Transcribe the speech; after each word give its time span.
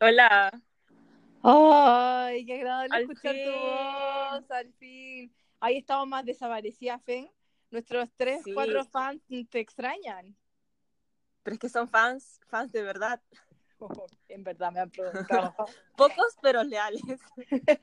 Hola. 0.00 0.50
Ay, 1.42 2.46
qué 2.46 2.54
agradable 2.54 2.96
Al 2.96 3.02
escuchar 3.02 3.34
tu 3.34 3.50
voz, 3.52 4.50
al 4.50 4.72
fin. 4.74 5.30
Ahí 5.60 5.76
estamos 5.78 6.08
más 6.08 6.24
desaparecidas, 6.24 7.02
Fen. 7.02 7.30
Nuestros 7.70 8.08
tres, 8.16 8.42
Sí. 8.42 8.52
cuatro 8.54 8.84
fans 8.86 9.20
te 9.50 9.60
extrañan. 9.60 10.34
Pero 11.42 11.54
es 11.54 11.60
que 11.60 11.68
son 11.68 11.86
fans, 11.88 12.40
fans 12.48 12.72
de 12.72 12.82
verdad. 12.82 13.20
en 14.28 14.42
verdad 14.44 14.72
me 14.72 14.80
han 14.80 14.90
preguntado. 14.90 15.54
Pocos, 15.96 16.36
pero 16.40 16.62
leales. 16.64 17.02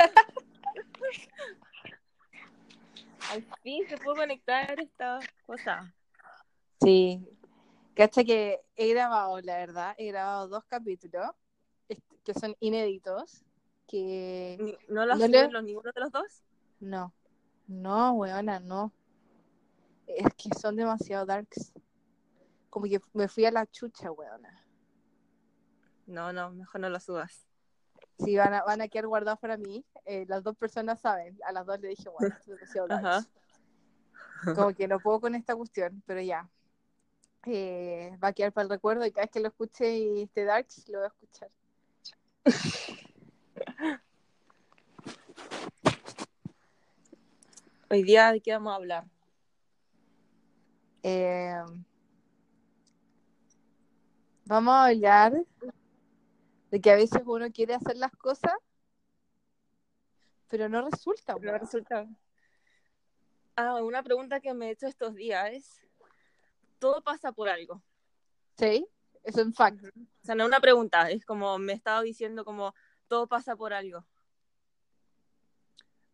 Al 3.32 3.44
fin 3.62 3.88
se 3.90 3.98
pudo 3.98 4.16
conectar 4.16 4.80
esta 4.80 5.20
cosa. 5.46 5.94
sí. 6.82 7.28
Cacha 7.94 8.24
que 8.24 8.62
he 8.76 8.90
grabado, 8.90 9.40
la 9.42 9.58
verdad, 9.58 9.96
he 9.98 10.06
grabado 10.06 10.48
dos 10.48 10.64
capítulos 10.66 11.32
que 12.34 12.38
son 12.40 12.56
inéditos. 12.60 13.44
Que 13.88 14.78
¿No 14.90 15.06
lo 15.06 15.16
No 15.16 15.28
le- 15.28 15.62
ninguno 15.64 15.92
de 15.94 16.02
los 16.02 16.12
dos? 16.12 16.44
no, 16.82 17.14
no, 17.68 18.12
weona, 18.14 18.60
no. 18.60 18.92
Es 20.06 20.28
que 20.36 20.50
son 20.60 20.76
demasiado 20.76 21.26
darks. 21.26 21.72
Como 22.70 22.86
que 22.86 23.00
me 23.14 23.28
fui 23.30 23.46
a 23.46 23.52
la 23.52 23.66
chucha, 23.66 24.12
weona. 24.12 24.64
No, 26.06 26.32
no, 26.34 26.52
mejor 26.52 26.82
no 26.82 26.90
lo 26.90 27.00
subas. 27.00 27.48
Sí, 28.20 28.36
van 28.36 28.54
a, 28.54 28.64
van 28.64 28.82
a 28.82 28.88
quedar 28.88 29.08
guardados 29.08 29.40
para 29.40 29.58
mí. 29.58 29.86
Eh, 30.06 30.26
las 30.28 30.44
dos 30.44 30.56
personas 30.58 31.00
saben. 31.02 31.38
A 31.46 31.52
las 31.52 31.66
dos 31.66 31.80
le 31.80 31.90
dije, 31.90 32.10
bueno, 32.10 32.36
esto 32.36 32.54
es 32.54 32.60
demasiado 32.60 32.88
darks. 32.88 33.30
Como 34.56 34.74
que 34.74 34.88
no 34.88 35.00
puedo 35.00 35.22
con 35.22 35.36
esta 35.36 35.56
cuestión, 35.56 36.04
pero 36.06 36.22
ya. 36.22 36.50
Eh, 37.46 38.18
va 38.22 38.30
a 38.30 38.34
quedar 38.34 38.52
para 38.52 38.64
el 38.64 38.70
recuerdo 38.70 39.06
y 39.06 39.12
cada 39.12 39.24
vez 39.26 39.32
que 39.32 39.40
lo 39.40 39.48
escuche 39.48 39.98
y 39.98 40.24
esté 40.24 40.44
darks, 40.44 40.88
lo 40.90 40.98
voy 41.00 41.06
a 41.06 41.08
escuchar. 41.08 41.50
Hoy 47.90 48.04
día, 48.04 48.32
¿de 48.32 48.42
qué 48.42 48.52
vamos 48.54 48.74
a 48.74 48.76
hablar? 48.76 49.06
Eh, 51.04 51.56
vamos 54.46 54.74
a 54.74 54.88
hablar 54.88 55.34
de 56.72 56.82
que 56.82 56.92
a 56.92 56.96
veces 56.96 57.22
uno 57.26 57.52
quiere 57.52 57.76
hacer 57.76 57.98
las 57.98 58.12
cosas, 58.12 58.54
pero 60.50 60.70
no 60.70 60.90
resulta. 60.90 61.36
No 61.42 61.58
resulta. 61.58 62.08
Ah, 63.56 63.82
una 63.82 64.04
pregunta 64.04 64.40
que 64.40 64.54
me 64.54 64.68
he 64.68 64.72
hecho 64.72 64.88
estos 64.88 65.16
días 65.16 65.52
es, 65.52 65.82
todo 66.80 67.02
pasa 67.02 67.32
por 67.32 67.50
algo. 67.50 67.82
¿Sí? 68.58 68.88
Eso 69.28 69.42
en 69.42 69.54
fact. 69.54 69.84
O 69.84 70.26
sea, 70.26 70.36
no 70.36 70.44
es 70.44 70.48
una 70.48 70.62
pregunta, 70.62 71.12
es 71.12 71.26
como 71.26 71.58
me 71.60 71.74
estaba 71.74 72.02
diciendo 72.02 72.46
como 72.46 72.74
todo 73.10 73.28
pasa 73.28 73.58
por 73.58 73.74
algo. 73.74 74.06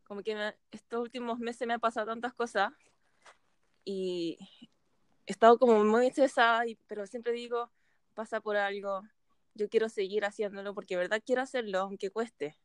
Como 0.08 0.24
que 0.24 0.34
me- 0.36 0.56
estos 0.72 1.00
últimos 1.00 1.38
meses 1.38 1.68
me 1.68 1.76
han 1.76 1.80
pasado 1.80 2.08
tantas 2.08 2.34
cosas 2.34 2.74
y 3.86 4.38
he 5.28 5.32
estado 5.32 5.60
como 5.60 5.84
muy 5.84 6.08
estresada, 6.08 6.66
y- 6.66 6.76
pero 6.88 7.06
siempre 7.06 7.34
digo, 7.34 7.70
pasa 8.16 8.42
por 8.42 8.58
algo, 8.58 9.04
yo 9.54 9.70
quiero 9.70 9.90
seguir 9.90 10.26
haciéndolo 10.26 10.74
porque 10.74 10.96
de 10.96 11.02
verdad 11.02 11.22
quiero 11.24 11.44
hacerlo, 11.44 11.82
aunque 11.82 12.10
cueste. 12.10 12.58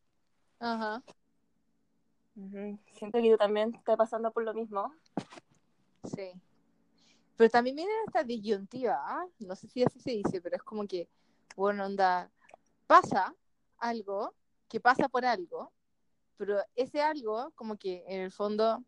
Ajá. 0.61 1.03
Ujú. 2.37 2.79
Siento 2.95 3.21
que 3.21 3.31
tú 3.33 3.37
también 3.37 3.75
estás 3.75 3.99
pasando 3.99 4.33
por 4.33 4.45
lo 4.45 4.55
mismo. 4.55 4.95
Sí. 6.05 6.33
Pero 7.39 7.51
también 7.51 7.77
viene 7.77 7.93
esta 8.05 8.25
disyuntiva, 8.25 8.97
¿ah? 8.99 9.25
no 9.39 9.55
sé 9.55 9.69
si 9.69 9.85
así 9.85 10.01
se 10.01 10.11
dice, 10.11 10.41
pero 10.43 10.57
es 10.57 10.63
como 10.63 10.89
que, 10.89 11.09
bueno, 11.55 11.87
onda, 11.87 12.29
pasa 12.89 13.33
algo, 13.79 14.35
que 14.69 14.81
pasa 14.81 15.09
por 15.09 15.25
algo, 15.25 15.73
pero 16.37 16.59
ese 16.75 17.01
algo, 17.01 17.53
como 17.55 17.77
que 17.79 18.03
en 18.09 18.23
el 18.23 18.33
fondo 18.33 18.83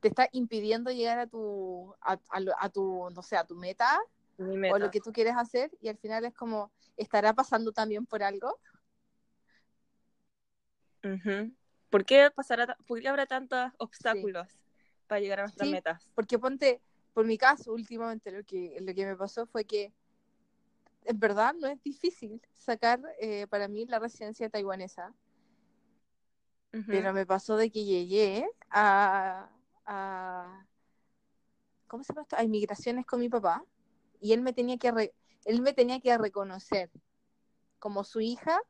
te 0.00 0.08
está 0.08 0.28
impidiendo 0.32 0.90
llegar 0.90 1.20
a 1.20 1.28
tu, 1.28 1.94
a, 2.00 2.18
a 2.30 2.40
lo- 2.40 2.54
a 2.58 2.68
tu, 2.68 3.08
no 3.10 3.22
sé, 3.22 3.36
a 3.36 3.46
tu 3.46 3.54
meta 3.54 4.00
Mi 4.36 4.56
o 4.56 4.56
meta. 4.56 4.78
lo 4.80 4.90
que 4.90 5.00
tú 5.00 5.12
quieres 5.12 5.36
hacer, 5.36 5.70
y 5.80 5.86
al 5.88 5.98
final 5.98 6.24
es 6.24 6.34
como, 6.34 6.72
¿estará 6.96 7.32
pasando 7.32 7.70
también 7.70 8.06
por 8.06 8.24
algo? 8.24 8.58
¿Por 11.90 12.04
qué 12.04 12.30
pasará, 12.34 12.76
por 12.88 13.00
qué 13.00 13.08
habrá 13.08 13.26
tantos 13.26 13.70
obstáculos 13.78 14.48
para 15.06 15.20
llegar 15.20 15.40
a 15.40 15.42
nuestras 15.44 15.68
Sí. 15.68 15.72
metas? 15.72 16.10
Porque 16.14 16.38
ponte, 16.38 16.82
por 17.18 17.26
mi 17.26 17.36
caso, 17.36 17.72
últimamente 17.72 18.30
lo 18.30 18.44
que, 18.44 18.76
lo 18.80 18.94
que 18.94 19.04
me 19.04 19.16
pasó 19.16 19.44
fue 19.44 19.64
que 19.64 19.92
en 21.02 21.18
verdad 21.18 21.52
no 21.58 21.66
es 21.66 21.82
difícil 21.82 22.40
sacar 22.52 23.00
eh, 23.20 23.48
para 23.48 23.66
mí 23.66 23.86
la 23.86 23.98
residencia 23.98 24.48
taiwanesa, 24.48 25.12
Ujú. 26.72 26.92
pero 26.92 27.12
me 27.12 27.26
pasó 27.26 27.56
de 27.56 27.72
que 27.72 27.84
llegué 27.84 28.48
a, 28.70 29.50
a 29.84 30.64
¿cómo 31.88 32.04
se 32.04 32.12
llama 32.12 32.22
esto? 32.22 32.36
A 32.36 32.44
inmigraciones 32.44 33.04
con 33.04 33.18
mi 33.18 33.28
papá 33.28 33.64
y 34.20 34.32
él 34.32 34.40
me 34.42 34.52
tenía 34.52 34.78
que 34.78 34.92
re- 34.92 35.14
él 35.44 35.60
me 35.60 35.72
tenía 35.72 35.98
que 35.98 36.16
reconocer 36.18 36.88
como 37.80 38.04
su 38.04 38.20
hija 38.20 38.60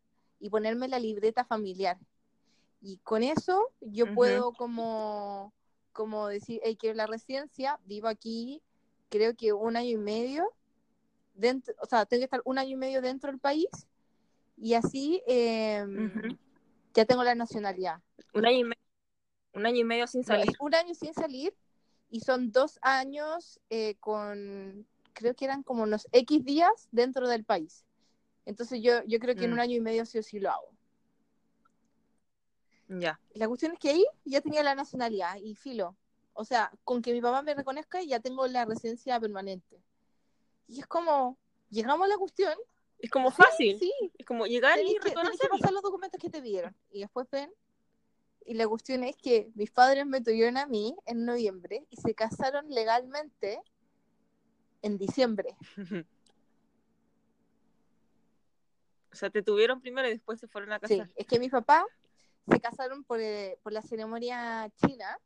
y 0.40 0.48
ponerme 0.48 0.88
la 0.88 0.98
libreta 0.98 1.44
familiar. 1.44 1.98
Y 2.80 2.96
con 3.00 3.22
eso 3.22 3.72
yo 3.82 4.08
puedo 4.08 4.54
como, 4.54 5.52
como 5.92 6.28
decir, 6.28 6.60
hey, 6.64 6.76
quiero 6.76 6.96
la 6.96 7.06
residencia, 7.06 7.78
vivo 7.84 8.08
aquí, 8.08 8.62
creo 9.08 9.34
que 9.34 9.52
un 9.52 9.76
año 9.76 9.90
y 9.90 9.96
medio, 9.96 10.52
dentro, 11.34 11.74
o 11.80 11.86
sea, 11.86 12.06
tengo 12.06 12.20
que 12.20 12.24
estar 12.24 12.42
un 12.44 12.58
año 12.58 12.70
y 12.70 12.76
medio 12.76 13.00
dentro 13.02 13.30
del 13.30 13.40
país 13.40 13.68
y 14.56 14.74
así 14.74 15.22
eh, 15.26 15.84
Ujú. 15.86 16.36
ya 16.94 17.04
tengo 17.04 17.22
la 17.24 17.34
nacionalidad. 17.34 18.00
Un 18.34 18.46
año 18.46 18.58
y 18.58 18.64
medio, 18.64 18.82
un 19.54 19.66
año 19.66 19.76
y 19.78 19.84
medio 19.84 20.06
sin 20.06 20.24
salir. 20.24 20.54
un 20.58 20.74
año 20.74 20.94
sin 20.94 21.14
salir 21.14 21.54
y 22.10 22.20
son 22.20 22.50
dos 22.52 22.78
años 22.82 23.60
eh, 23.70 23.96
con, 24.00 24.86
creo 25.12 25.34
que 25.34 25.44
eran 25.44 25.62
como 25.62 25.82
unos 25.82 26.08
X 26.12 26.44
días 26.44 26.88
dentro 26.90 27.28
del 27.28 27.44
país. 27.44 27.84
Entonces 28.46 28.80
yo, 28.82 29.04
yo 29.04 29.18
creo 29.18 29.34
que 29.36 29.44
en 29.44 29.50
Mm. 29.50 29.54
un 29.54 29.60
año 29.60 29.76
y 29.76 29.80
medio 29.80 30.06
sí 30.06 30.18
o 30.18 30.22
sí 30.22 30.40
lo 30.40 30.50
hago. 30.50 30.77
Ya. 32.88 33.20
La 33.34 33.46
cuestión 33.48 33.72
es 33.72 33.78
que 33.78 33.90
ahí 33.90 34.06
ya 34.24 34.40
tenía 34.40 34.62
la 34.62 34.74
nacionalidad 34.74 35.36
y 35.36 35.54
filo. 35.54 35.96
O 36.32 36.44
sea, 36.44 36.70
con 36.84 37.02
que 37.02 37.12
mi 37.12 37.20
papá 37.20 37.42
me 37.42 37.54
reconozca 37.54 38.02
ya 38.02 38.20
tengo 38.20 38.46
la 38.46 38.64
residencia 38.64 39.18
permanente. 39.20 39.82
Y 40.66 40.80
es 40.80 40.86
como, 40.86 41.38
llegamos 41.70 42.04
a 42.06 42.08
la 42.08 42.16
cuestión. 42.16 42.54
Es 42.98 43.10
como 43.10 43.30
sí, 43.30 43.36
fácil. 43.36 43.78
Sí, 43.78 43.92
Es 44.16 44.26
como 44.26 44.46
llegar 44.46 44.76
tenés 44.76 44.92
y 44.92 44.98
tenés 44.98 45.40
que 45.40 45.48
pasar 45.48 45.72
los 45.72 45.82
documentos 45.82 46.20
que 46.20 46.30
te 46.30 46.40
pidieron. 46.40 46.74
Y 46.90 47.00
después 47.00 47.28
ven. 47.30 47.52
Y 48.46 48.54
la 48.54 48.66
cuestión 48.66 49.04
es 49.04 49.16
que 49.16 49.50
mis 49.54 49.70
padres 49.70 50.06
me 50.06 50.20
tuvieron 50.22 50.56
a 50.56 50.66
mí 50.66 50.96
en 51.04 51.26
noviembre 51.26 51.86
y 51.90 51.96
se 51.96 52.14
casaron 52.14 52.70
legalmente 52.70 53.60
en 54.82 54.96
diciembre. 54.96 55.56
O 59.10 59.16
sea, 59.16 59.30
te 59.30 59.42
tuvieron 59.42 59.80
primero 59.80 60.06
y 60.06 60.12
después 60.12 60.38
se 60.38 60.46
fueron 60.46 60.72
a 60.72 60.78
Sí, 60.86 60.98
casar. 60.98 61.10
es 61.16 61.26
que 61.26 61.38
mis 61.38 61.50
papás 61.50 61.84
se 62.50 62.60
casaron 62.60 63.04
por, 63.04 63.20
eh, 63.20 63.58
por 63.62 63.72
la 63.72 63.82
ceremonia 63.82 64.70
china, 64.86 65.18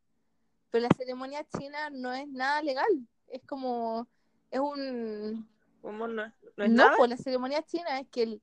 pero 0.70 0.82
la 0.82 0.94
ceremonia 0.96 1.44
china 1.56 1.90
no 1.90 2.12
es 2.14 2.26
nada 2.28 2.62
legal. 2.62 3.06
Es 3.28 3.42
como, 3.44 4.06
es 4.50 4.60
un... 4.60 5.48
¿Cómo 5.80 6.06
no, 6.06 6.26
no 6.56 6.64
es 6.64 6.70
No, 6.70 6.84
nada? 6.84 6.96
pues 6.96 7.10
la 7.10 7.16
ceremonia 7.16 7.62
china 7.62 7.98
es 8.00 8.08
que 8.08 8.22
el, 8.22 8.42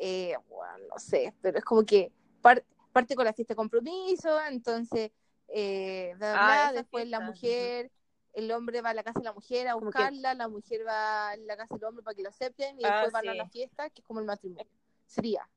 eh, 0.00 0.36
bueno, 0.48 0.86
no 0.90 0.98
sé, 0.98 1.34
pero 1.42 1.58
es 1.58 1.64
como 1.64 1.84
que 1.84 2.12
par- 2.40 2.64
parte 2.92 3.14
con 3.14 3.24
la 3.24 3.32
fiesta 3.32 3.52
de 3.52 3.56
compromiso, 3.56 4.40
entonces, 4.48 5.10
eh, 5.48 6.14
bla, 6.18 6.32
bla, 6.34 6.68
Ah, 6.68 6.72
después 6.72 7.08
la 7.08 7.20
mujer, 7.20 7.90
el 8.34 8.52
hombre 8.52 8.80
va 8.80 8.90
a 8.90 8.94
la 8.94 9.02
casa 9.02 9.18
de 9.20 9.24
la 9.24 9.32
mujer 9.32 9.66
a 9.68 9.74
buscarla, 9.74 10.34
la 10.34 10.48
mujer 10.48 10.86
va 10.86 11.30
a 11.30 11.36
la 11.36 11.56
casa 11.56 11.74
del 11.74 11.84
hombre 11.84 12.02
para 12.04 12.14
que 12.14 12.22
lo 12.22 12.28
acepten 12.28 12.78
y 12.80 12.84
Ah, 12.84 12.90
después 13.02 13.12
van 13.12 13.28
a 13.28 13.34
la 13.34 13.48
fiesta, 13.48 13.90
que 13.90 14.00
es 14.00 14.06
como 14.06 14.20
el 14.20 14.26
matrimonio. 14.26 14.70
Sería. 15.06 15.48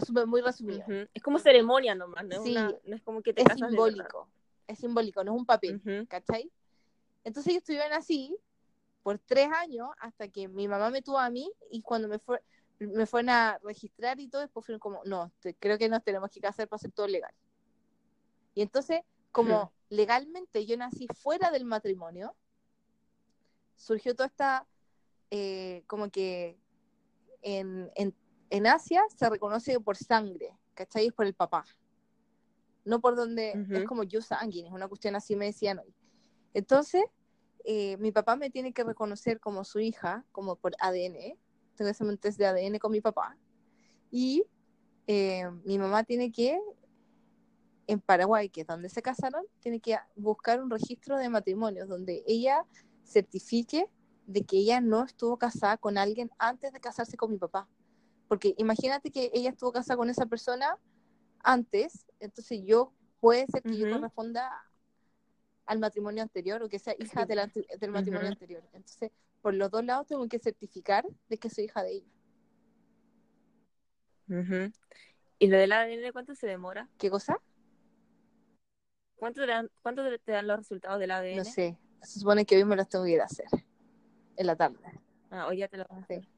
Resumen, 0.00 0.28
muy 0.28 0.40
resumido. 0.42 0.80
Ujú. 0.86 1.08
Es 1.14 1.22
como 1.22 1.38
ceremonia 1.38 1.94
nomás, 1.94 2.24
no 2.24 2.42
Sí. 2.42 2.50
una- 2.52 2.74
no 2.84 2.96
es 2.96 3.02
como 3.02 3.22
que 3.22 3.32
te 3.32 3.42
Es 3.42 3.48
casas 3.48 3.68
simbólico, 3.68 4.28
es 4.66 4.78
simbólico, 4.78 5.24
no 5.24 5.32
es 5.34 5.38
un 5.40 5.46
papel. 5.46 5.76
Ujú. 5.84 6.06
¿cachai? 6.06 6.50
Entonces 7.24 7.50
ellos 7.50 7.62
estuvieron 7.62 7.92
así 7.92 8.36
por 9.02 9.18
tres 9.18 9.48
años 9.56 9.88
hasta 9.98 10.28
que 10.28 10.48
mi 10.48 10.68
mamá 10.68 10.90
me 10.90 11.00
tuvo 11.02 11.18
a 11.18 11.30
mí 11.30 11.50
y 11.70 11.80
cuando 11.80 12.08
me, 12.08 12.18
fue, 12.18 12.42
me 12.78 13.06
fueron 13.06 13.30
a 13.30 13.58
registrar 13.62 14.20
y 14.20 14.28
todo, 14.28 14.42
después 14.42 14.66
fueron 14.66 14.80
como, 14.80 15.00
no, 15.04 15.32
te- 15.40 15.54
creo 15.54 15.78
que 15.78 15.88
nos 15.88 16.02
tenemos 16.04 16.30
que 16.30 16.40
casar 16.40 16.68
para 16.68 16.76
hacer 16.76 16.92
todo 16.92 17.06
legal. 17.06 17.32
Y 18.54 18.62
entonces, 18.62 19.00
como 19.32 19.72
legalmente 19.90 20.66
yo 20.66 20.76
nací 20.76 21.06
fuera 21.14 21.50
del 21.50 21.64
matrimonio, 21.64 22.34
surgió 23.76 24.14
toda 24.14 24.26
esta, 24.26 24.66
eh, 25.30 25.82
como 25.86 26.10
que 26.10 26.58
en, 27.42 27.90
en, 27.94 28.14
en 28.50 28.66
Asia 28.66 29.02
se 29.14 29.28
reconoce 29.28 29.78
por 29.80 29.96
sangre, 29.96 30.56
¿cachai? 30.74 31.06
Es 31.06 31.12
por 31.12 31.26
el 31.26 31.34
papá. 31.34 31.64
No 32.84 33.00
por 33.00 33.16
donde, 33.16 33.66
es 33.70 33.84
como 33.84 34.04
yo 34.04 34.22
sanguíneo, 34.22 34.68
es 34.68 34.74
una 34.74 34.88
cuestión 34.88 35.16
así 35.16 35.34
me 35.34 35.46
decían 35.46 35.80
hoy. 35.80 35.92
Entonces, 36.54 37.02
eh, 37.64 37.96
mi 37.96 38.12
papá 38.12 38.36
me 38.36 38.48
tiene 38.48 38.72
que 38.72 38.84
reconocer 38.84 39.40
como 39.40 39.64
su 39.64 39.80
hija, 39.80 40.24
como 40.30 40.54
por 40.56 40.74
ADN. 40.78 41.36
Tengo 41.74 41.90
ese 41.90 42.16
test 42.16 42.38
de 42.38 42.46
ADN 42.46 42.78
con 42.78 42.92
mi 42.92 43.00
papá. 43.00 43.36
Y 44.10 44.44
eh, 45.08 45.50
mi 45.64 45.78
mamá 45.78 46.04
tiene 46.04 46.30
que, 46.30 46.60
en 47.88 48.00
Paraguay, 48.00 48.48
que 48.48 48.60
es 48.60 48.66
donde 48.68 48.88
se 48.88 49.02
casaron, 49.02 49.44
tiene 49.58 49.80
que 49.80 49.98
buscar 50.14 50.62
un 50.62 50.70
registro 50.70 51.18
de 51.18 51.28
matrimonios 51.28 51.88
donde 51.88 52.22
ella 52.26 52.64
certifique 53.04 53.90
de 54.26 54.44
que 54.44 54.58
ella 54.58 54.80
no 54.80 55.04
estuvo 55.04 55.36
casada 55.36 55.76
con 55.76 55.98
alguien 55.98 56.30
antes 56.38 56.72
de 56.72 56.80
casarse 56.80 57.16
con 57.16 57.32
mi 57.32 57.38
papá. 57.38 57.68
Porque 58.28 58.54
imagínate 58.58 59.10
que 59.10 59.30
ella 59.32 59.50
estuvo 59.50 59.72
casada 59.72 59.96
con 59.96 60.10
esa 60.10 60.26
persona 60.26 60.78
antes, 61.40 62.06
entonces 62.20 62.60
yo 62.64 62.92
puede 63.20 63.46
ser 63.46 63.62
que 63.62 63.76
yo 63.76 63.90
corresponda 63.90 64.50
al 65.64 65.78
matrimonio 65.78 66.22
anterior 66.22 66.62
o 66.62 66.68
que 66.68 66.78
sea 66.78 66.94
hija 66.98 67.24
del, 67.26 67.52
del 67.80 67.90
matrimonio 67.90 68.28
anterior. 68.28 68.62
Entonces, 68.72 69.10
por 69.42 69.54
los 69.54 69.70
dos 69.70 69.84
lados 69.84 70.06
tengo 70.06 70.26
que 70.28 70.38
certificar 70.38 71.06
de 71.28 71.38
que 71.38 71.50
soy 71.50 71.64
hija 71.64 71.82
de 71.82 71.92
ella. 71.92 72.12
¿Y 75.38 75.48
lo 75.48 75.56
del 75.56 75.72
ADN 75.72 76.12
cuánto 76.12 76.34
se 76.34 76.46
demora? 76.46 76.88
¿Qué 76.98 77.10
cosa? 77.10 77.40
¿Cuánto 79.16 79.42
te 79.42 79.46
dan, 79.46 79.70
cuánto 79.82 80.02
te 80.18 80.32
dan 80.32 80.46
los 80.46 80.58
resultados 80.58 80.98
del 80.98 81.10
ADN? 81.10 81.36
No 81.36 81.44
sé. 81.44 81.78
Se 82.02 82.20
supone 82.20 82.44
que 82.44 82.56
hoy 82.56 82.64
me 82.64 82.76
los 82.76 82.88
tengo 82.88 83.04
que 83.04 83.12
ir 83.12 83.20
a 83.20 83.24
hacer. 83.24 83.46
En 84.36 84.46
la 84.46 84.56
tarde. 84.56 84.78
Ah, 85.30 85.46
hoy 85.48 85.58
ya 85.58 85.68
te 85.68 85.76
lo 85.76 85.84
vas 85.88 85.98
a 85.98 86.02
hacer. 86.02 86.28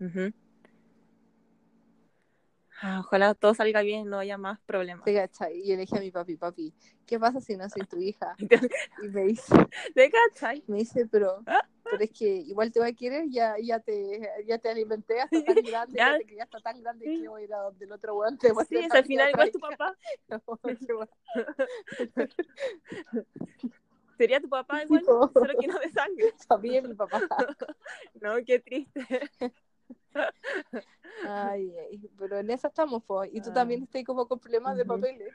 Ah, 2.80 3.00
ojalá 3.00 3.34
todo 3.34 3.54
salga 3.54 3.82
bien, 3.82 4.08
no 4.08 4.18
haya 4.18 4.38
más 4.38 4.60
problemas. 4.60 5.06
Y 5.06 5.12
yo 5.12 5.74
le 5.74 5.78
dije 5.78 5.96
a 5.96 6.00
mi 6.00 6.12
papi, 6.12 6.36
papi, 6.36 6.72
¿qué 7.06 7.18
pasa 7.18 7.40
si 7.40 7.56
no 7.56 7.68
soy 7.68 7.82
tu 7.82 8.00
hija? 8.00 8.36
y 9.02 9.08
me 9.08 9.22
dice, 9.24 9.52
¿te 9.94 10.10
cachai? 10.10 10.62
Me 10.68 10.78
dice, 10.78 11.06
pero, 11.06 11.42
pero 11.82 12.04
es 12.04 12.10
que 12.10 12.26
igual 12.26 12.70
te 12.70 12.78
voy 12.78 12.90
a 12.90 12.92
querer, 12.92 13.24
ya, 13.30 13.56
ya 13.60 13.80
te, 13.80 14.30
ya 14.46 14.58
te 14.58 14.68
alimenté 14.68 15.20
hasta 15.20 15.42
tan 15.42 15.56
grande, 15.64 15.98
ya, 15.98 16.18
ya 16.36 16.44
está 16.44 16.60
tan 16.60 16.80
grande 16.80 17.04
que 17.06 17.28
voy 17.28 17.42
a 17.42 17.44
ir 17.46 17.54
a 17.54 17.58
donde 17.58 17.84
el 17.84 17.92
otro 17.92 18.14
weón 18.14 18.38
te 18.38 18.54
Sí, 18.68 18.76
es 18.76 18.92
al 18.92 19.04
final 19.04 19.30
igual 19.30 19.50
tu 19.50 19.58
papá. 19.58 19.96
Sería 24.16 24.40
tu 24.40 24.48
papá 24.48 24.82
igual, 24.84 25.04
solo 25.04 25.58
que 25.60 25.66
no 25.66 25.78
de 25.78 25.90
sangre. 25.90 26.34
También 26.48 26.88
mi 26.88 26.94
papá. 26.94 27.20
no, 28.20 28.36
qué 28.44 28.60
triste. 28.60 29.00
Ay, 31.24 31.72
pero 32.18 32.38
en 32.38 32.50
esa 32.50 32.68
estamos, 32.68 33.02
Y 33.32 33.40
tú 33.40 33.52
también 33.52 33.82
estás 33.82 34.04
como 34.04 34.26
con 34.26 34.38
problemas 34.38 34.76
de 34.76 34.84
papeles. 34.84 35.34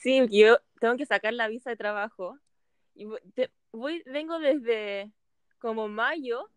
Sí, 0.00 0.26
yo 0.30 0.58
tengo 0.80 0.96
que 0.96 1.06
sacar 1.06 1.32
la 1.32 1.48
visa 1.48 1.70
de 1.70 1.76
trabajo. 1.76 2.38
Y 2.94 3.06
voy, 3.72 4.02
vengo 4.06 4.38
desde 4.38 5.10
como 5.58 5.88
mayo 5.88 6.50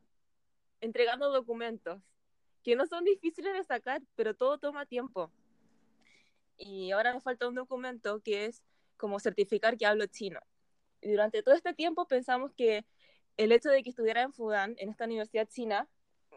entregando 0.81 1.31
documentos 1.31 2.01
que 2.63 2.75
no 2.75 2.85
son 2.85 3.05
difíciles 3.05 3.53
de 3.53 3.63
sacar, 3.63 4.01
pero 4.15 4.35
todo 4.35 4.57
toma 4.57 4.85
tiempo. 4.85 5.31
Y 6.57 6.91
ahora 6.91 7.13
me 7.13 7.21
falta 7.21 7.47
un 7.47 7.55
documento 7.55 8.21
que 8.21 8.45
es 8.45 8.61
como 8.97 9.19
certificar 9.19 9.77
que 9.77 9.85
hablo 9.85 10.05
chino. 10.07 10.41
Y 11.01 11.11
durante 11.11 11.41
todo 11.43 11.55
este 11.55 11.73
tiempo 11.73 12.07
pensamos 12.07 12.51
que 12.53 12.85
el 13.37 13.51
hecho 13.51 13.69
de 13.69 13.83
que 13.83 13.91
estuviera 13.91 14.21
en 14.21 14.33
Fudan, 14.33 14.75
en 14.79 14.89
esta 14.89 15.05
universidad 15.05 15.47
china, 15.47 15.87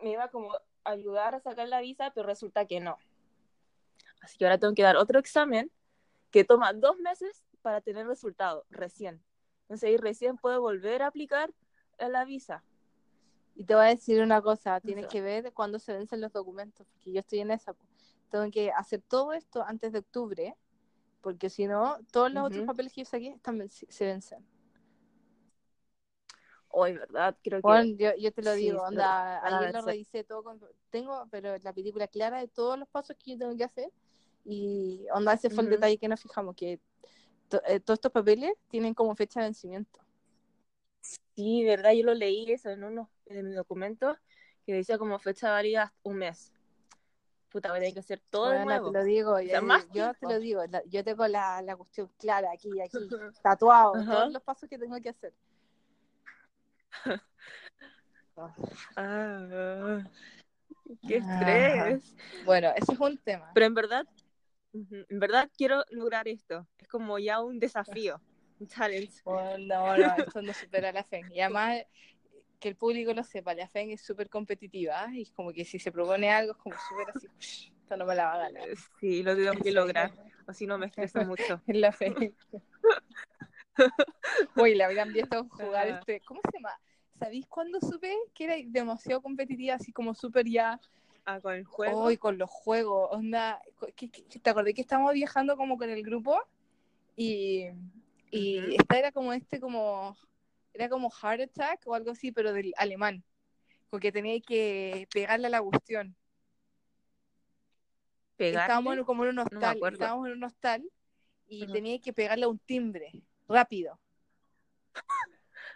me 0.03 0.11
iba 0.11 0.29
como 0.29 0.53
a 0.53 0.91
ayudar 0.91 1.35
a 1.35 1.41
sacar 1.41 1.69
la 1.69 1.81
visa, 1.81 2.11
pero 2.15 2.27
resulta 2.27 2.67
que 2.67 2.81
no. 2.81 2.97
Así 4.21 4.39
que 4.39 4.45
ahora 4.45 4.59
tengo 4.59 4.75
que 4.75 4.83
dar 4.83 4.97
otro 4.97 5.19
examen 5.19 5.71
que 6.31 6.45
toma 6.45 6.73
dos 6.73 6.99
meses 6.99 7.45
para 7.63 7.81
tener 7.81 8.07
resultado, 8.07 8.65
recién. 8.71 9.23
Entonces 9.63 9.89
ahí 9.89 9.97
recién 9.97 10.37
puedo 10.37 10.61
volver 10.61 11.03
a 11.03 11.09
aplicar 11.09 11.53
a 11.99 12.09
la 12.09 12.25
visa. 12.25 12.65
Y 13.55 13.65
te 13.65 13.75
voy 13.75 13.85
a 13.85 13.89
decir 13.89 14.23
una 14.23 14.41
cosa, 14.41 14.81
tienes 14.81 15.07
que 15.07 15.21
ver 15.21 15.53
cuándo 15.53 15.79
se 15.79 15.93
vencen 15.93 16.21
los 16.21 16.33
documentos, 16.33 16.87
porque 16.93 17.13
yo 17.13 17.21
estoy 17.21 17.41
en 17.41 17.51
esa. 17.51 17.75
Tengo 18.31 18.51
que 18.51 18.71
hacer 18.71 19.03
todo 19.03 19.33
esto 19.33 19.63
antes 19.63 19.93
de 19.93 19.99
octubre, 19.99 20.57
porque 21.21 21.51
si 21.51 21.67
no, 21.67 21.99
todos 22.11 22.33
los 22.33 22.47
otros 22.47 22.65
papeles 22.65 22.93
que 22.93 23.03
yo 23.03 23.05
saqué 23.05 23.29
están, 23.29 23.69
se 23.69 24.05
vencen. 24.07 24.47
Hoy, 26.73 26.95
¿verdad? 26.95 27.37
Creo 27.43 27.61
que... 27.61 27.97
yo, 27.97 28.15
yo 28.17 28.33
te 28.33 28.43
lo 28.43 28.53
digo, 28.55 28.85
anda, 28.85 29.45
ayer 29.45 29.75
lo 29.75 29.83
revisé 29.83 30.23
todo, 30.25 30.45
con, 30.45 30.61
tengo, 30.91 31.27
pero 31.31 31.57
la 31.59 31.73
película 31.73 32.07
clara 32.07 32.39
de 32.39 32.49
todos 32.49 32.79
los 32.79 32.89
pasos 32.89 33.17
que 33.17 33.33
yo 33.33 33.39
tengo 33.39 33.57
que 33.57 33.65
hacer, 33.65 33.91
y 34.45 35.07
onda, 35.13 35.33
ese 35.33 35.51
fue 35.51 35.65
el 35.65 35.71
detalle 35.71 35.99
que 35.99 36.09
nos 36.09 36.21
fijamos, 36.21 36.55
que 36.55 36.81
eh, 37.67 37.81
todos 37.81 37.99
estos 37.99 38.13
papeles 38.13 38.53
tienen 38.69 38.95
como 38.95 39.15
fecha 39.15 39.41
de 39.41 39.47
vencimiento. 39.47 40.01
Sí, 41.01 41.65
verdad, 41.65 41.93
yo 41.93 42.05
lo 42.05 42.15
leí 42.15 42.51
eso 42.51 42.71
en 42.71 42.85
uno 42.85 43.11
de 43.27 43.43
mis 43.43 43.57
documentos, 43.57 44.17
que 44.65 44.75
decía 44.75 44.99
como 44.99 45.19
fecha 45.19 45.51
válida 45.51 45.93
un 46.03 46.17
mes. 46.17 46.53
Puta, 47.51 47.71
voy 47.71 47.79
a 47.79 47.81
tener 47.81 47.95
que 47.95 48.01
hacer 48.01 48.23
todo 48.31 48.51
de 48.51 48.65
nuevo. 48.65 48.93
te 48.93 48.99
lo 48.99 49.05
digo, 49.05 49.41
yo, 49.41 49.61
yo 49.93 50.15
te 50.15 50.27
lo 50.27 50.39
digo, 50.39 50.63
yo 50.87 51.03
tengo 51.03 51.27
la, 51.27 51.61
la 51.63 51.77
cuestión 51.77 52.09
clara 52.17 52.53
aquí, 52.53 52.81
aquí, 52.81 52.99
tatuado, 53.43 53.93
todos 53.93 54.33
los 54.33 54.43
pasos 54.43 54.69
que 54.69 54.79
tengo 54.79 55.01
que 55.01 55.09
hacer. 55.09 55.35
ah, 58.97 60.05
qué 61.07 61.17
estrés. 61.17 62.17
Bueno, 62.45 62.73
ese 62.77 62.93
es 62.93 63.01
un 63.01 63.19
tema. 63.19 63.51
Pero 63.55 63.67
en 63.67 63.75
verdad, 63.75 64.07
en 64.73 65.19
verdad 65.19 65.51
quiero 65.57 65.85
lograr 65.91 66.29
esto. 66.29 66.67
Es 66.79 66.89
como 66.89 67.19
ya 67.19 67.41
un 67.41 67.59
desafío, 67.59 68.21
un 68.59 68.69
challenge. 68.69 69.23
no, 69.25 69.97
no, 69.97 70.17
esto 70.17 70.43
no 70.43 70.53
supera 70.55 70.93
la 70.93 71.05
fe. 71.05 71.25
Y 71.33 71.41
además, 71.41 71.83
que 72.61 72.69
el 72.69 72.77
público 72.77 73.13
lo 73.15 73.25
sepa, 73.25 73.55
la 73.55 73.67
fe 73.67 73.93
es 73.93 74.03
súper 74.03 74.29
competitiva 74.29 75.09
y 75.13 75.23
es 75.23 75.33
como 75.33 75.53
que 75.53 75.65
si 75.65 75.79
se 75.79 75.91
propone 75.91 76.31
algo 76.31 76.53
es 76.53 76.59
como 76.59 76.77
súper 76.89 77.07
así, 77.17 77.27
esto 77.81 77.97
no 77.97 78.05
me 78.05 78.15
la 78.15 78.27
va 78.27 78.35
a 78.35 78.39
ganar. 78.39 78.69
Sí, 79.01 79.23
lo 79.23 79.35
tengo 79.35 79.53
que 79.55 79.73
lograr, 79.73 80.13
o 80.47 80.53
si 80.53 80.67
no 80.67 80.79
me 80.79 80.87
estreso 80.87 81.25
mucho. 81.25 81.61
En 81.67 81.81
la 81.81 81.91
fe. 81.91 82.15
Uy, 84.57 84.75
le 84.75 84.85
habían 84.85 85.13
visto 85.13 85.47
jugar 85.51 85.89
este, 85.89 86.21
¿cómo 86.21 86.41
se 86.51 86.59
llama? 86.59 86.79
¿Sabéis 87.19 87.47
cuándo 87.47 87.81
supe 87.81 88.17
que 88.35 88.45
era 88.45 88.55
demasiado 88.67 89.21
competitiva, 89.21 89.75
así 89.75 89.93
como 89.93 90.15
súper 90.15 90.47
ya? 90.47 90.81
Ah, 91.27 91.41
con 91.41 91.55
el 91.55 91.65
juego. 91.65 92.05
Uy, 92.05 92.17
con 92.17 92.39
los 92.39 92.51
juegos, 92.51 93.11
onda, 93.13 93.61
¿te 94.43 94.51
acordé 94.51 94.73
que 94.73 94.81
estábamos 94.81 95.13
viajando 95.13 95.57
como 95.57 95.77
con 95.77 95.91
el 95.91 96.03
grupo? 96.03 96.41
Y, 97.17 97.67
y 98.31 98.75
esta 98.75 98.99
era 98.99 99.13
como 99.13 99.33
este, 99.33 99.61
como, 99.61 100.17
era 100.73 100.89
como 100.89 101.11
Heart 101.11 101.43
Attack 101.43 101.83
o 101.87 101.95
algo 101.95 102.13
así, 102.13 102.33
pero 102.33 102.53
del 102.53 102.73
alemán, 102.79 103.23
porque 103.91 104.13
tenía 104.13 104.41
que 104.41 105.07
pegarle 105.13 105.49
a 105.49 105.51
la 105.51 105.63
cuestión. 105.63 106.17
Estábamos 108.39 109.05
como 109.05 109.25
en 109.25 109.31
un 109.31 109.39
hostal, 109.41 109.79
estábamos 109.93 110.27
en 110.27 110.33
un 110.33 110.45
hostal 110.45 110.91
y 111.47 111.67
tenía 111.67 112.01
que 112.01 112.15
pegarle 112.15 112.47
a 112.47 112.49
un 112.49 112.59
timbre 112.59 113.13
rápido. 113.51 113.99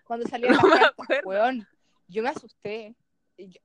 Cuando 0.04 0.26
salía 0.26 0.52
la 0.52 0.58
carta, 0.58 0.94
yo 2.08 2.22
me 2.22 2.28
asusté. 2.28 2.94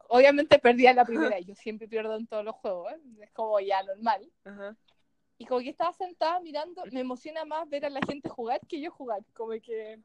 obviamente 0.07 0.59
perdía 0.59 0.93
la 0.93 1.05
primera, 1.05 1.39
yo 1.39 1.55
siempre 1.55 1.87
pierdo 1.87 2.15
en 2.15 2.27
todos 2.27 2.43
los 2.43 2.55
juegos, 2.55 2.91
¿eh? 2.93 2.99
es 3.21 3.31
como 3.31 3.59
ya 3.59 3.83
normal. 3.83 4.29
Y 5.37 5.45
como 5.45 5.61
que 5.61 5.69
estaba 5.69 5.93
sentada 5.93 6.39
mirando, 6.39 6.83
me 6.91 7.01
emociona 7.01 7.45
más 7.45 7.67
ver 7.69 7.85
a 7.85 7.89
la 7.89 8.01
gente 8.01 8.29
jugar 8.29 8.59
que 8.67 8.81
yo 8.81 8.91
jugar, 8.91 9.23
como 9.33 9.51
que... 9.51 10.01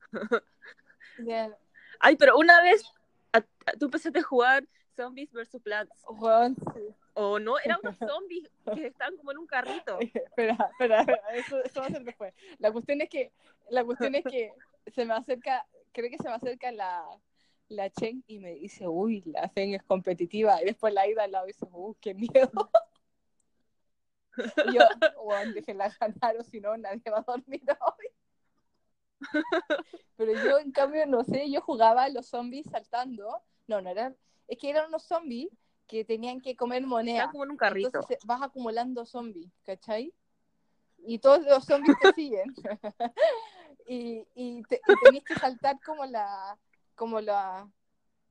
Ay, 2.00 2.16
pero 2.16 2.38
una 2.38 2.62
vez 2.62 2.84
tú 3.78 3.86
empezaste 3.86 4.20
a 4.20 4.22
jugar 4.22 4.66
Zombies 4.96 5.32
vs. 5.32 5.60
Plants. 5.62 6.04
O 7.20 7.40
no, 7.40 7.58
eran 7.58 7.80
unos 7.82 7.96
zombies 7.98 8.48
que 8.72 8.86
estaban 8.86 9.16
como 9.16 9.32
en 9.32 9.38
un 9.38 9.46
carrito. 9.48 9.98
espera, 10.00 10.70
espera, 10.70 11.04
eso, 11.34 11.58
eso, 11.64 11.80
va 11.80 11.86
a 11.86 11.90
ser 11.90 12.04
después. 12.04 12.32
La 12.58 12.70
cuestión 12.70 13.00
es 13.00 13.10
que, 13.10 13.32
la 13.70 13.84
cuestión 13.84 14.14
es 14.14 14.24
que 14.24 14.52
se 14.86 15.04
me 15.04 15.14
acerca, 15.14 15.66
creo 15.90 16.10
que 16.10 16.18
se 16.18 16.28
me 16.28 16.34
acerca 16.34 16.70
la, 16.70 17.04
la 17.68 17.90
Chen 17.90 18.22
y 18.28 18.38
me 18.38 18.54
dice, 18.54 18.86
uy, 18.86 19.22
la 19.26 19.52
Chen 19.52 19.74
es 19.74 19.82
competitiva. 19.82 20.62
Y 20.62 20.66
después 20.66 20.94
la 20.94 21.08
ida 21.08 21.24
al 21.24 21.32
lado 21.32 21.46
dice, 21.46 21.66
uy, 21.72 21.96
qué 22.00 22.14
miedo. 22.14 22.70
y 24.36 24.74
yo, 24.74 24.82
bueno, 25.24 25.54
déjenla 25.54 25.92
ganar 25.98 26.36
o 26.38 26.44
si 26.44 26.60
no, 26.60 26.76
nadie 26.76 27.10
va 27.10 27.18
a 27.18 27.22
dormir 27.22 27.62
hoy. 27.80 29.32
Pero 30.16 30.32
yo, 30.34 30.58
en 30.60 30.70
cambio, 30.70 31.04
no 31.06 31.24
sé, 31.24 31.50
yo 31.50 31.62
jugaba 31.62 32.04
a 32.04 32.08
los 32.10 32.28
zombies 32.28 32.66
saltando. 32.70 33.42
No, 33.66 33.80
no 33.80 33.90
eran, 33.90 34.16
es 34.46 34.56
que 34.56 34.70
eran 34.70 34.86
unos 34.86 35.02
zombies 35.02 35.48
que 35.88 36.04
tenían 36.04 36.40
que 36.40 36.54
comer 36.54 36.86
moneda. 36.86 37.30
como 37.32 37.44
en 37.44 37.50
un 37.50 37.56
carrito. 37.56 37.88
Entonces 37.88 38.18
vas 38.24 38.42
acumulando 38.42 39.04
zombies, 39.04 39.50
¿cachai? 39.64 40.14
Y 40.98 41.18
todos 41.18 41.44
los 41.44 41.64
zombies 41.64 41.96
te 42.00 42.12
siguen. 42.12 42.54
y, 43.86 44.26
y, 44.34 44.62
tenías 45.04 45.24
que 45.24 45.34
saltar 45.34 45.80
como 45.84 46.04
la, 46.04 46.58
como 46.94 47.20
la, 47.20 47.68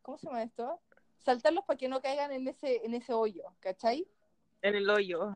¿cómo 0.03 0.17
se 0.17 0.27
llama 0.27 0.43
esto? 0.43 0.79
Saltarlos 1.17 1.65
para 1.65 1.77
que 1.77 1.89
no 1.89 1.99
caigan 1.99 2.31
en 2.31 2.47
ese, 2.47 2.85
en 2.85 2.93
ese 2.93 3.13
hoyo, 3.13 3.43
¿cachai? 3.59 4.07
En 4.61 4.75
el 4.75 4.89
hoyo, 4.89 5.35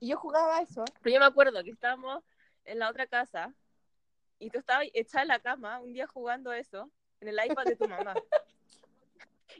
Y 0.00 0.08
yo 0.08 0.16
jugaba 0.16 0.60
eso. 0.62 0.84
Pero 1.02 1.14
yo 1.14 1.20
me 1.20 1.26
acuerdo 1.26 1.62
que 1.62 1.70
estábamos 1.70 2.24
en 2.64 2.78
la 2.78 2.88
otra 2.88 3.06
casa 3.06 3.54
y 4.38 4.50
tú 4.50 4.58
estabas 4.58 4.86
echada 4.94 5.22
en 5.22 5.28
la 5.28 5.40
cama 5.40 5.80
un 5.80 5.92
día 5.92 6.06
jugando 6.06 6.52
eso 6.52 6.90
en 7.20 7.28
el 7.28 7.38
iPad 7.44 7.64
de 7.64 7.76
tu 7.76 7.88
mamá. 7.88 8.14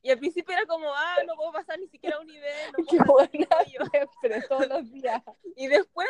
Y 0.06 0.10
al 0.12 0.18
principio 0.18 0.54
era 0.54 0.64
como, 0.66 0.86
ah, 0.94 1.16
no 1.26 1.34
puedo 1.34 1.50
pasar 1.50 1.80
ni 1.80 1.88
siquiera 1.88 2.20
un 2.20 2.28
nivel. 2.28 2.72
No 2.78 2.84
Qué 2.88 2.98
buena, 2.98 3.64
siempre, 3.64 4.40
todos 4.48 4.68
los 4.68 4.92
días. 4.92 5.20
Y 5.56 5.66
después, 5.66 6.08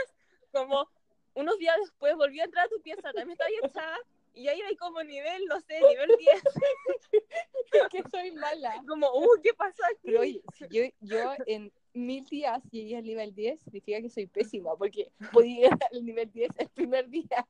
como 0.53 0.87
unos 1.33 1.57
días 1.57 1.75
después, 1.81 2.15
volví 2.15 2.39
a 2.41 2.45
entrar 2.45 2.67
a 2.67 2.69
tu 2.69 2.79
pieza, 2.83 3.11
también 3.15 3.31
estaba 3.31 3.49
echada. 3.63 3.99
Y 4.35 4.49
ahí 4.49 4.61
hay 4.61 4.77
como 4.77 5.03
nivel, 5.03 5.47
no 5.47 5.59
sé, 5.63 5.81
nivel 5.81 6.11
10. 6.19 6.43
que 7.91 8.03
soy 8.11 8.33
mala. 8.33 8.83
Como, 8.87 9.09
uh, 9.11 9.41
¿qué 9.43 9.55
pasó 9.55 9.83
aquí? 9.87 10.01
Pero 10.03 10.21
oye, 10.21 10.43
yo, 10.69 10.83
yo 11.01 11.33
en 11.47 11.73
mil 11.95 12.23
días 12.27 12.63
llegué 12.71 12.99
al 12.99 13.05
nivel 13.05 13.35
10, 13.35 13.63
significa 13.63 14.03
que 14.03 14.11
soy 14.11 14.27
pésima, 14.27 14.77
porque 14.77 15.11
podía 15.33 15.71
llegar 15.71 15.89
al 15.91 16.05
nivel 16.05 16.31
10 16.31 16.51
el 16.59 16.69
primer 16.69 17.09
día. 17.09 17.47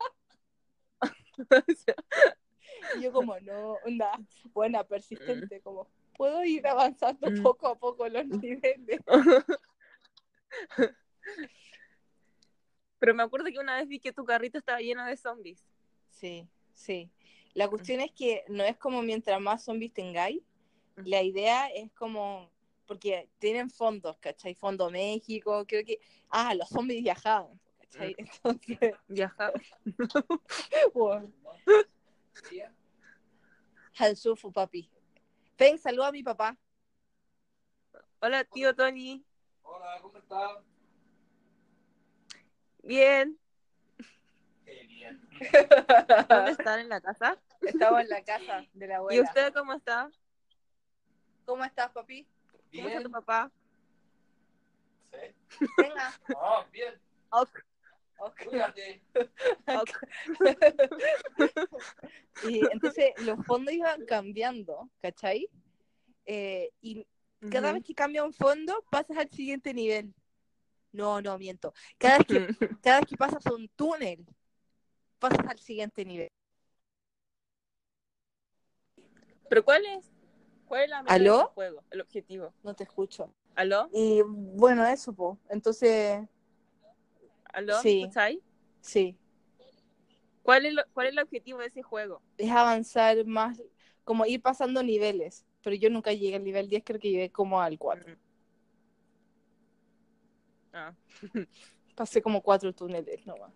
Y 2.97 3.03
yo 3.03 3.13
como, 3.13 3.39
no, 3.41 3.79
onda, 3.85 4.13
buena, 4.53 4.85
persistente, 4.85 5.61
como, 5.61 5.89
puedo 6.17 6.45
ir 6.45 6.67
avanzando 6.67 7.31
Mm. 7.31 7.43
poco 7.43 7.67
a 7.69 7.79
poco 7.79 8.09
los 8.09 8.27
niveles. 8.45 9.01
Pero 12.99 13.15
me 13.15 13.23
acuerdo 13.23 13.47
que 13.47 13.59
una 13.59 13.77
vez 13.77 13.89
vi 13.89 14.01
que 14.01 14.13
tu 14.13 14.25
carrito 14.25 14.59
estaba 14.59 14.81
lleno 14.81 15.05
de 15.05 15.17
zombies. 15.17 15.65
Sí, 16.11 16.49
sí. 16.75 17.11
La 17.55 17.69
cuestión 17.69 18.01
es 18.01 18.11
que 18.13 18.45
no 18.49 18.65
es 18.65 18.77
como 18.77 19.03
mientras 19.03 19.41
más 19.41 19.65
zombies 19.65 19.93
tengáis, 19.93 20.43
la 20.97 21.23
idea 21.23 21.69
es 21.69 21.93
como, 21.93 22.51
porque 22.87 23.29
tienen 23.39 23.71
fondos, 23.71 24.17
¿cachai? 24.19 24.55
Fondo 24.55 24.91
México, 24.91 25.65
creo 25.67 25.85
que, 25.85 26.01
ah, 26.31 26.55
los 26.55 26.69
zombies 26.69 27.03
viajaban, 27.03 27.59
¿cachai? 27.81 28.15
Entonces, 28.19 28.79
Viajar. 29.09 29.53
bueno. 30.95 31.33
Al 33.99 34.17
sufu, 34.17 34.53
papi. 34.53 34.91
Ven, 35.59 35.79
saluda 35.79 36.09
a 36.09 36.13
mi 36.13 36.23
papá. 36.23 36.57
Hola, 38.21 38.45
tío 38.45 38.75
Tony. 38.75 39.25
Hola, 39.63 39.99
¿cómo 40.03 40.19
estás? 40.19 40.59
Bien. 42.83 43.39
Qué 44.65 44.87
bien. 44.87 45.21
¿Dónde 46.29 46.51
están 46.53 46.81
en 46.81 46.89
la 46.89 47.01
casa? 47.01 47.39
Estamos 47.63 48.01
en 48.01 48.09
la 48.11 48.23
casa 48.23 48.65
de 48.73 48.87
la 48.87 48.95
¿Y 48.95 48.99
abuela. 48.99 49.23
usted 49.23 49.53
cómo 49.55 49.73
está? 49.73 50.11
¿Cómo 51.45 51.65
estás, 51.65 51.91
papi? 51.91 52.27
¿Cómo 52.75 52.89
está 52.89 53.03
tu 53.03 53.11
Bien. 53.11 53.13
papá? 53.13 53.51
Sí. 55.13 55.35
Venga. 55.79 56.13
Ah, 56.37 56.67
bien. 56.71 57.01
Ok. 57.31 57.65
Ok. 58.19 58.45
Cuídate. 58.49 59.03
Y 62.49 62.61
entonces 62.73 63.13
los 63.23 63.45
fondos 63.47 63.75
iban 63.75 64.05
cambiando, 64.07 64.91
¿cachai? 65.01 65.49
Eh, 66.25 66.71
y 66.81 67.07
cada 67.51 67.73
vez 67.73 67.85
que 67.85 67.95
cambia 67.95 68.25
un 68.25 68.33
fondo, 68.33 68.85
pasas 68.91 69.17
al 69.19 69.31
siguiente 69.31 69.73
nivel. 69.75 70.15
No, 70.93 71.21
no, 71.21 71.39
miento. 71.39 71.73
Cada 71.99 72.19
vez 72.19 72.27
que, 72.27 72.47
cada 72.83 73.01
vez 73.01 73.09
que 73.09 73.17
pasas 73.17 73.45
un 73.47 73.69
túnel, 73.77 74.25
pasas 75.19 75.47
al 75.47 75.59
siguiente 75.59 76.05
nivel. 76.05 76.31
¿Pero 79.49 79.65
cuál 79.65 79.85
es? 79.87 80.11
¿Cuál 80.67 80.85
es 80.85 80.91
la 80.91 81.03
meta 81.03 81.15
¿Aló? 81.15 81.39
del 81.39 81.47
juego? 81.47 81.85
El 81.91 82.01
objetivo. 82.01 82.53
No 82.63 82.75
te 82.75 82.85
escucho. 82.85 83.33
¿Aló? 83.55 83.89
Y 83.93 84.23
bueno, 84.25 84.85
eso, 84.87 85.13
po. 85.13 85.39
Entonces, 85.49 86.27
¿Aló? 87.57 87.75
Sí. 87.83 87.89
¿Me 87.89 88.03
escucháis? 88.05 88.39
sí, 88.81 89.19
¿Cuál 90.43 90.67
es, 90.67 90.75
lo- 90.75 90.85
¿Cuál 90.93 91.09
es 91.09 91.13
el 91.15 91.19
objetivo 91.21 91.59
de 91.59 91.67
ese 91.67 91.83
juego? 91.83 92.23
es 92.39 92.51
avanzar 92.51 93.25
más, 93.27 93.61
como 94.05 94.27
ir 94.27 94.41
pasando 94.43 94.83
niveles. 94.83 95.45
Pero 95.63 95.75
yo 95.77 95.91
nunca 95.91 96.13
llegué 96.13 96.37
al 96.37 96.45
nivel 96.45 96.69
10, 96.69 96.83
creo 96.85 97.01
que 97.01 97.11
llegué 97.11 97.31
como 97.33 97.61
al 97.61 97.79
4. 97.79 98.15
Ah. 100.73 100.95
Pasé 101.97 102.23
como 102.23 102.43
cuatro 102.43 102.73
túneles 102.73 103.27
nomás. 103.27 103.53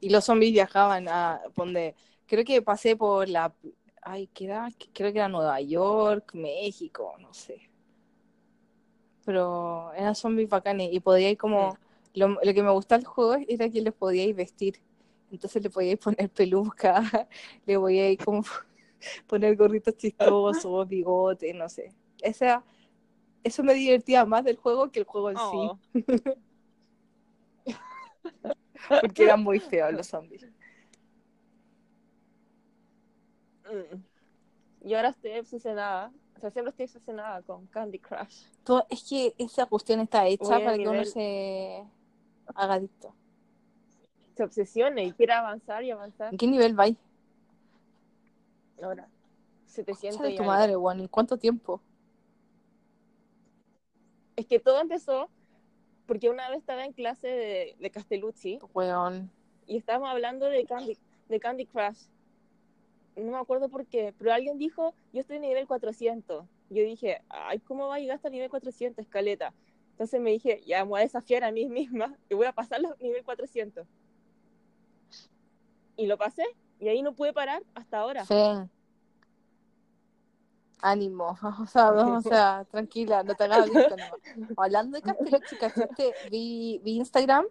Y 0.00 0.10
los 0.10 0.24
zombies 0.24 0.52
viajaban 0.52 1.08
a 1.08 1.40
donde, 1.56 1.94
creo 2.26 2.44
que 2.44 2.60
pasé 2.62 2.96
por 2.96 3.28
la, 3.28 3.54
ay, 4.02 4.28
¿qué 4.34 4.44
era? 4.46 4.68
Creo 4.92 5.12
que 5.12 5.18
era 5.18 5.28
Nueva 5.28 5.60
York, 5.60 6.34
México, 6.34 7.14
no 7.20 7.32
sé. 7.32 7.70
Pero 9.24 9.92
eran 9.94 10.14
zombies 10.14 10.48
bacanes 10.48 10.90
y 10.92 11.00
podía 11.00 11.30
ir 11.30 11.38
como, 11.38 11.78
lo, 12.14 12.28
lo 12.28 12.54
que 12.54 12.62
me 12.62 12.70
gustaba 12.70 12.98
del 12.98 13.06
juego 13.06 13.36
era 13.48 13.68
que 13.68 13.80
les 13.80 13.92
podíais 13.92 14.34
vestir. 14.34 14.80
Entonces 15.30 15.62
le 15.62 15.70
podíais 15.70 15.98
poner 15.98 16.28
peluca, 16.30 17.02
le 17.66 17.78
podíais 17.78 18.18
como 18.22 18.42
poner 19.26 19.56
gorritos 19.56 19.96
chistosos, 19.96 20.88
bigotes, 20.88 21.54
no 21.54 21.68
sé. 21.68 21.94
Esa, 22.20 22.62
eso 23.42 23.62
me 23.62 23.74
divertía 23.74 24.24
más 24.24 24.44
del 24.44 24.56
juego 24.56 24.90
que 24.90 25.00
el 25.00 25.06
juego 25.06 25.30
en 25.30 25.36
sí. 25.36 25.42
Oh. 25.44 25.78
Porque 29.00 29.24
eran 29.24 29.42
muy 29.42 29.58
feos 29.58 29.92
los 29.92 30.06
zombies. 30.06 30.46
Mm. 33.64 34.02
Y 34.84 34.94
ahora 34.94 35.10
estoy 35.10 35.38
obsesionada. 35.38 36.12
O 36.36 36.40
sea, 36.40 36.50
siempre 36.50 36.70
estoy 36.70 36.84
obsesionada 36.84 37.42
con 37.42 37.66
Candy 37.68 37.98
Crush. 37.98 38.46
Todo- 38.64 38.84
es 38.90 39.08
que 39.08 39.34
esa 39.38 39.66
cuestión 39.66 40.00
está 40.00 40.26
hecha 40.26 40.44
Voy 40.44 40.64
para 40.64 40.76
que 40.76 40.88
uno 40.88 41.04
se 41.04 41.84
haga 42.54 42.74
adicto. 42.74 43.14
Se 44.36 44.44
obsesione 44.44 45.04
y 45.04 45.12
quiere 45.12 45.32
avanzar 45.32 45.84
y 45.84 45.90
avanzar. 45.90 46.32
¿En 46.32 46.38
qué 46.38 46.46
nivel 46.46 46.74
vais? 46.74 46.96
Ahora, 48.82 49.08
700 49.66 50.16
Concha 50.16 50.30
de 50.30 50.36
tu 50.36 50.44
madre. 50.44 50.72
¿En 50.72 51.08
cuánto 51.08 51.36
tiempo? 51.36 51.80
Es 54.36 54.46
que 54.46 54.58
todo 54.58 54.80
empezó 54.80 55.28
porque 56.06 56.30
una 56.30 56.48
vez 56.50 56.58
estaba 56.58 56.84
en 56.84 56.92
clase 56.92 57.28
de, 57.28 57.76
de 57.78 57.90
Castellucci 57.90 58.58
Weón. 58.74 59.30
y 59.66 59.76
estábamos 59.76 60.10
hablando 60.10 60.46
de 60.46 60.64
Candy, 60.64 60.96
de 61.28 61.40
Candy 61.40 61.66
Crush. 61.66 62.06
No 63.16 63.32
me 63.32 63.38
acuerdo 63.38 63.68
por 63.68 63.86
qué, 63.86 64.14
pero 64.18 64.32
alguien 64.32 64.58
dijo, 64.58 64.94
yo 65.12 65.20
estoy 65.20 65.36
en 65.36 65.42
nivel 65.42 65.66
400. 65.66 66.44
Yo 66.70 66.82
dije, 66.82 67.22
ay, 67.28 67.60
¿cómo 67.60 67.88
va 67.88 67.96
a 67.96 67.98
llegar 67.98 68.16
hasta 68.16 68.28
el 68.28 68.32
nivel 68.32 68.50
400, 68.50 69.04
escaleta? 69.04 69.52
Entonces 70.02 70.20
me 70.20 70.30
dije, 70.30 70.60
ya, 70.66 70.82
me 70.84 70.90
voy 70.90 71.00
a 71.00 71.04
desafiar 71.04 71.44
a 71.44 71.52
mí 71.52 71.68
misma 71.68 72.12
y 72.28 72.34
voy 72.34 72.46
a 72.46 72.52
pasar 72.52 72.80
los 72.80 72.98
nivel 73.00 73.22
400. 73.22 73.86
Y 75.96 76.06
lo 76.06 76.18
pasé, 76.18 76.44
y 76.80 76.88
ahí 76.88 77.02
no 77.02 77.14
pude 77.14 77.32
parar 77.32 77.62
hasta 77.72 77.98
ahora. 78.00 78.24
Fe. 78.24 78.68
Ánimo. 80.80 81.38
O 81.62 81.66
sea, 81.66 81.92
no, 81.92 82.16
o 82.16 82.20
sea, 82.20 82.66
tranquila, 82.68 83.22
no 83.22 83.36
te 83.36 83.44
hagas. 83.44 83.70
Hablando 84.56 84.96
de 84.96 85.02
Castellucci, 85.02 85.56
¿cachaste? 85.56 86.12
Vi, 86.32 86.80
vi 86.82 86.96
Instagram. 86.96 87.46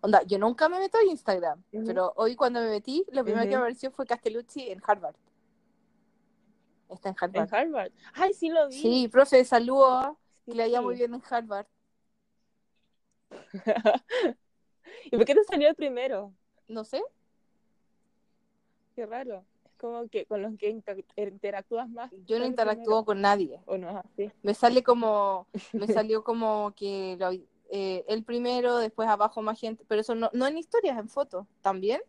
Onda, 0.00 0.22
yo 0.22 0.38
nunca 0.38 0.70
me 0.70 0.78
meto 0.78 0.96
en 1.02 1.10
Instagram, 1.10 1.62
pero 1.84 2.14
hoy 2.16 2.34
cuando 2.34 2.60
me 2.60 2.70
metí, 2.70 3.04
lo 3.12 3.22
primero 3.24 3.42
que 3.44 3.50
me 3.50 3.56
apareció 3.56 3.90
fue 3.90 4.06
Castellucci 4.06 4.70
en 4.70 4.80
Harvard. 4.86 5.16
Está 6.88 7.10
en 7.10 7.16
En 7.20 7.42
Harvard. 7.42 7.54
Harvard. 7.54 7.92
Ay, 8.14 8.32
sí 8.32 8.48
lo 8.48 8.68
vi. 8.68 8.80
Sí, 8.80 9.08
profe, 9.08 9.44
saludos. 9.44 10.16
Que 10.46 10.54
le 10.54 10.62
vaya 10.62 10.78
Sí. 10.78 10.84
muy 10.84 10.94
bien 10.96 11.12
en 11.12 11.22
Harvard. 11.28 11.66
¿Y 15.04 15.10
por 15.16 15.24
qué 15.24 15.34
te 15.34 15.44
salió 15.44 15.68
el 15.68 15.74
primero? 15.74 16.32
No 16.68 16.84
sé. 16.84 17.02
Qué 18.94 19.06
raro. 19.06 19.44
Es 19.64 19.72
como 19.78 20.08
que 20.08 20.26
con 20.26 20.42
los 20.42 20.56
que 20.58 20.68
inter- 20.68 21.04
interactúas 21.16 21.88
más. 21.88 22.10
Yo 22.26 22.38
no 22.38 22.44
interactúo 22.44 23.04
con 23.04 23.20
nadie. 23.20 23.60
¿O 23.66 23.76
no 23.76 23.98
así? 23.98 24.30
Me 24.42 24.54
sale 24.54 24.82
como, 24.82 25.46
me 25.72 25.86
salió 25.86 26.22
como 26.24 26.72
que 26.76 27.16
lo- 27.18 27.32
eh, 27.72 28.04
el 28.08 28.24
primero, 28.24 28.78
después 28.78 29.08
abajo 29.08 29.42
más 29.42 29.58
gente, 29.60 29.84
pero 29.86 30.00
eso 30.00 30.14
no, 30.14 30.28
no 30.32 30.46
en 30.46 30.58
historias, 30.58 30.98
en 30.98 31.08
fotos. 31.08 31.46
¿También? 31.62 32.00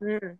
Mm. 0.00 0.36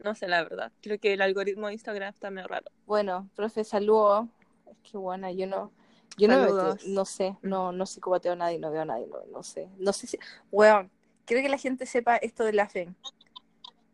No 0.00 0.14
sé, 0.14 0.28
la 0.28 0.42
verdad. 0.42 0.72
Creo 0.82 0.98
que 0.98 1.14
el 1.14 1.22
algoritmo 1.22 1.68
de 1.68 1.74
Instagram 1.74 2.12
está 2.12 2.30
medio 2.30 2.48
raro. 2.48 2.70
Bueno, 2.84 3.28
profe, 3.34 3.64
saludos. 3.64 4.26
Es 4.66 4.76
que 4.90 4.98
buena, 4.98 5.30
yo 5.32 5.46
no, 5.46 5.72
yo 6.16 6.28
no 6.28 6.34
Saludos. 6.34 6.86
no 6.86 7.04
sé, 7.04 7.36
no, 7.42 7.72
no 7.72 7.84
psicopateo 7.86 8.32
a 8.32 8.36
nadie, 8.36 8.58
no 8.58 8.70
veo 8.70 8.82
a 8.82 8.84
nadie, 8.84 9.06
no, 9.06 9.18
no 9.30 9.42
sé. 9.42 9.68
No 9.78 9.92
sé 9.92 10.06
si, 10.06 10.18
weón, 10.50 10.90
quiero 11.24 11.42
que 11.42 11.48
la 11.48 11.58
gente 11.58 11.86
sepa 11.86 12.16
esto 12.16 12.44
de 12.44 12.52
la 12.52 12.68
FEN. 12.68 12.96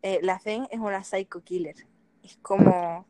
Eh, 0.01 0.19
la 0.21 0.39
FEN 0.39 0.67
es 0.71 0.79
una 0.79 1.03
psycho 1.03 1.41
killer. 1.43 1.75
Es 2.23 2.37
como, 2.41 3.05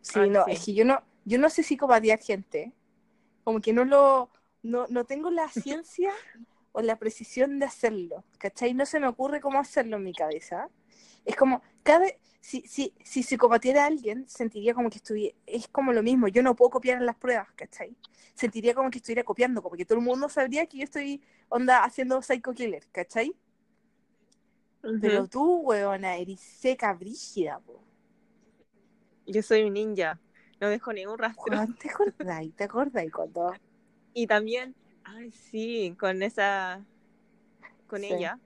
sí, 0.00 0.20
Ah, 0.20 0.26
no, 0.26 0.44
sí. 0.44 0.52
es 0.52 0.64
que 0.64 0.74
yo 0.74 0.84
no, 0.84 1.00
yo 1.24 1.38
no 1.38 1.50
sé 1.50 1.62
psicopatear 1.62 2.18
gente. 2.20 2.72
Como 3.44 3.60
que 3.60 3.72
no 3.72 3.84
lo, 3.84 4.30
no, 4.62 4.86
no 4.88 5.04
tengo 5.04 5.30
la 5.30 5.48
ciencia 5.48 6.12
o 6.72 6.80
la 6.80 6.96
precisión 6.96 7.58
de 7.58 7.66
hacerlo, 7.66 8.24
¿cachai? 8.38 8.74
No 8.74 8.86
se 8.86 9.00
me 9.00 9.06
ocurre 9.08 9.40
cómo 9.40 9.58
hacerlo 9.58 9.96
en 9.96 10.04
mi 10.04 10.12
cabeza. 10.12 10.68
Es 11.24 11.36
como, 11.36 11.62
cada, 11.82 12.06
si, 12.40 12.62
si, 12.66 12.94
si 13.04 13.36
a 13.76 13.84
alguien, 13.86 14.28
sentiría 14.28 14.74
como 14.74 14.90
que 14.90 14.96
estuviera, 14.98 15.36
es 15.46 15.68
como 15.68 15.92
lo 15.92 16.02
mismo, 16.02 16.28
yo 16.28 16.42
no 16.42 16.56
puedo 16.56 16.70
copiar 16.70 16.98
en 16.98 17.06
las 17.06 17.16
pruebas, 17.16 17.48
¿cachai? 17.54 17.96
Sentiría 18.34 18.74
como 18.74 18.90
que 18.90 18.98
estuviera 18.98 19.24
copiando, 19.24 19.62
como 19.62 19.76
que 19.76 19.84
todo 19.84 19.98
el 19.98 20.04
mundo 20.04 20.28
sabría 20.28 20.66
que 20.66 20.78
yo 20.78 20.84
estoy, 20.84 21.22
onda, 21.48 21.84
haciendo 21.84 22.20
psycho 22.22 22.52
killer, 22.52 22.86
¿cachai? 22.90 23.34
Pero 25.00 25.28
tú, 25.28 25.60
weona, 25.60 26.16
eres 26.16 26.40
seca, 26.40 26.92
brígida, 26.92 27.60
po. 27.60 27.80
Yo 29.26 29.42
soy 29.42 29.62
un 29.62 29.74
ninja. 29.74 30.18
no 30.60 30.68
dejó 30.68 30.92
ningún 30.92 31.18
rastro. 31.18 31.56
¿te 31.80 31.88
acordáis? 31.90 32.54
¿Te 32.56 32.64
acordáis 32.64 33.12
cuando? 33.12 33.54
Y 34.14 34.26
también, 34.26 34.74
ay, 35.04 35.30
sí, 35.32 35.94
con 35.98 36.22
esa, 36.22 36.84
con 37.86 38.02
Sí. 38.02 38.06
ella. 38.06 38.38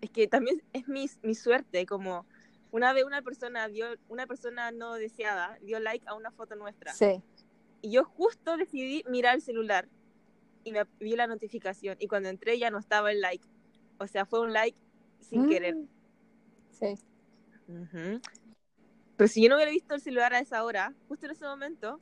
Es 0.00 0.10
que 0.10 0.28
también 0.28 0.62
es 0.72 0.86
mi, 0.88 1.06
mi 1.22 1.34
suerte, 1.34 1.84
como 1.86 2.26
una 2.70 2.92
vez 2.92 3.04
una 3.04 3.22
persona 3.22 3.68
dio, 3.68 3.86
una 4.08 4.26
persona 4.26 4.70
no 4.70 4.94
deseada 4.94 5.58
dio 5.62 5.80
like 5.80 6.06
a 6.08 6.14
una 6.14 6.30
foto 6.30 6.54
nuestra. 6.54 6.92
Sí. 6.92 7.22
Y 7.82 7.92
yo 7.92 8.04
justo 8.04 8.56
decidí 8.56 9.04
mirar 9.08 9.34
el 9.36 9.42
celular 9.42 9.88
y 10.64 10.72
me 10.72 10.84
vi 11.00 11.16
la 11.16 11.26
notificación. 11.26 11.96
Y 11.98 12.08
cuando 12.08 12.28
entré 12.28 12.58
ya 12.58 12.70
no 12.70 12.78
estaba 12.78 13.10
el 13.10 13.20
like. 13.20 13.46
O 13.98 14.06
sea, 14.06 14.26
fue 14.26 14.40
un 14.40 14.52
like 14.52 14.78
sin 15.20 15.46
Mm. 15.46 15.48
querer. 15.48 15.76
Sí. 16.70 16.94
Pero 19.16 19.28
si 19.28 19.42
yo 19.42 19.48
no 19.48 19.56
hubiera 19.56 19.70
visto 19.72 19.94
el 19.94 20.00
celular 20.00 20.32
a 20.34 20.38
esa 20.38 20.62
hora, 20.64 20.94
justo 21.08 21.26
en 21.26 21.32
ese 21.32 21.44
momento, 21.44 22.00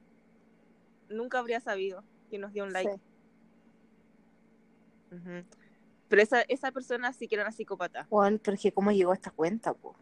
nunca 1.09 1.39
habría 1.39 1.61
sabido 1.61 2.05
que 2.31 2.39
nos 2.39 2.53
dio 2.53 2.65
un 2.65 2.73
like. 2.73 2.91
sí. 5.11 5.56
Pero 6.09 6.23
esa, 6.23 6.43
esa 6.43 6.73
persona 6.73 7.13
sí 7.13 7.29
que 7.29 7.35
era 7.35 7.45
una 7.45 7.53
psicópata. 7.53 8.05
Juan, 8.05 8.41
pero 8.43 8.55
es 8.55 8.63
que 8.63 8.73
cómo 8.73 8.93
llegó 8.93 9.13
a 9.13 9.15
esta 9.15 9.31
cuenta, 9.31 9.75
po. 9.75 9.97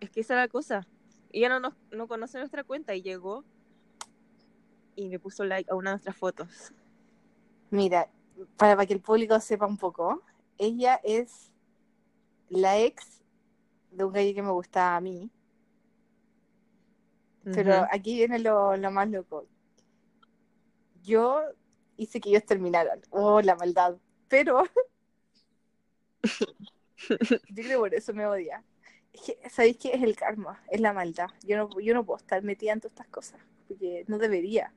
Es 0.00 0.10
que 0.10 0.20
esa 0.20 0.34
era 0.34 0.42
la 0.42 0.48
cosa. 0.48 0.86
Ella 1.30 1.48
no, 1.48 1.60
nos, 1.60 1.74
no 1.90 2.06
conoce 2.08 2.38
nuestra 2.38 2.64
cuenta 2.64 2.94
y 2.94 3.02
llegó 3.02 3.44
y 4.94 5.08
le 5.08 5.18
puso 5.18 5.44
like 5.44 5.70
a 5.70 5.74
una 5.74 5.90
de 5.90 5.94
nuestras 5.94 6.16
fotos. 6.16 6.72
Mira, 7.70 8.08
para, 8.56 8.76
para 8.76 8.86
que 8.86 8.94
el 8.94 9.00
público 9.00 9.38
sepa 9.40 9.66
un 9.66 9.78
poco, 9.78 10.22
ella 10.58 11.00
es 11.02 11.52
la 12.48 12.78
ex 12.78 13.22
de 13.90 14.04
un 14.04 14.12
gallo 14.12 14.34
que 14.34 14.42
me 14.42 14.50
gustaba 14.50 14.96
a 14.96 15.00
mí. 15.00 15.30
Pero 17.44 17.86
aquí 17.90 18.14
viene 18.14 18.38
lo, 18.38 18.76
lo 18.76 18.90
más 18.92 19.08
loco. 19.10 19.46
Yo 21.02 21.42
hice 22.02 22.20
que 22.20 22.30
ellos 22.30 22.44
terminaran. 22.46 23.00
Oh, 23.10 23.40
la 23.42 23.56
maldad. 23.56 23.98
Pero 24.28 24.64
yo 27.48 27.54
creo 27.64 27.68
que 27.68 27.78
por 27.78 27.94
eso 27.94 28.14
me 28.14 28.26
odia. 28.26 28.64
Es 29.12 29.20
que, 29.22 29.50
¿sabéis 29.50 29.76
qué? 29.78 29.92
Es 29.94 30.02
el 30.02 30.16
karma, 30.16 30.62
es 30.70 30.80
la 30.80 30.92
maldad. 30.92 31.28
Yo 31.42 31.56
no, 31.56 31.80
yo 31.80 31.94
no 31.94 32.04
puedo 32.04 32.18
estar 32.18 32.42
metida 32.42 32.72
en 32.72 32.80
todas 32.80 32.92
estas 32.92 33.08
cosas, 33.08 33.40
porque 33.68 34.04
no 34.08 34.18
debería. 34.18 34.72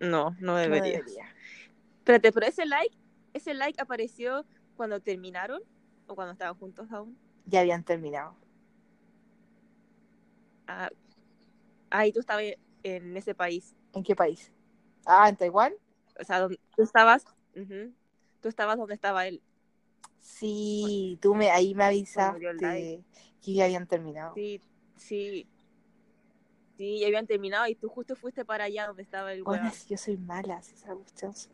No, 0.00 0.36
no 0.40 0.56
No 0.56 0.56
debería. 0.56 0.80
debería. 0.80 1.34
Espérate, 1.98 2.32
pero 2.32 2.46
ese 2.46 2.66
like, 2.66 2.96
ese 3.32 3.54
like 3.54 3.80
apareció 3.80 4.46
cuando 4.76 5.00
terminaron 5.00 5.62
o 6.06 6.14
cuando 6.14 6.32
estaban 6.32 6.56
juntos 6.56 6.90
aún. 6.92 7.16
Ya 7.44 7.60
habían 7.60 7.84
terminado. 7.84 8.36
Ah, 10.66 10.90
ah, 11.90 12.06
y 12.06 12.12
tú 12.12 12.20
estabas 12.20 12.44
en 12.82 13.16
ese 13.16 13.34
país. 13.34 13.76
¿En 13.92 14.02
qué 14.02 14.16
país? 14.16 14.52
Ah, 15.06 15.28
en 15.28 15.36
Taiwán. 15.36 15.72
O 16.18 16.24
sea, 16.24 16.40
donde 16.40 16.58
tú 16.76 16.82
estabas, 16.82 17.24
ujú, 17.56 17.92
tú 18.40 18.48
estabas 18.48 18.76
donde 18.78 18.94
estaba 18.94 19.26
él. 19.26 19.42
Sí, 20.20 21.18
tú 21.20 21.34
me, 21.34 21.50
ahí 21.50 21.74
me 21.74 21.84
avisaste 21.84 23.02
que 23.42 23.52
ya 23.54 23.64
habían 23.64 23.86
terminado. 23.86 24.34
Sí, 24.34 24.60
sí. 24.96 25.46
Sí, 26.76 26.98
ya 27.00 27.08
habían 27.08 27.26
terminado 27.26 27.66
y 27.66 27.74
tú 27.74 27.88
justo 27.88 28.16
fuiste 28.16 28.44
para 28.44 28.64
allá 28.64 28.86
donde 28.86 29.02
estaba 29.02 29.32
el 29.32 29.42
Bueno, 29.42 29.70
si 29.70 29.88
yo 29.90 29.98
soy 29.98 30.16
mala, 30.16 30.62
si 30.62 30.74
esa 30.74 30.94
cuestión 30.94 31.32
es 31.32 31.50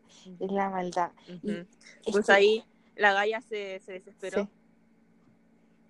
la 0.52 0.70
maldad. 0.70 1.10
Y- 1.42 1.50
Es 2.04 2.12
Pues 2.12 2.30
ahí 2.30 2.64
la 2.94 3.12
galla 3.12 3.40
se, 3.40 3.80
se 3.80 3.92
desesperó. 3.92 4.48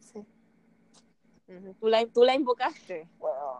Sí. 0.00 0.24
Sí. 0.24 0.26
Tú, 1.80 1.88
la, 1.88 2.06
tú 2.06 2.24
la 2.24 2.34
invocaste. 2.34 3.08
Weón, 3.18 3.58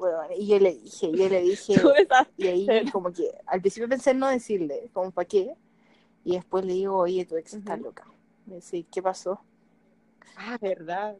weón, 0.00 0.32
Y 0.36 0.46
yo 0.46 0.58
le 0.58 0.74
dije, 0.74 1.10
yo 1.12 1.28
le 1.28 1.42
dije, 1.42 1.74
y 2.36 2.46
ahí 2.46 2.90
como 2.90 3.12
que 3.12 3.30
al 3.46 3.60
principio 3.60 3.88
pensé 3.88 4.10
en 4.10 4.18
no 4.18 4.28
decirle, 4.28 4.90
como 4.92 5.10
para 5.10 5.28
qué, 5.28 5.54
y 6.24 6.34
después 6.36 6.64
le 6.64 6.74
digo, 6.74 6.96
oye, 6.98 7.24
tu 7.24 7.36
ex 7.36 7.54
está 7.54 7.76
loca. 7.76 8.06
Me 8.46 8.56
dice, 8.56 8.84
¿qué 8.92 9.02
pasó? 9.02 9.40
Ah, 10.36 10.58
verdad. 10.60 11.16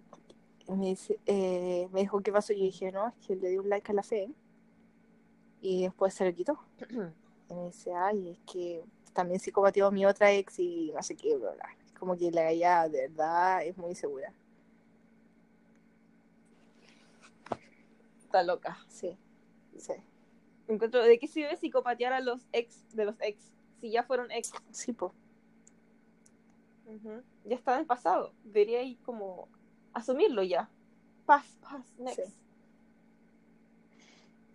Y 0.68 0.72
me 0.72 0.86
dice, 0.86 1.18
eh, 1.26 1.88
me 1.92 2.00
dijo, 2.00 2.20
¿qué 2.20 2.32
pasó? 2.32 2.52
Y 2.52 2.58
yo 2.58 2.64
dije, 2.64 2.92
no, 2.92 3.08
es 3.08 3.14
que 3.26 3.36
le 3.36 3.48
di 3.48 3.58
un 3.58 3.68
like 3.68 3.90
a 3.90 3.94
la 3.94 4.02
fe, 4.02 4.30
y 5.62 5.82
después 5.82 6.12
se 6.12 6.24
lo 6.24 6.34
quitó. 6.34 6.58
Y 7.50 7.54
me 7.54 7.66
dice, 7.66 7.92
ay, 7.92 8.30
es 8.30 8.38
que 8.50 8.82
también 9.12 9.38
psicopatió 9.38 9.86
a 9.86 9.90
mi 9.90 10.06
otra 10.06 10.32
ex 10.32 10.58
y 10.58 10.90
no 10.94 11.02
sé 11.02 11.14
qué, 11.14 11.36
bla, 11.36 11.50
bla. 11.50 11.68
Como 11.98 12.16
que 12.16 12.30
la 12.30 12.44
galla 12.44 12.88
de 12.88 13.08
verdad 13.08 13.62
es 13.62 13.76
muy 13.76 13.94
segura. 13.94 14.32
Está 18.32 18.44
loca. 18.44 18.78
Sí, 18.88 19.14
sí. 19.76 19.92
Encuentro, 20.66 21.02
¿de 21.02 21.18
qué 21.18 21.28
sirve 21.28 21.54
psicopatear 21.54 22.14
a 22.14 22.20
los 22.20 22.48
ex 22.52 22.82
de 22.96 23.04
los 23.04 23.20
ex? 23.20 23.52
Si 23.78 23.90
ya 23.90 24.04
fueron 24.04 24.30
ex. 24.30 24.52
Sí. 24.70 24.92
Ujú. 24.92 25.10
Ya 27.44 27.54
está 27.54 27.74
en 27.74 27.80
el 27.80 27.86
pasado. 27.86 28.32
Debería 28.42 28.82
ir 28.82 28.98
como 29.02 29.50
asumirlo 29.92 30.42
ya. 30.42 30.70
Paz, 31.26 31.58
paz, 31.60 31.84
next. 31.98 32.24
Sí. 32.24 32.34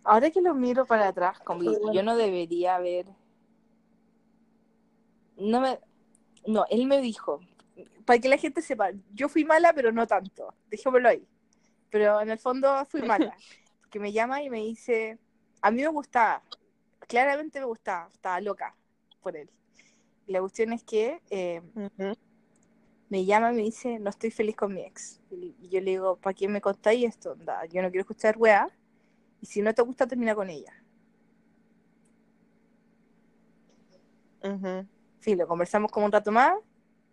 Ahora 0.02 0.28
que 0.32 0.40
lo 0.40 0.54
miro 0.54 0.84
para 0.84 1.06
atrás, 1.06 1.38
como 1.38 1.62
bueno. 1.62 1.92
yo 1.92 2.02
no 2.02 2.16
debería 2.16 2.74
haber. 2.74 3.06
No 5.36 5.60
me. 5.60 5.78
No, 6.48 6.64
él 6.68 6.84
me 6.88 7.00
dijo, 7.00 7.38
para 8.04 8.18
que 8.18 8.28
la 8.28 8.38
gente 8.38 8.60
sepa, 8.60 8.90
yo 9.14 9.28
fui 9.28 9.44
mala, 9.44 9.72
pero 9.72 9.92
no 9.92 10.04
tanto. 10.04 10.52
Dejémoslo 10.68 11.10
ahí. 11.10 11.24
Pero 11.90 12.20
en 12.20 12.30
el 12.30 12.40
fondo 12.40 12.84
fui 12.86 13.02
mala. 13.02 13.36
Que 13.90 13.98
me 13.98 14.12
llama 14.12 14.42
y 14.42 14.50
me 14.50 14.58
dice, 14.58 15.18
a 15.62 15.70
mí 15.70 15.82
me 15.82 15.88
gustaba, 15.88 16.42
claramente 17.06 17.58
me 17.58 17.66
gustaba, 17.66 18.10
estaba 18.12 18.40
loca 18.40 18.74
por 19.22 19.36
él. 19.36 19.50
Y 20.26 20.32
la 20.32 20.40
cuestión 20.40 20.72
es 20.72 20.84
que 20.84 21.22
eh, 21.30 21.62
me 23.08 23.24
llama 23.24 23.52
y 23.52 23.56
me 23.56 23.62
dice, 23.62 23.98
no 23.98 24.10
estoy 24.10 24.30
feliz 24.30 24.56
con 24.56 24.74
mi 24.74 24.82
ex. 24.82 25.20
Y 25.30 25.68
yo 25.68 25.80
le 25.80 25.92
digo, 25.92 26.16
¿para 26.16 26.34
qué 26.34 26.48
me 26.48 26.60
contáis 26.60 27.06
esto? 27.06 27.32
Onda, 27.32 27.64
yo 27.66 27.80
no 27.80 27.88
quiero 27.90 28.02
escuchar 28.02 28.36
weá. 28.36 28.68
Y 29.40 29.46
si 29.46 29.62
no 29.62 29.72
te 29.74 29.82
gusta, 29.82 30.06
termina 30.06 30.34
con 30.34 30.50
ella. 30.50 30.72
Ujú. 34.42 34.86
Sí, 35.20 35.34
lo 35.34 35.46
conversamos 35.46 35.90
como 35.90 36.06
un 36.06 36.12
rato 36.12 36.30
más. 36.30 36.54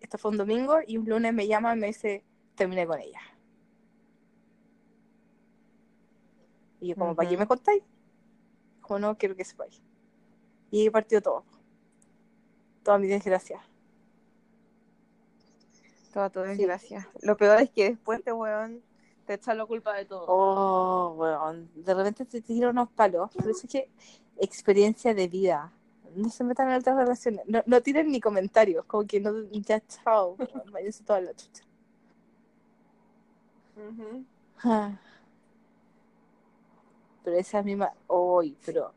Esto 0.02 0.18
fue 0.18 0.32
un 0.32 0.38
domingo 0.38 0.78
y 0.86 0.98
un 0.98 1.08
lunes 1.08 1.34
me 1.34 1.48
llama 1.48 1.76
y 1.76 1.80
me 1.80 1.88
dice, 1.88 2.24
terminé 2.56 2.86
con 2.86 3.00
ella. 3.00 3.20
Y 6.82 6.90
yo 6.90 6.96
como, 6.96 7.16
¿para 7.16 7.30
qué 7.30 7.38
me 7.38 7.48
contáis? 7.48 7.84
Como 8.82 9.00
no, 9.00 9.18
quiero 9.18 9.36
que 9.36 9.46
sepáis. 9.46 9.82
Y 10.72 10.82
ahí 10.82 10.90
partió 10.90 11.22
todo. 11.22 11.44
Toda 12.84 12.98
mi 12.98 13.08
desgracia. 13.08 13.62
Toda 16.14 16.30
tu 16.30 16.42
Sí. 16.42 16.48
desgracia. 16.50 17.10
Lo 17.22 17.36
peor 17.36 17.62
es 17.62 17.70
que 17.72 17.90
después 17.90 18.20
este 18.20 18.32
weón 18.32 18.82
te 19.26 19.34
echa 19.34 19.54
la 19.54 19.66
culpa 19.66 19.94
de 19.96 20.06
todo. 20.06 20.26
Oh, 20.28 21.16
weón. 21.18 21.70
De 21.76 21.94
repente 21.94 22.26
te 22.26 22.42
tiro 22.42 22.70
unos 22.70 22.90
palos. 22.90 23.32
Pero 23.36 23.50
es 23.50 23.66
que 23.70 23.90
experiencia 24.38 25.14
de 25.14 25.28
vida. 25.28 25.72
No 26.16 26.30
se 26.30 26.44
metan 26.46 26.70
en 26.70 26.78
otras 26.78 26.96
relaciones. 26.96 27.46
No, 27.48 27.62
no 27.66 27.82
tiren 27.82 28.10
ni 28.12 28.22
comentarios. 28.22 28.86
Como 28.86 29.06
que 29.06 29.20
no, 29.20 29.32
ya 29.52 29.82
chao. 29.88 30.38
Váyanse 30.72 31.04
toda 31.04 31.22
la 31.22 31.34
chucha. 31.36 31.64
Ah. 34.64 34.98
Pero 37.26 37.38
esa 37.38 37.64
misma, 37.64 37.94
hoy, 38.08 38.58
pero, 38.66 38.94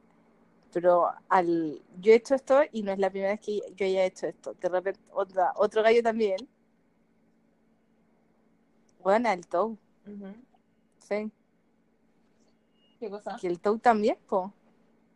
pero 0.72 1.08
al, 1.28 1.82
yo 2.00 2.12
he 2.12 2.16
hecho 2.16 2.34
esto 2.36 2.60
y 2.72 2.82
no 2.82 2.92
es 2.92 2.98
la 3.00 3.10
primera 3.10 3.32
vez 3.32 3.40
que 3.40 3.60
yo 3.76 3.86
haya 3.86 4.04
hecho 4.06 4.26
esto. 4.28 4.54
De 4.54 4.68
repente, 4.68 5.00
otra, 5.12 5.52
otro 5.56 5.82
gallo 5.82 6.02
también. 6.02 6.48
Bueno, 9.02 9.30
el 9.30 9.40
Ujú. 9.50 9.78
sí, 11.00 11.32
¿Qué 13.00 13.10
cosa? 13.10 13.36
que 13.40 13.46
el 13.46 13.60
Tou 13.60 13.78
también, 13.78 14.18
po, 14.28 14.52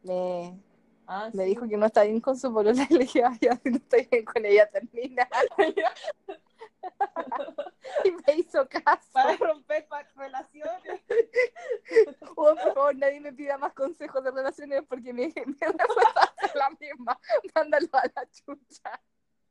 me, 0.04 0.58
Ah, 1.06 1.30
me 1.32 1.44
sí. 1.44 1.50
dijo 1.50 1.68
que 1.68 1.76
no 1.76 1.86
está 1.86 2.04
bien 2.04 2.20
con 2.20 2.38
su 2.38 2.52
polola 2.52 2.86
y 2.88 2.94
le 2.94 3.00
dije, 3.00 3.24
ay, 3.24 3.38
ya, 3.40 3.60
no 3.64 3.76
estoy 3.76 4.08
bien 4.10 4.24
con 4.24 4.44
ella, 4.46 4.68
termina. 4.70 5.28
y 8.04 8.10
me 8.10 8.34
hizo 8.38 8.68
caso. 8.68 9.08
Para 9.12 9.36
romper 9.36 9.86
relaciones. 10.16 11.02
Oh, 12.34 12.54
por 12.56 12.74
favor, 12.74 12.96
nadie 12.96 13.20
me 13.20 13.32
pida 13.32 13.58
más 13.58 13.72
consejos 13.74 14.24
de 14.24 14.30
relaciones 14.30 14.82
porque 14.88 15.12
mi 15.12 15.26
respuesta 15.30 16.34
es 16.42 16.54
la 16.54 16.70
misma. 16.70 17.18
Mándalo 17.54 17.88
a 17.92 18.04
la 18.14 18.28
chucha. 18.30 19.00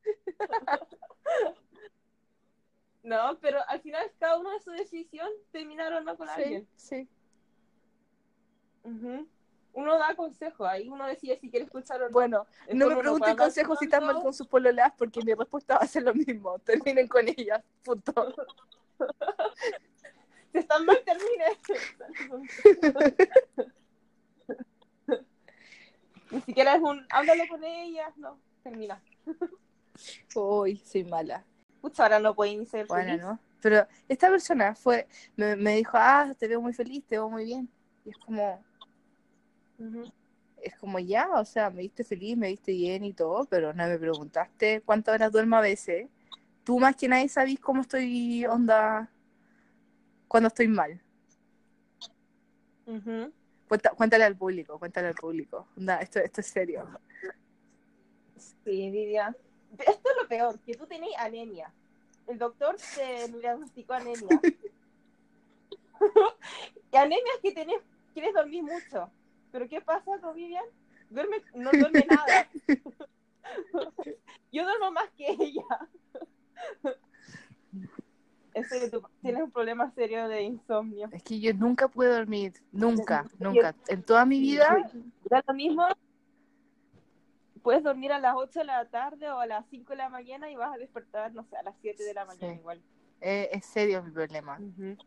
No, 3.04 3.40
pero 3.40 3.60
al 3.68 3.82
final 3.82 4.12
cada 4.20 4.38
uno 4.38 4.52
de 4.52 4.60
su 4.60 4.70
decisión 4.70 5.28
terminar 5.52 5.92
o 5.94 6.02
no 6.02 6.16
con 6.18 6.28
Sí, 6.28 6.34
alguien. 6.38 6.68
sí. 6.76 7.10
Ujú. 8.84 9.28
Uno 9.74 9.98
da 9.98 10.16
consejos, 10.16 10.68
ahí 10.68 10.90
uno 10.90 11.08
decide 11.08 11.40
si 11.40 11.50
quiere 11.50 11.66
escuchar 11.66 12.02
o 12.02 12.06
no. 12.06 12.12
Bueno, 12.12 12.46
no 12.74 12.88
me 12.88 12.98
pregunten 12.98 13.38
consejos 13.38 13.80
si 13.80 13.86
están 13.86 14.06
mal 14.06 14.22
con 14.22 14.34
sus 14.34 14.48
pololas 14.48 14.92
porque 14.98 15.22
mi 15.24 15.34
respuesta 15.34 15.76
va 15.76 15.82
a 15.82 15.88
ser 15.88 16.04
lo 16.04 16.14
mismo. 16.14 16.60
Terminen 16.66 17.08
con 17.08 17.28
ellas, 17.28 17.64
punto. 17.84 18.34
Si 20.52 20.58
están 20.58 20.86
mal, 20.86 21.02
termine. 21.06 21.46
Ni 26.32 26.42
siquiera 26.42 26.76
es 26.76 26.82
un 26.82 27.06
háblalo 27.10 27.48
con 27.48 27.64
ella, 27.64 28.12
no, 28.18 28.38
termina. 28.62 29.02
Uy, 30.36 30.78
soy 30.78 31.06
mala. 31.06 31.46
Pucha, 31.80 32.04
ahora 32.04 32.20
no 32.20 32.36
pueden 32.36 32.66
ser 32.66 32.86
Bueno, 32.86 33.12
feliz. 33.12 33.22
¿no? 33.22 33.40
Pero 33.62 33.88
esta 34.10 34.30
persona 34.30 34.76
fue, 34.76 35.08
me, 35.36 35.56
me 35.56 35.78
dijo, 35.78 35.92
ah, 35.94 36.34
te 36.38 36.48
veo 36.48 36.60
muy 36.60 36.74
feliz, 36.74 37.06
te 37.06 37.16
veo 37.16 37.30
muy 37.30 37.46
bien. 37.46 37.70
Y 38.04 38.10
es 38.10 38.18
como, 38.18 38.64
Es 40.62 40.76
como 40.76 41.00
ya, 41.00 41.28
o 41.32 41.46
sea, 41.46 41.70
me 41.70 41.82
viste 41.82 42.04
feliz, 42.04 42.38
me 42.38 42.48
viste 42.50 42.72
bien 42.72 43.04
y 43.04 43.14
todo, 43.14 43.46
pero 43.46 43.74
no 43.74 43.88
me 43.88 43.98
preguntaste 43.98 44.82
cuántas 44.82 45.16
horas 45.16 45.32
duermo 45.32 45.56
a 45.56 45.62
veces. 45.62 46.08
Tú 46.64 46.80
más 46.80 46.96
que 46.96 47.08
nadie 47.08 47.28
sabís 47.30 47.60
cómo 47.60 47.82
estoy 47.82 48.46
onda 48.46 49.10
cuando 50.28 50.48
estoy 50.48 50.68
mal. 50.68 51.02
Cuenta- 53.68 53.92
cuéntale 53.92 54.24
al 54.26 54.36
público, 54.36 54.78
cuéntale 54.78 55.08
al 55.08 55.16
público. 55.16 55.68
Onda, 55.78 55.98
esto, 55.98 56.20
esto 56.20 56.42
es 56.42 56.48
serio. 56.48 56.88
Sí, 58.38 58.92
Lidia. 58.92 59.36
Esto 59.78 60.10
es 60.10 60.16
lo 60.22 60.28
peor, 60.28 60.60
que 60.60 60.76
tú 60.76 60.86
tenés 60.86 61.10
anemia. 61.18 61.74
El 62.28 62.38
doctor 62.38 62.76
te 62.96 63.28
diagnosticó 63.40 63.94
anemia. 63.94 64.42
y 66.92 66.96
anemia 66.98 67.34
es 67.36 67.42
que 67.42 67.52
tenés, 67.52 67.82
quieres 68.14 68.34
dormir 68.34 68.64
mucho. 68.64 69.10
Pero 69.52 69.68
¿qué 69.68 69.82
pasa 69.82 70.20
con 70.22 70.36
Vivian? 70.36 70.64
Duerme, 71.10 71.44
no 71.54 71.72
duerme 71.72 72.06
nada. 72.06 72.50
Yo 74.52 74.64
duermo 74.64 74.92
más 74.92 75.10
que 75.18 75.28
ella. 75.30 75.64
En 78.54 78.66
serio, 78.68 78.90
tú 78.92 79.04
tienes 79.22 79.44
un 79.44 79.52
problema 79.52 79.92
serio 79.94 80.28
de 80.28 80.44
insomnio. 80.44 81.08
Es 81.12 81.24
que 81.24 81.40
yo 81.40 81.54
nunca 81.54 81.88
pude 81.88 82.10
dormir, 82.10 82.54
nunca, 82.72 83.26
nunca. 83.40 83.74
En 83.88 84.04
toda 84.04 84.26
mi 84.26 84.40
vida, 84.40 84.90
Da 85.30 85.42
lo 85.48 85.54
mismo. 85.54 85.88
Puedes 87.64 87.84
dormir 87.84 88.12
a 88.12 88.20
las 88.20 88.34
8 88.36 88.60
de 88.60 88.66
la 88.66 88.86
tarde 88.90 89.30
o 89.30 89.40
a 89.40 89.46
las 89.46 89.66
5 89.70 89.94
de 89.94 89.98
la 89.98 90.10
mañana 90.10 90.50
y 90.52 90.56
vas 90.56 90.74
a 90.74 90.78
despertar, 90.78 91.34
no 91.34 91.46
sé, 91.46 91.56
a 91.58 91.64
las 91.64 91.76
7 91.80 92.04
de 92.04 92.14
la 92.14 92.26
mañana 92.26 92.54
Sí. 92.54 92.60
igual. 92.60 92.82
eh, 93.22 93.50
es 93.54 93.66
serio 93.66 94.02
mi 94.04 94.12
problema. 94.12 94.58
Ujú. 94.60 94.98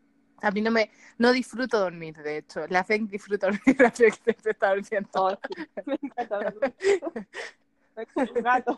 A 0.41 0.51
mí 0.51 0.61
no 0.61 0.71
me, 0.71 0.91
no 1.17 1.31
disfruto 1.31 1.79
dormir, 1.79 2.15
de 2.17 2.37
hecho. 2.37 2.67
La 2.67 2.83
Feng 2.83 3.07
disfruta 3.07 3.47
dormir, 3.47 3.75
la 3.79 3.91
Feng 3.91 4.11
siempre 4.13 4.51
está 4.51 4.75
durmiendo. 4.75 5.09
Oh, 5.13 5.31
sí. 5.31 5.67
Me 5.85 5.97
encanta 6.01 6.39
dormir. 6.39 6.75
Un 8.35 8.43
gato. 8.43 8.77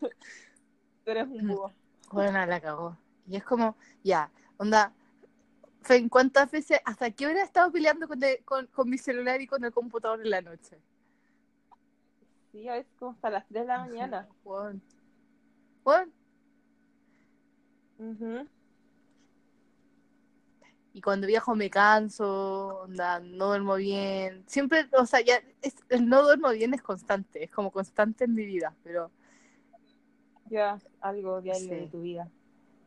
Tú 0.00 1.10
eres 1.10 1.28
un 1.28 1.46
búho. 1.46 1.72
Bueno, 2.10 2.44
la 2.46 2.60
cagó. 2.60 2.96
Y 3.28 3.36
es 3.36 3.44
como, 3.44 3.76
ya, 4.02 4.30
onda, 4.56 4.92
Fen, 5.82 6.08
¿cuántas 6.08 6.50
veces, 6.50 6.80
hasta 6.84 7.10
qué 7.10 7.26
hora 7.26 7.40
he 7.40 7.44
estado 7.44 7.70
peleando 7.70 8.08
con, 8.08 8.22
el- 8.24 8.42
con, 8.44 8.66
con 8.68 8.88
mi 8.90 8.98
celular 8.98 9.40
y 9.40 9.46
con 9.46 9.62
el 9.64 9.72
computador 9.72 10.20
en 10.22 10.30
la 10.30 10.40
noche? 10.40 10.80
Sí, 12.50 12.66
a 12.68 12.72
veces 12.74 12.90
como 12.98 13.12
hasta 13.12 13.30
las 13.30 13.46
3 13.46 13.62
de 13.62 13.66
la 13.68 13.78
mañana. 13.80 14.28
Bueno, 14.42 14.80
bueno, 15.84 16.10
Ujú. 17.98 18.48
Y 20.96 21.02
cuando 21.02 21.26
viajo 21.26 21.54
me 21.54 21.68
canso, 21.68 22.84
onda, 22.84 23.20
no 23.20 23.48
duermo 23.48 23.74
bien. 23.76 24.42
Siempre, 24.46 24.88
o 24.98 25.04
sea, 25.04 25.20
ya, 25.20 25.42
es- 25.60 25.76
el 25.90 26.08
no 26.08 26.22
duermo 26.22 26.48
bien 26.52 26.72
es 26.72 26.80
constante, 26.80 27.44
es 27.44 27.50
como 27.50 27.70
constante 27.70 28.24
en 28.24 28.34
mi 28.34 28.46
vida, 28.46 28.74
pero 28.82 29.10
Ya, 30.48 30.78
algo 31.02 31.42
diario 31.42 31.60
Sí. 31.68 31.74
de 31.74 31.86
tu 31.88 32.00
vida. 32.00 32.30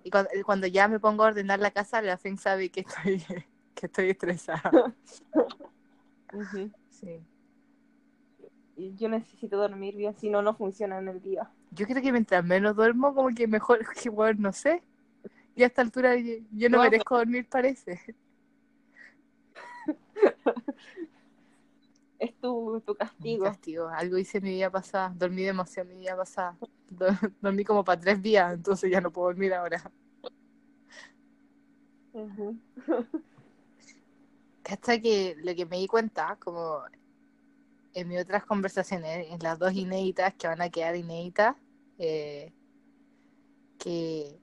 y 0.03 0.09
cuando, 0.09 0.29
cuando 0.43 0.65
ya 0.65 0.87
me 0.87 0.99
pongo 0.99 1.23
a 1.23 1.27
ordenar 1.27 1.59
la 1.59 1.69
casa, 1.69 2.01
la 2.01 2.17
Fen 2.17 2.37
sabe 2.37 2.69
que 2.69 2.79
estoy, 2.79 3.21
que 3.75 3.85
estoy 3.85 4.09
estresada. 4.09 4.71
Ujú. 6.33 6.71
Sí. 6.89 7.21
Y 8.75 8.95
yo 8.95 9.07
necesito 9.09 9.57
dormir 9.57 9.95
bien, 9.95 10.15
si 10.17 10.29
no, 10.31 10.41
no 10.41 10.55
funciona 10.55 10.97
en 10.97 11.09
el 11.09 11.21
día. 11.21 11.51
Yo 11.71 11.85
creo 11.85 12.01
que 12.01 12.11
mientras 12.11 12.43
menos 12.43 12.75
duermo, 12.75 13.13
como 13.13 13.29
que 13.35 13.45
mejor, 13.45 13.79
que 14.01 14.09
bueno, 14.09 14.39
no 14.41 14.51
sé. 14.51 14.81
Y 15.59 15.63
a 15.63 15.65
esta 15.65 15.81
altura 15.81 16.15
yo, 16.15 16.35
yo 16.53 16.69
no 16.69 16.77
No, 16.77 16.83
merezco 16.83 17.17
dormir, 17.17 17.45
parece. 17.49 17.99
Es 22.17 22.33
tu, 22.39 22.81
tu 22.85 22.95
castigo. 22.95 23.43
castigo. 23.43 23.89
Algo 23.89 24.17
hice 24.17 24.39
mi 24.39 24.51
vida 24.51 24.71
pasada. 24.71 25.13
Dormí 25.17 25.43
demasiado 25.43 25.89
mi 25.89 25.95
vida 25.99 26.15
pasada. 26.15 26.57
Do- 26.89 27.07
Dormí 27.41 27.65
como 27.65 27.83
para 27.83 27.99
tres 27.99 28.21
días, 28.21 28.53
entonces 28.53 28.89
ya 28.89 29.01
no 29.01 29.11
puedo 29.11 29.27
dormir 29.27 29.53
ahora. 29.53 29.91
Ujú. 32.13 32.55
Hasta 34.63 35.01
que 35.01 35.35
lo 35.43 35.53
que 35.55 35.65
me 35.65 35.77
di 35.77 35.87
cuenta, 35.87 36.37
como 36.41 36.83
en 37.93 38.07
mis 38.07 38.21
otras 38.21 38.45
conversaciones, 38.45 39.27
en 39.29 39.39
las 39.39 39.59
dos 39.59 39.73
inéditas 39.73 40.33
que 40.35 40.47
van 40.47 40.61
a 40.61 40.69
quedar 40.69 40.95
inéditas, 40.95 41.57
eh, 41.97 42.53
que 43.77 44.39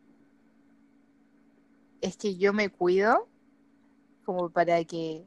es 2.00 2.16
que 2.16 2.36
yo 2.36 2.52
me 2.52 2.70
cuido 2.70 3.28
como 4.24 4.50
para 4.50 4.84
que 4.84 5.26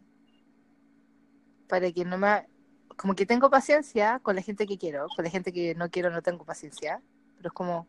para 1.67 1.91
que 1.91 2.05
no 2.05 2.17
me 2.17 2.47
como 2.97 3.15
que 3.15 3.25
tengo 3.25 3.49
paciencia 3.49 4.19
con 4.19 4.35
la 4.35 4.41
gente 4.41 4.67
que 4.67 4.77
quiero, 4.77 5.07
con 5.15 5.23
la 5.23 5.31
gente 5.31 5.53
que 5.53 5.73
no 5.75 5.89
quiero 5.89 6.09
no 6.09 6.21
tengo 6.21 6.43
paciencia, 6.45 7.01
pero 7.37 7.47
es 7.49 7.53
como 7.53 7.87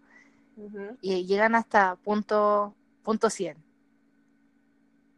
y 1.00 1.24
llegan 1.26 1.54
hasta 1.54 1.96
punto 1.96 2.74
punto 3.02 3.30
100. 3.30 3.56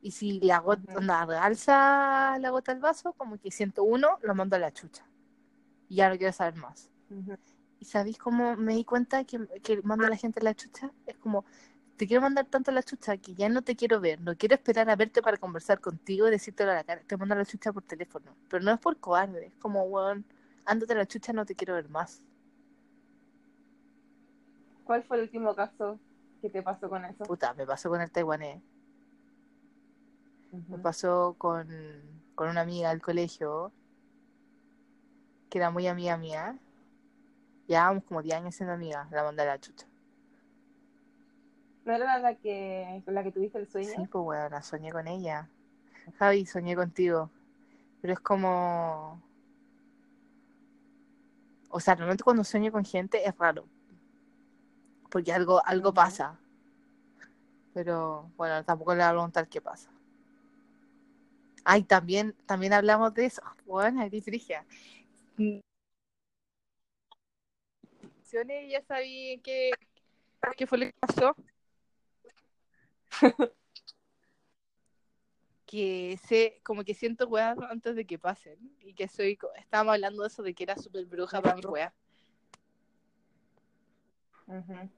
Y 0.00 0.10
si 0.10 0.40
la 0.40 0.58
gota 0.58 0.82
Ujú. 0.90 0.98
onda, 0.98 1.24
realza 1.26 2.38
la 2.38 2.50
gota 2.50 2.72
del 2.72 2.80
vaso, 2.82 3.12
como 3.12 3.38
que 3.38 3.50
101 3.50 4.18
lo 4.22 4.34
mando 4.34 4.56
a 4.56 4.58
la 4.58 4.72
chucha. 4.72 5.04
Y 5.88 5.96
ya 5.96 6.08
no 6.10 6.16
quiero 6.18 6.32
saber 6.32 6.56
más. 6.56 6.90
¿Y 7.80 7.84
sabéis 7.84 8.18
cómo 8.18 8.56
me 8.56 8.74
di 8.74 8.84
cuenta 8.84 9.24
que, 9.24 9.46
que 9.62 9.82
mando 9.82 10.06
a 10.06 10.10
la 10.10 10.16
gente 10.16 10.40
a 10.40 10.44
la 10.44 10.54
chucha? 10.54 10.92
Es 11.06 11.16
como, 11.18 11.44
te 12.02 12.08
quiero 12.08 12.22
mandar 12.22 12.46
tanto 12.46 12.72
a 12.72 12.74
la 12.74 12.82
chucha 12.82 13.16
que 13.16 13.32
ya 13.32 13.48
no 13.48 13.62
te 13.62 13.76
quiero 13.76 14.00
ver, 14.00 14.20
no 14.20 14.36
quiero 14.36 14.56
esperar 14.56 14.90
a 14.90 14.96
verte 14.96 15.22
para 15.22 15.36
conversar 15.36 15.80
contigo 15.80 16.26
y 16.26 16.32
decírtelo 16.32 16.72
a 16.72 16.74
la 16.74 16.82
cara. 16.82 17.00
Te 17.06 17.16
mando 17.16 17.36
a 17.36 17.38
la 17.38 17.44
chucha 17.44 17.72
por 17.72 17.84
teléfono. 17.84 18.34
Pero 18.48 18.64
no 18.64 18.72
es 18.72 18.80
por 18.80 18.96
cobarde, 18.98 19.46
es 19.46 19.54
como, 19.60 19.84
weón, 19.84 20.24
ándate 20.64 20.94
a 20.94 20.96
la 20.96 21.06
chucha, 21.06 21.32
no 21.32 21.46
te 21.46 21.54
quiero 21.54 21.74
ver 21.74 21.88
más. 21.88 22.20
¿Cuál 24.82 25.04
fue 25.04 25.18
el 25.18 25.22
último 25.22 25.54
caso 25.54 26.00
que 26.40 26.50
te 26.50 26.60
pasó 26.60 26.88
con 26.90 27.04
eso? 27.04 27.22
Puta, 27.22 27.54
me 27.54 27.64
pasó 27.64 27.88
con 27.88 28.00
el 28.00 28.10
taiwanés. 28.10 28.60
Me 30.50 30.78
pasó 30.78 31.36
con, 31.38 31.68
con 32.34 32.48
una 32.48 32.62
amiga 32.62 32.88
del 32.88 33.00
colegio, 33.00 33.70
que 35.48 35.58
era 35.58 35.70
muy 35.70 35.86
amiga 35.86 36.16
mía. 36.16 36.58
Llevábamos 37.68 38.02
como 38.02 38.22
10 38.22 38.34
años 38.38 38.56
siendo 38.56 38.72
amigas, 38.72 39.08
la 39.12 39.22
mandé 39.22 39.42
a 39.42 39.46
la 39.46 39.60
chucha. 39.60 39.86
¿No 41.84 41.94
era 41.94 42.18
la 42.18 42.34
que, 42.36 43.02
con 43.04 43.14
la 43.14 43.24
que 43.24 43.32
tuviste 43.32 43.58
el 43.58 43.68
sueño? 43.68 43.88
Sí, 43.88 44.06
pues 44.06 44.24
bueno, 44.24 44.62
soñé 44.62 44.92
con 44.92 45.08
ella. 45.08 45.48
Javi, 46.18 46.46
soñé 46.46 46.76
contigo. 46.76 47.30
Pero 48.00 48.14
es 48.14 48.20
como... 48.20 49.20
O 51.70 51.80
sea, 51.80 51.94
realmente 51.94 52.22
cuando 52.22 52.44
sueño 52.44 52.70
con 52.70 52.84
gente 52.84 53.26
es 53.26 53.36
raro. 53.36 53.66
Porque 55.10 55.32
algo, 55.32 55.64
algo 55.64 55.92
pasa. 55.92 56.38
Pero 57.74 58.30
bueno, 58.36 58.64
tampoco 58.64 58.92
le 58.92 58.98
voy 58.98 59.06
a 59.06 59.10
preguntar 59.10 59.48
qué 59.48 59.60
pasa. 59.60 59.90
Ay, 61.64 61.82
también, 61.84 62.34
también 62.46 62.72
hablamos 62.72 63.12
de 63.14 63.26
eso. 63.26 63.42
Bueno, 63.66 64.02
ahí 64.02 64.20
frigia. 64.20 64.66
Ya 68.30 68.82
sabía 68.82 69.40
qué, 69.42 69.70
qué 70.56 70.66
fue 70.66 70.78
lo 70.78 70.86
que 70.86 70.94
pasó. 71.00 71.34
que 75.66 76.18
sé, 76.26 76.60
como 76.62 76.84
que 76.84 76.94
siento 76.94 77.26
weas 77.28 77.56
antes 77.70 77.96
de 77.96 78.04
que 78.04 78.18
pasen. 78.18 78.58
Y 78.80 78.94
que 78.94 79.08
soy, 79.08 79.38
estábamos 79.56 79.94
hablando 79.94 80.22
de 80.22 80.28
eso, 80.28 80.42
de 80.42 80.54
que 80.54 80.64
era 80.64 80.76
súper 80.76 81.06
bruja 81.06 81.40
para 81.40 81.56
mis 81.56 81.64
weas. 81.64 81.92
Ujú. 84.46 84.90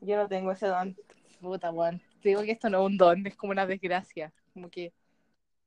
Yo 0.00 0.16
no 0.16 0.28
tengo 0.28 0.50
ese 0.52 0.66
don. 0.66 0.96
Puta, 1.40 1.70
weón. 1.70 2.00
Te 2.20 2.30
digo 2.30 2.42
que 2.42 2.52
esto 2.52 2.68
no 2.68 2.80
es 2.80 2.86
un 2.86 2.96
don, 2.96 3.26
es 3.26 3.36
como 3.36 3.52
una 3.52 3.66
desgracia. 3.66 4.32
Como 4.52 4.68
que 4.70 4.92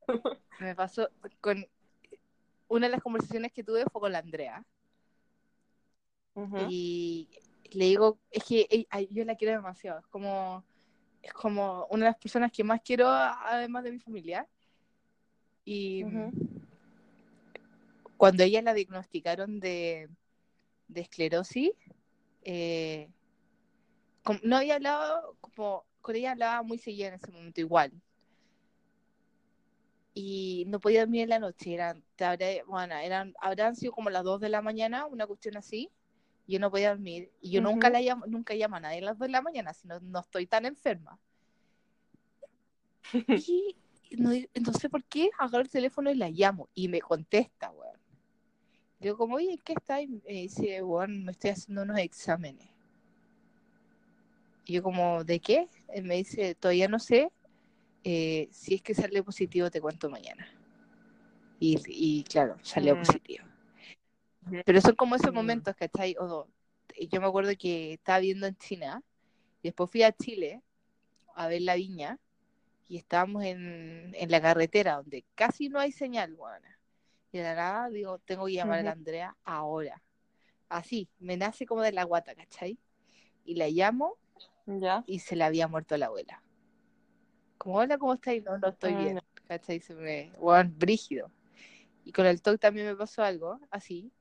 me 0.60 0.76
pasó 0.76 1.10
con 1.40 1.66
una 2.68 2.88
de 2.88 2.92
las 2.92 3.02
conversaciones 3.02 3.52
que 3.54 3.64
tuve 3.64 3.86
fue 3.92 4.02
con 4.02 4.12
la 4.12 4.20
Andrea. 4.20 4.66
Y 6.70 7.30
le 7.72 7.86
digo, 7.86 8.20
es 8.32 8.44
que 8.44 8.68
ey, 8.70 9.08
yo 9.12 9.26
la 9.26 9.36
quiero 9.36 9.54
demasiado. 9.54 10.00
Es 10.00 10.08
como, 10.08 10.64
es 11.26 11.34
como 11.34 11.88
una 11.90 12.06
de 12.06 12.12
las 12.12 12.20
personas 12.20 12.52
que 12.52 12.64
más 12.64 12.82
quiero, 12.82 13.08
además 13.10 13.84
de 13.84 13.92
mi 13.92 14.00
familia. 14.00 14.48
Y 15.66 16.04
cuando 18.18 18.44
ella 18.44 18.62
la 18.62 18.74
diagnosticaron 18.74 19.60
de, 19.60 20.08
de 20.88 21.02
esclerosis, 21.02 21.72
eh, 22.44 23.10
no 24.44 24.58
había 24.58 24.76
hablado, 24.76 25.36
como 25.42 25.86
con 26.02 26.16
ella 26.16 26.34
hablaba 26.34 26.62
muy 26.62 26.78
seguida 26.78 27.08
en 27.08 27.14
ese 27.16 27.32
momento 27.32 27.62
igual. 27.62 27.92
y 30.18 30.64
no 30.68 30.80
podía 30.80 31.02
dormir 31.02 31.24
en 31.24 31.30
la 31.30 31.40
noche. 31.40 31.74
Eran, 31.74 32.04
bueno, 32.68 32.96
eran, 32.96 33.36
habrán 33.40 33.76
sido 33.76 33.92
como 33.92 34.10
las 34.10 34.24
2 34.24 34.40
de 34.40 34.50
la 34.50 34.62
mañana, 34.62 35.06
una 35.06 35.28
cuestión 35.28 35.58
así. 35.58 35.92
Y 36.48 36.54
Yo 36.54 36.60
no 36.60 36.70
podía 36.72 36.90
dormir. 36.90 37.32
Y 37.42 37.52
yo 37.52 37.62
nunca 37.62 37.90
la 37.90 38.02
llamo, 38.02 38.26
nunca 38.28 38.54
llamo 38.54 38.76
a 38.76 38.80
nadie 38.80 39.00
a 39.00 39.02
las 39.06 39.18
2 39.18 39.28
de 39.28 39.32
la 39.32 39.42
mañana, 39.42 39.74
si 39.74 39.88
no, 39.88 40.00
no 40.00 40.20
estoy 40.20 40.48
tan 40.48 40.66
enferma. 40.66 41.20
Y 44.08 44.18
no, 44.18 44.32
sé 44.80 44.88
por 44.90 45.04
qué 45.04 45.30
agarro 45.40 45.64
el 45.64 45.70
teléfono 45.70 46.12
y 46.12 46.16
la 46.16 46.30
llamo. 46.30 46.70
Y 46.76 46.88
me 46.88 47.02
contesta, 47.02 47.72
weón. 47.72 47.98
Yo 49.00 49.18
como, 49.18 49.36
oye, 49.36 49.52
¿en 49.54 49.58
¿qué 49.58 49.74
está? 49.74 50.00
Y 50.02 50.08
me 50.08 50.22
dice, 50.28 50.82
weón, 50.84 51.26
me 51.26 51.32
estoy 51.32 51.50
haciendo 51.50 51.82
unos 51.82 51.98
exámenes. 51.98 52.70
Y 54.66 54.74
yo 54.74 54.84
como, 54.84 55.24
¿de 55.24 55.40
qué? 55.40 55.68
Él 55.90 56.06
me 56.06 56.16
dice, 56.16 56.56
todavía 56.56 56.88
no 56.88 57.00
sé. 57.00 57.32
eh, 58.04 58.48
si 58.52 58.76
es 58.76 58.82
que 58.84 58.94
sale 58.94 59.24
positivo, 59.24 59.72
te 59.72 59.82
cuento 59.82 60.10
mañana. 60.10 60.48
Y, 61.60 61.82
y 61.88 62.24
claro, 62.24 62.56
salió 62.62 62.96
Mm. 62.96 63.00
positivo. 63.00 63.46
Pero 64.66 64.82
son 64.82 64.96
como 64.96 65.16
esos 65.16 65.34
momentos, 65.34 65.76
¿cachai? 65.76 66.16
O, 66.20 66.48
yo 67.10 67.22
me 67.22 67.28
acuerdo 67.28 67.52
que 67.58 67.94
estaba 67.94 68.20
viendo 68.20 68.48
en 68.48 68.56
China, 68.58 69.02
y 69.62 69.70
después 69.70 69.90
fui 69.90 70.04
a 70.04 70.12
Chile 70.12 70.62
a 71.36 71.48
ver 71.48 71.62
la 71.62 71.76
viña, 71.76 72.20
y 72.88 72.98
estábamos 72.98 73.44
en, 73.44 74.12
en 74.14 74.32
la 74.32 74.42
carretera 74.42 74.98
donde 74.98 75.26
casi 75.34 75.70
no 75.70 75.80
hay 75.80 75.92
señal, 75.92 76.36
buena. 76.36 76.80
Y 77.32 77.40
de 77.40 77.44
la 77.44 77.56
nada 77.56 77.90
digo, 77.90 78.20
tengo 78.20 78.46
que 78.46 78.54
llamar 78.54 78.80
a 78.80 78.84
la. 78.84 78.92
Andrea 78.92 79.36
ahora. 79.44 80.02
Así, 80.70 81.10
me 81.20 81.36
nace 81.36 81.66
como 81.66 81.82
de 81.82 81.92
la 81.92 82.04
guata, 82.04 82.36
¿cachai? 82.36 82.78
Y 83.44 83.56
la 83.56 83.68
llamo 83.70 84.18
Ya. 84.68 85.04
y 85.08 85.20
se 85.20 85.36
le 85.36 85.44
había 85.44 85.68
muerto 85.68 85.98
la 85.98 86.06
abuela. 86.08 86.42
Como, 87.58 87.78
hola, 87.78 87.98
¿cómo 87.98 88.14
estáis? 88.14 88.44
No, 88.44 88.58
no 88.58 88.68
estoy 88.70 88.94
Ah, 88.94 89.00
bien. 89.00 89.22
¿Cachai? 89.48 89.80
Se 89.80 89.94
me, 89.96 90.32
weón, 90.38 90.74
brígido. 90.78 91.32
Y 92.04 92.12
con 92.12 92.26
el 92.28 92.42
TOC 92.42 92.60
también 92.60 92.86
me 92.88 92.96
pasó 92.96 93.24
algo 93.24 93.60
así, 93.72 94.12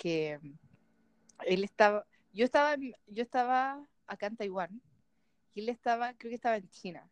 que 0.00 0.40
él 1.44 1.62
estaba, 1.62 2.06
yo 2.32 2.46
estaba, 2.46 2.74
yo 2.76 3.22
estaba 3.22 3.84
acá 4.06 4.26
en 4.28 4.36
Taiwán, 4.36 4.80
y 5.54 5.60
él 5.60 5.68
estaba, 5.68 6.14
creo 6.14 6.30
que 6.30 6.36
estaba 6.36 6.56
en 6.56 6.68
China. 6.70 7.06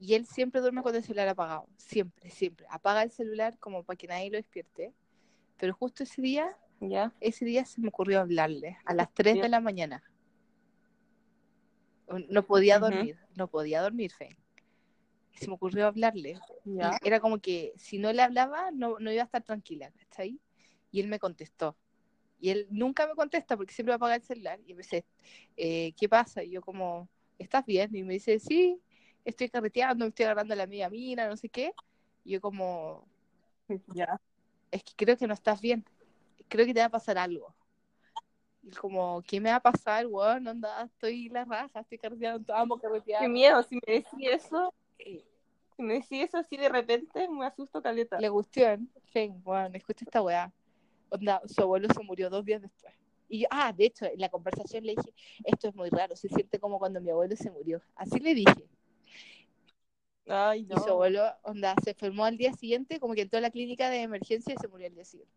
Y 0.00 0.14
él 0.14 0.26
siempre 0.26 0.60
duerme 0.60 0.82
con 0.82 0.94
el 0.94 1.02
celular 1.02 1.28
apagado, 1.28 1.68
siempre, 1.76 2.30
siempre. 2.30 2.66
Apaga 2.68 3.02
el 3.04 3.10
celular 3.12 3.58
como 3.58 3.84
para 3.84 3.96
que 3.96 4.08
nadie 4.08 4.30
lo 4.30 4.36
despierte. 4.36 4.92
Pero 5.56 5.72
justo 5.74 6.02
ese 6.02 6.20
día, 6.20 6.56
Ya. 6.80 7.12
ese 7.20 7.44
día 7.44 7.64
se 7.64 7.80
me 7.80 7.88
ocurrió 7.88 8.20
hablarle 8.20 8.78
a 8.84 8.94
las 8.94 9.12
3 9.14 9.40
de 9.40 9.48
la 9.48 9.60
mañana. 9.60 10.02
No 12.28 12.42
podía 12.44 12.78
dormir, 12.78 13.18
no 13.36 13.48
podía 13.48 13.82
dormir, 13.82 14.10
Fe. 14.12 14.36
Se 15.34 15.46
me 15.46 15.54
ocurrió 15.54 15.86
hablarle. 15.86 16.40
Era 17.02 17.20
como 17.20 17.38
que 17.38 17.72
si 17.76 17.98
no 17.98 18.12
le 18.12 18.22
hablaba, 18.22 18.70
no, 18.72 18.98
no 18.98 19.12
iba 19.12 19.22
a 19.22 19.26
estar 19.26 19.42
tranquila, 19.42 19.92
¿cachai? 19.92 20.40
Y 20.90 21.00
él 21.00 21.08
me 21.08 21.18
contestó. 21.18 21.76
Y 22.40 22.50
él 22.50 22.66
nunca 22.70 23.06
me 23.06 23.14
contesta 23.14 23.56
porque 23.56 23.72
siempre 23.74 23.94
apaga 23.94 24.14
el 24.14 24.22
celular. 24.22 24.60
Y 24.66 24.74
me 24.74 24.82
dice, 24.82 25.04
eh, 25.56 25.92
¿qué 25.96 26.08
pasa? 26.08 26.42
Y 26.42 26.50
yo 26.50 26.60
como, 26.60 27.08
¿estás 27.38 27.66
bien? 27.66 27.94
Y 27.94 28.02
me 28.04 28.14
dice, 28.14 28.38
sí, 28.38 28.80
estoy 29.24 29.48
carreteando, 29.48 30.04
me 30.04 30.10
estoy 30.10 30.24
agarrando 30.24 30.54
a 30.54 30.56
la 30.56 30.66
media 30.66 30.88
mina, 30.88 31.28
no 31.28 31.36
sé 31.36 31.48
qué. 31.48 31.72
Y 32.24 32.32
yo 32.32 32.40
como, 32.40 33.06
Ya. 33.94 34.20
es 34.70 34.84
que 34.84 34.92
creo 34.96 35.16
que 35.16 35.26
no 35.26 35.34
estás 35.34 35.60
bien. 35.60 35.84
Creo 36.48 36.64
que 36.64 36.74
te 36.74 36.80
va 36.80 36.86
a 36.86 36.90
pasar 36.90 37.18
algo. 37.18 37.54
Y 38.62 38.70
como, 38.70 39.22
¿qué 39.22 39.40
me 39.40 39.50
va 39.50 39.56
a 39.56 39.60
pasar, 39.60 40.06
weón? 40.06 40.46
Onda, 40.46 40.82
estoy 40.84 41.28
la 41.28 41.44
raja, 41.44 41.80
estoy 41.80 41.98
carreteando, 41.98 42.54
amo 42.54 42.78
carretear. 42.78 43.22
Qué 43.22 43.28
miedo, 43.28 43.62
si 43.62 43.76
me 43.76 43.94
decís 43.94 44.28
eso, 44.30 44.74
si 44.98 45.82
me 45.82 45.94
decís 45.94 46.24
eso 46.24 46.38
así 46.38 46.56
de 46.56 46.68
repente, 46.68 47.28
me 47.28 47.46
asusto 47.46 47.80
caleta. 47.80 48.20
La 48.20 48.30
cuestión, 48.30 48.90
Fen, 49.12 49.40
weón, 49.44 49.74
escucha 49.74 50.04
esta 50.04 50.22
weá. 50.22 50.52
Onda, 51.10 51.42
su 51.46 51.62
abuelo 51.62 51.88
se 51.92 52.02
murió 52.02 52.30
dos 52.30 52.44
días 52.44 52.62
después. 52.62 52.94
Y 53.28 53.40
yo, 53.40 53.48
ah, 53.50 53.72
de 53.72 53.86
hecho, 53.86 54.06
en 54.06 54.20
la 54.20 54.28
conversación 54.28 54.84
le 54.84 54.94
dije, 54.94 55.12
esto 55.44 55.68
es 55.68 55.74
muy 55.74 55.90
raro, 55.90 56.16
se 56.16 56.28
siente 56.28 56.58
como 56.58 56.78
cuando 56.78 57.00
mi 57.00 57.10
abuelo 57.10 57.36
se 57.36 57.50
murió. 57.50 57.82
Así 57.94 58.18
le 58.20 58.34
dije. 58.34 58.68
Ay, 60.26 60.64
no. 60.64 60.76
Y 60.76 60.78
su 60.78 60.90
abuelo, 60.90 61.24
onda, 61.42 61.74
se 61.82 61.90
enfermó 61.90 62.24
al 62.24 62.36
día 62.36 62.52
siguiente, 62.52 63.00
como 63.00 63.14
que 63.14 63.22
entró 63.22 63.38
a 63.38 63.42
la 63.42 63.50
clínica 63.50 63.90
de 63.90 64.02
emergencia 64.02 64.54
y 64.54 64.58
se 64.58 64.68
murió 64.68 64.86
al 64.86 64.94
día 64.94 65.04
siguiente. 65.04 65.34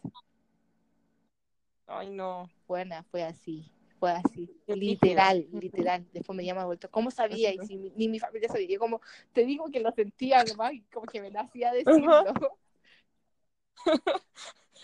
Ay, 1.88 2.10
no. 2.10 2.50
Buena, 2.68 3.04
fue 3.04 3.24
así, 3.24 3.70
fue 4.00 4.12
así. 4.12 4.50
Literal, 4.68 5.46
literal. 5.52 6.08
Después 6.14 6.36
me 6.36 6.46
llama 6.46 6.62
de 6.62 6.68
vuelta, 6.68 6.88
¿cómo 6.88 7.12
sabía? 7.12 7.54
Y 7.54 7.60
si 7.66 7.76
ni 7.76 8.08
mi 8.08 8.20
familia 8.20 8.48
sabía. 8.48 8.68
Yo 8.68 8.80
como, 8.80 9.02
te 9.34 9.46
digo 9.46 9.70
que 9.70 9.82
lo 9.82 9.92
sentía 9.92 10.44
nomás, 10.46 10.72
como 10.94 11.06
que 11.06 11.22
me 11.22 11.30
nacía 11.30 11.74
decirlo. 11.74 12.24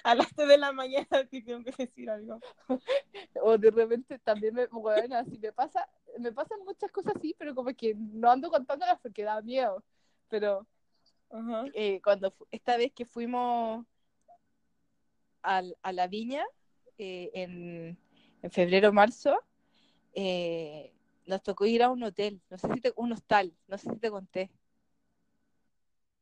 A 0.03 0.15
las 0.15 0.33
3 0.35 0.47
de 0.47 0.57
la 0.57 0.71
mañana 0.71 1.07
te 1.29 1.41
tengo 1.41 1.63
que 1.63 1.73
decir 1.85 2.09
algo. 2.09 2.39
O 3.41 3.57
de 3.57 3.71
repente 3.71 4.19
también 4.19 4.53
me, 4.53 4.67
bueno, 4.67 5.17
así 5.17 5.37
me 5.39 5.51
pasa, 5.51 5.87
me 6.19 6.31
pasan 6.31 6.59
muchas 6.65 6.91
cosas 6.91 7.15
así, 7.17 7.35
pero 7.37 7.55
como 7.55 7.73
que 7.75 7.95
no 7.95 8.29
ando 8.31 8.49
contándolas 8.49 8.99
porque 9.01 9.23
da 9.23 9.41
miedo. 9.41 9.83
Pero 10.29 10.67
eh, 11.73 12.01
cuando 12.01 12.33
esta 12.51 12.77
vez 12.77 12.93
que 12.93 13.05
fuimos 13.05 13.85
al- 15.41 15.77
a 15.81 15.91
la 15.93 16.07
viña 16.07 16.43
eh, 16.97 17.31
en, 17.33 17.97
en 18.41 18.51
febrero 18.51 18.91
marzo, 18.93 19.39
eh, 20.13 20.93
nos 21.25 21.43
tocó 21.43 21.65
ir 21.65 21.83
a 21.83 21.89
un 21.89 22.03
hotel, 22.03 22.41
no 22.49 22.57
sé 22.57 22.67
si 22.73 22.81
te, 22.81 22.93
un 22.95 23.11
hostal, 23.11 23.53
no 23.67 23.77
sé 23.77 23.89
si 23.89 23.97
te 23.97 24.09
conté. 24.09 24.51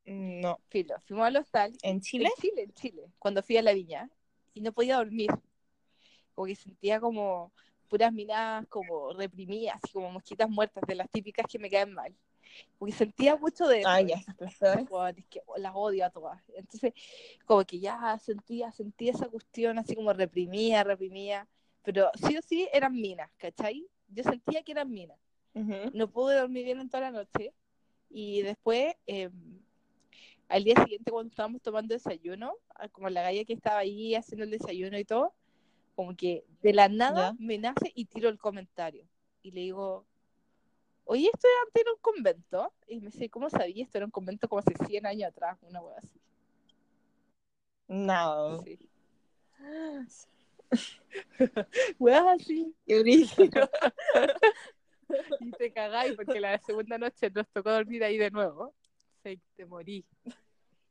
No. 0.06 0.60
Filo, 0.68 0.94
fuimos 1.04 1.26
al 1.26 1.36
hostal 1.36 1.72
¿En 1.82 2.00
Chile? 2.00 2.26
En 2.26 2.42
Chile, 2.42 2.62
en 2.62 2.72
Chile, 2.72 3.12
cuando 3.18 3.42
fui 3.42 3.56
a 3.56 3.62
la 3.62 3.72
viña 3.72 4.08
y 4.54 4.60
no 4.60 4.72
podía 4.72 4.96
dormir. 4.96 5.30
Como 6.34 6.46
que 6.46 6.54
sentía 6.54 7.00
como 7.00 7.52
puras 7.88 8.12
minas 8.12 8.66
como 8.68 9.12
reprimidas, 9.12 9.80
así 9.82 9.92
como 9.92 10.10
mosquitas 10.10 10.48
muertas, 10.48 10.82
de 10.86 10.94
las 10.94 11.10
típicas 11.10 11.46
que 11.50 11.58
me 11.58 11.70
caen 11.70 11.92
mal. 11.92 12.14
Porque 12.78 12.94
sentía 12.94 13.36
mucho 13.36 13.66
de 13.66 13.80
eso. 13.80 13.88
Ay, 13.88 14.06
ya. 14.06 14.16
Es 14.38 15.26
que 15.26 15.42
las 15.56 15.72
odio 15.74 16.06
a 16.06 16.10
todas. 16.10 16.42
Entonces, 16.54 16.92
como 17.44 17.64
que 17.64 17.80
ya 17.80 18.18
sentía, 18.18 18.72
sentía 18.72 19.12
esa 19.12 19.28
cuestión 19.28 19.78
así 19.78 19.94
como 19.94 20.12
reprimida, 20.12 20.84
reprimida. 20.84 21.48
Pero 21.82 22.10
sí 22.14 22.36
o 22.36 22.42
sí 22.42 22.68
eran 22.72 22.94
minas, 22.94 23.30
¿cachai? 23.36 23.86
Yo 24.08 24.22
sentía 24.22 24.62
que 24.62 24.72
eran 24.72 24.90
minas 24.90 25.18
Ujú. 25.54 25.90
no 25.92 26.10
pude 26.10 26.36
dormir 26.36 26.64
bien 26.64 26.80
en 26.80 26.88
toda 26.88 27.10
la 27.10 27.10
noche. 27.10 27.52
Y 28.10 28.42
después, 28.42 28.94
eh, 29.06 29.30
al 30.48 30.64
día 30.64 30.74
siguiente, 30.82 31.10
cuando 31.10 31.30
estábamos 31.30 31.60
tomando 31.62 31.94
desayuno, 31.94 32.54
ah, 32.74 32.88
como 32.88 33.08
la 33.08 33.22
galla 33.22 33.44
que 33.44 33.52
estaba 33.52 33.78
ahí 33.78 34.14
haciendo 34.14 34.44
el 34.44 34.50
desayuno 34.50 34.98
y 34.98 35.04
todo, 35.04 35.32
como 35.94 36.14
que 36.16 36.44
de 36.62 36.72
la 36.72 36.88
nada 36.88 37.32
Ya. 37.32 37.36
me 37.38 37.58
nace 37.58 37.90
y 37.94 38.04
tiro 38.04 38.28
el 38.28 38.38
comentario. 38.38 39.06
Y 39.42 39.50
le 39.52 39.60
digo, 39.62 40.04
oye, 41.04 41.30
esto 41.32 41.46
era 41.48 41.62
antes 41.66 41.82
era 41.82 41.92
un 41.92 41.98
convento. 42.00 42.72
Y 42.86 43.00
me 43.00 43.10
dice, 43.10 43.28
¿cómo 43.30 43.48
sabía? 43.50 43.84
Esto 43.84 43.98
era 43.98 44.04
un 44.04 44.10
convento 44.10 44.48
como 44.48 44.60
hace 44.60 44.74
100 44.86 45.06
años 45.06 45.28
atrás, 45.30 45.58
una 45.62 45.80
wea 45.80 45.96
así. 45.98 46.20
No. 47.88 48.62
Sí. 48.62 48.78
Weas 51.98 52.26
así. 52.40 52.74
Qué 52.86 53.00
brillo. 53.00 53.34
Y 55.38 55.52
te 55.52 55.70
cagáis 55.72 56.16
porque 56.16 56.40
la 56.40 56.58
segunda 56.58 56.98
noche 56.98 57.30
nos 57.30 57.48
tocó 57.50 57.70
dormir 57.70 58.02
ahí 58.02 58.18
de 58.18 58.28
nuevo. 58.32 58.74
Te 59.56 59.66
morí. 59.66 60.04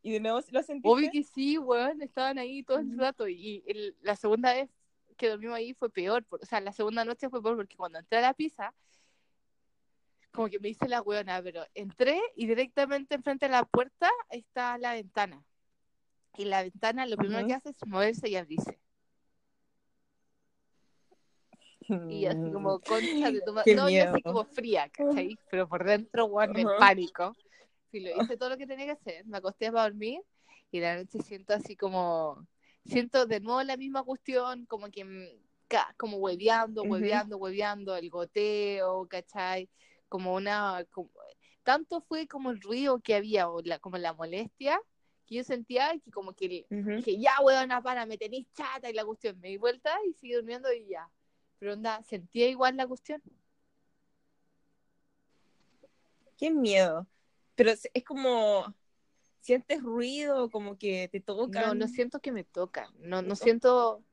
¿Y 0.01 0.11
de 0.11 0.19
nuevo 0.19 0.39
lo 0.51 0.61
sentiste? 0.63 0.89
Obvio 0.89 1.09
que 1.11 1.23
sí, 1.23 1.57
weón, 1.57 2.01
estaban 2.01 2.37
ahí 2.37 2.63
todo 2.63 2.79
el 2.79 2.97
rato 2.97 3.27
y 3.27 3.63
el- 3.65 3.95
la 4.01 4.15
segunda 4.15 4.53
vez 4.53 4.69
que 5.17 5.29
dormimos 5.29 5.55
ahí 5.55 5.73
fue 5.73 5.89
peor, 5.89 6.23
por- 6.25 6.41
o 6.43 6.45
sea, 6.45 6.59
la 6.59 6.73
segunda 6.73 7.05
noche 7.05 7.29
fue 7.29 7.41
peor 7.41 7.55
porque 7.55 7.77
cuando 7.77 7.99
entré 7.99 8.19
a 8.19 8.21
la 8.21 8.33
pizza, 8.33 8.73
como 10.31 10.49
que 10.49 10.59
me 10.59 10.67
hice 10.69 10.89
la 10.89 11.01
weona, 11.01 11.41
pero 11.41 11.63
entré 11.73 12.19
y 12.35 12.45
directamente 12.45 13.15
enfrente 13.15 13.45
de 13.45 13.53
la 13.53 13.63
puerta 13.63 14.11
está 14.29 14.77
la 14.77 14.93
ventana. 14.93 15.41
Y 16.37 16.43
la 16.45 16.63
ventana 16.63 17.05
lo 17.05 17.15
primero 17.15 17.47
que 17.47 17.53
hace 17.53 17.69
es 17.69 17.77
moverse 17.87 18.27
y 18.29 18.35
abrirse. 18.35 18.77
Y 22.09 22.25
así 22.25 22.51
como 22.51 22.79
concha 22.81 23.31
de 23.31 23.41
tu 23.41 23.53
No, 23.53 23.63
yo 23.89 24.03
así 24.03 24.21
miedo. 24.21 24.21
como 24.23 24.43
fría, 24.45 24.89
¿cachai? 24.89 25.39
Pero 25.49 25.67
por 25.69 25.85
dentro, 25.85 26.25
weón, 26.25 26.57
en 26.57 26.67
Ajá. 26.67 26.77
pánico. 26.79 27.35
Y 27.95 28.01
lo 28.01 28.21
hice 28.21 28.35
todo 28.35 28.49
lo 28.49 28.57
que 28.57 28.67
tenía 28.67 28.85
que 28.87 28.91
hacer. 28.91 29.25
Me 29.25 29.37
acosté 29.37 29.71
para 29.71 29.83
dormir 29.85 30.21
y 30.69 30.81
la 30.81 30.97
noche 30.97 31.19
siento 31.21 31.53
así 31.53 31.77
como. 31.77 32.45
Siento 32.85 33.25
de 33.25 33.39
nuevo 33.39 33.63
la 33.63 33.77
misma 33.77 34.03
cuestión, 34.03 34.65
como 34.65 34.91
que. 34.91 35.39
Como 35.97 36.17
hueveando, 36.17 36.83
hueveando, 36.83 37.37
hueveando, 37.37 37.95
el 37.95 38.09
goteo, 38.09 39.07
¿cachai? 39.07 39.69
Como 40.09 40.35
una. 40.35 40.85
como- 40.91 41.09
Tanto 41.63 42.01
fue 42.01 42.27
como 42.27 42.51
el 42.51 42.61
ruido 42.61 42.99
que 42.99 43.15
había, 43.15 43.49
o 43.49 43.61
la, 43.61 43.79
como 43.79 43.97
la 43.97 44.13
molestia, 44.13 44.79
que 45.25 45.35
yo 45.35 45.43
sentía 45.43 45.97
que 46.03 46.11
como 46.11 46.33
que 46.33 46.67
Ujú. 46.69 46.97
dije, 46.97 47.17
ya, 47.17 47.39
weona, 47.41 47.81
para, 47.81 48.05
me 48.05 48.17
tenéis 48.17 48.45
chata 48.53 48.89
y 48.89 48.93
la 48.93 49.05
cuestión. 49.05 49.39
Me 49.39 49.47
di 49.47 49.57
vuelta 49.57 49.97
y 50.07 50.13
seguí 50.13 50.33
durmiendo 50.33 50.71
y 50.71 50.85
ya. 50.87 51.09
Pero 51.59 51.73
onda, 51.73 52.03
sentía 52.03 52.47
igual 52.49 52.75
la 52.75 52.85
cuestión. 52.85 53.21
Qué 56.37 56.51
miedo. 56.51 57.07
Pero 57.55 57.71
es 57.71 57.89
es 57.93 58.03
como. 58.03 58.73
¿Sientes 59.39 59.83
ruido? 59.83 60.49
Como 60.49 60.77
que 60.77 61.07
te 61.11 61.19
tocan. 61.19 61.63
No, 61.67 61.75
no 61.75 61.87
siento 61.87 62.19
que 62.19 62.31
me 62.31 62.43
tocan. 62.43 62.91
No, 62.97 63.21
no 63.21 63.35
siento. 63.35 64.03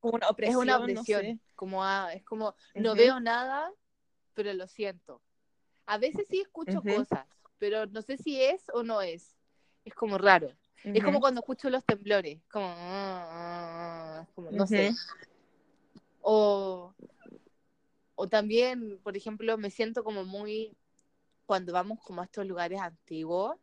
como 0.00 0.14
una 0.14 0.26
Es 0.26 0.32
opresión. 0.32 0.60
una 0.62 0.78
no 0.78 0.82
opresión. 0.84 1.20
sé. 1.22 1.38
Como, 1.54 1.84
ah, 1.84 2.10
es 2.14 2.24
como, 2.24 2.54
no 2.74 2.94
veo 2.94 3.20
nada, 3.20 3.70
pero 4.32 4.52
lo 4.54 4.66
siento. 4.66 5.20
A 5.84 5.98
veces 5.98 6.26
sí 6.30 6.40
escucho 6.40 6.80
cosas, 6.80 7.26
pero 7.58 7.84
no 7.86 8.00
sé 8.00 8.16
si 8.16 8.40
es 8.40 8.62
o 8.72 8.82
no 8.82 9.02
es. 9.02 9.36
Es 9.84 9.92
como 9.94 10.16
raro. 10.16 10.50
Es 10.84 11.04
como 11.04 11.20
cuando 11.20 11.40
escucho 11.40 11.68
los 11.68 11.84
temblores. 11.84 12.40
Como, 12.50 12.66
ah, 12.66 14.22
ah, 14.22 14.26
como 14.34 14.50
no 14.50 14.66
sé. 14.66 14.92
O, 16.22 16.94
o 18.14 18.28
también, 18.28 18.98
por 19.02 19.16
ejemplo, 19.18 19.58
me 19.58 19.70
siento 19.70 20.02
como 20.02 20.24
muy, 20.24 20.74
cuando 21.50 21.72
vamos 21.72 21.98
como 21.98 22.20
a 22.20 22.26
estos 22.26 22.46
lugares 22.46 22.80
antiguos, 22.80 23.56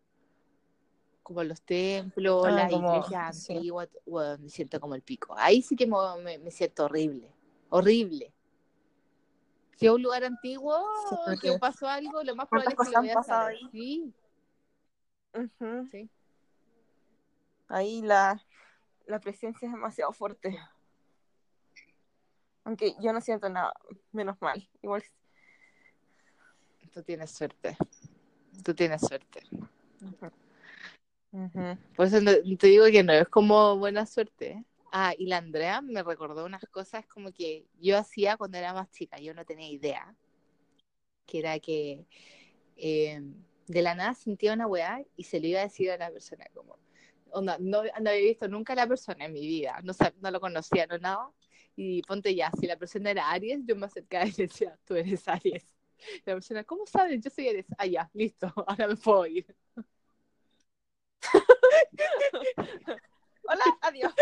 como 1.23 1.41
los 1.45 1.61
templos, 1.61 2.45
Ah, 2.45 2.51
las 2.51 2.69
como- 2.69 2.93
iglesias 2.93 3.37
sí. 3.47 3.53
antiguas, 3.53 3.87
bueno, 4.05 4.37
me 4.43 4.49
siento 4.49 4.81
como 4.81 4.93
el 4.93 5.01
pico. 5.03 5.33
Ahí 5.37 5.61
sí 5.61 5.73
que 5.77 5.87
me, 5.87 5.95
me- 6.21 6.37
me 6.37 6.51
siento 6.51 6.83
horrible, 6.83 7.31
horrible. 7.69 8.33
Si 9.77 9.85
es 9.85 9.91
un 9.93 10.03
lugar 10.03 10.25
antiguo, 10.25 10.77
Sí, 11.09 11.39
que 11.39 11.57
pasó 11.59 11.87
algo, 11.87 12.21
lo 12.23 12.35
más 12.35 12.49
¿cuántas 12.49 12.73
probable 12.73 12.73
es 12.73 12.75
que 12.75 12.75
lo 12.75 12.75
cosas 12.75 12.95
han 12.97 13.03
vea 13.05 13.13
pasado 13.13 13.45
ahí? 13.45 13.69
Sí, 13.71 14.13
sí. 15.89 16.09
Ahí 17.69 18.01
la, 18.01 18.43
la 19.05 19.21
presencia 19.21 19.65
es 19.65 19.71
demasiado 19.71 20.11
fuerte. 20.11 20.59
Aunque 22.65 22.95
yo 22.99 23.13
no 23.13 23.21
siento 23.21 23.47
nada, 23.47 23.71
menos 24.11 24.35
mal. 24.41 24.69
Igual. 24.81 25.05
Tú 26.97 27.03
tienes 27.03 27.29
suerte. 27.29 27.77
Tú 28.63 28.73
tienes 28.73 29.01
suerte. 29.01 29.43
Ujú. 31.31 31.77
Por 31.95 32.07
eso 32.07 32.19
no- 32.21 32.31
te 32.57 32.67
digo 32.67 32.85
que 32.87 33.03
no 33.03 33.13
es 33.13 33.27
como 33.27 33.77
buena 33.77 34.07
suerte. 34.07 34.49
¿eh? 34.49 34.65
Ah, 34.91 35.13
y 35.15 35.27
la 35.27 35.37
Andrea 35.37 35.79
me 35.81 36.01
recordó 36.01 36.43
unas 36.43 36.65
cosas 36.71 37.05
como 37.05 37.31
que 37.31 37.67
yo 37.79 37.99
hacía 37.99 38.35
cuando 38.35 38.57
era 38.57 38.73
más 38.73 38.89
chica, 38.89 39.19
yo 39.19 39.35
no 39.35 39.45
tenía 39.45 39.69
idea. 39.69 40.15
Que 41.27 41.37
era 41.37 41.59
que 41.59 42.07
eh, 42.77 43.21
de 43.67 43.81
la 43.83 43.93
nada 43.93 44.15
sentía 44.15 44.53
una 44.53 44.65
weá 44.65 45.05
y 45.15 45.25
se 45.25 45.39
lo 45.39 45.45
iba 45.45 45.59
a 45.59 45.65
decir 45.65 45.91
a 45.91 45.97
la 45.97 46.09
persona 46.09 46.45
como, 46.55 46.79
onda, 47.29 47.57
no, 47.59 47.83
no 47.83 48.09
había 48.09 48.23
visto 48.23 48.47
nunca 48.47 48.73
a 48.73 48.75
la 48.75 48.87
persona 48.87 49.25
en 49.25 49.33
mi 49.33 49.45
vida, 49.45 49.81
no, 49.83 49.93
no 50.19 50.31
lo 50.31 50.39
conocía, 50.39 50.87
no 50.87 50.97
nada. 50.97 51.29
Y 51.75 52.01
ponte 52.01 52.33
ya, 52.33 52.49
si 52.59 52.65
la 52.65 52.75
persona 52.75 53.11
era 53.11 53.29
Aries, 53.29 53.59
yo 53.67 53.75
me 53.75 53.85
acercaba 53.85 54.25
y 54.25 54.31
le 54.31 54.47
decía, 54.47 54.75
tú 54.83 54.95
eres 54.95 55.27
Aries. 55.27 55.76
La 56.25 56.33
persona, 56.33 56.63
¿cómo 56.63 56.85
sabes? 56.85 57.21
Yo 57.21 57.29
soy 57.29 57.47
Aries. 57.49 57.65
Ah, 57.77 57.85
ya, 57.85 58.09
listo, 58.13 58.51
ahora 58.67 58.87
me 58.87 58.95
puedo 58.95 59.25
ir. 59.25 59.45
Hola, 63.43 63.63
adiós. 63.81 64.13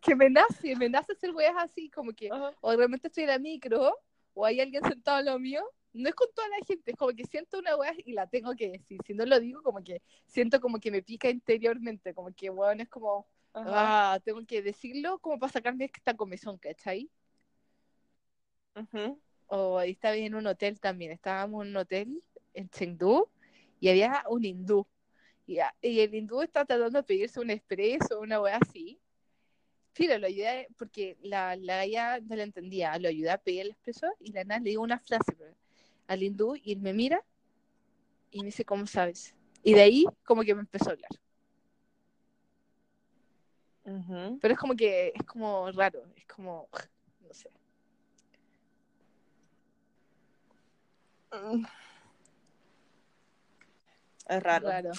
que 0.00 0.14
me 0.14 0.28
nace, 0.30 0.76
me 0.76 0.88
nace 0.88 1.12
hacer 1.12 1.30
weas 1.30 1.54
así, 1.56 1.90
como 1.90 2.12
que 2.12 2.28
Ajá. 2.30 2.54
o 2.60 2.70
de 2.72 2.76
repente 2.76 3.08
estoy 3.08 3.24
en 3.24 3.30
la 3.30 3.38
micro 3.38 3.96
o 4.34 4.44
hay 4.44 4.60
alguien 4.60 4.82
sentado 4.84 5.20
en 5.20 5.26
lo 5.26 5.38
mío, 5.38 5.62
no 5.92 6.08
es 6.08 6.14
con 6.14 6.28
toda 6.34 6.48
la 6.48 6.56
gente, 6.66 6.90
es 6.90 6.96
como 6.96 7.12
que 7.12 7.24
siento 7.24 7.58
una 7.58 7.76
wea 7.76 7.94
y 8.04 8.12
la 8.12 8.26
tengo 8.26 8.54
que 8.56 8.68
decir, 8.70 8.98
si 9.06 9.14
no 9.14 9.24
lo 9.24 9.38
digo 9.38 9.62
como 9.62 9.82
que 9.82 10.02
siento 10.26 10.60
como 10.60 10.78
que 10.80 10.90
me 10.90 11.02
pica 11.02 11.30
interiormente, 11.30 12.12
como 12.14 12.34
que 12.34 12.50
weón 12.50 12.80
es 12.80 12.88
como, 12.88 13.26
Ajá. 13.52 14.14
ah, 14.14 14.20
tengo 14.24 14.44
que 14.44 14.60
decirlo 14.62 15.18
como 15.20 15.38
para 15.38 15.52
sacarme 15.52 15.84
esta 15.84 16.14
comezón, 16.14 16.58
¿cachai? 16.58 17.08
Ujú. 18.74 19.20
O 19.46 19.78
ahí 19.78 19.92
estaba 19.92 20.16
en 20.16 20.34
un 20.34 20.46
hotel 20.46 20.80
también, 20.80 21.12
estábamos 21.12 21.64
en 21.64 21.70
un 21.70 21.76
hotel 21.76 22.22
en 22.54 22.68
Chengdu 22.70 23.28
y 23.80 23.88
había 23.88 24.24
un 24.28 24.44
hindú. 24.44 24.86
Y, 25.46 25.58
a- 25.58 25.74
y 25.82 26.00
el 26.00 26.14
hindú 26.14 26.40
está 26.42 26.64
tratando 26.64 26.98
de 26.98 27.02
pedirse 27.04 27.40
un 27.40 27.50
expreso, 27.50 28.20
una 28.20 28.40
wea 28.40 28.58
así. 28.60 28.98
Fíjate, 29.92 30.18
lo 30.18 30.26
ayudé 30.26 30.68
porque 30.76 31.16
la, 31.22 31.54
la 31.56 31.76
galla 31.76 32.20
no 32.20 32.34
le 32.34 32.42
entendía, 32.42 32.98
lo 32.98 33.08
ayudé 33.08 33.30
a 33.30 33.38
pedir 33.38 33.60
el 33.62 33.70
expreso 33.70 34.06
y 34.20 34.32
la 34.32 34.42
nada 34.44 34.60
le 34.60 34.70
digo 34.70 34.82
una 34.82 34.98
frase 34.98 35.32
al 36.08 36.22
hindú 36.22 36.56
y 36.56 36.72
él 36.72 36.80
me 36.80 36.92
mira 36.92 37.22
y 38.30 38.40
me 38.40 38.46
dice, 38.46 38.64
¿cómo 38.64 38.86
sabes? 38.86 39.34
Y 39.62 39.74
de 39.74 39.82
ahí 39.82 40.04
como 40.24 40.42
que 40.42 40.54
me 40.54 40.60
empezó 40.62 40.90
a 40.90 40.92
hablar. 40.94 41.10
Pero 44.40 44.54
es 44.54 44.58
como 44.58 44.74
que 44.74 45.12
es 45.14 45.22
como 45.24 45.70
raro, 45.72 46.02
es 46.16 46.26
como, 46.26 46.68
no 47.20 47.32
sé. 47.34 47.50
Es 54.28 54.42
raro. 54.42 54.68
Raro. 54.68 54.90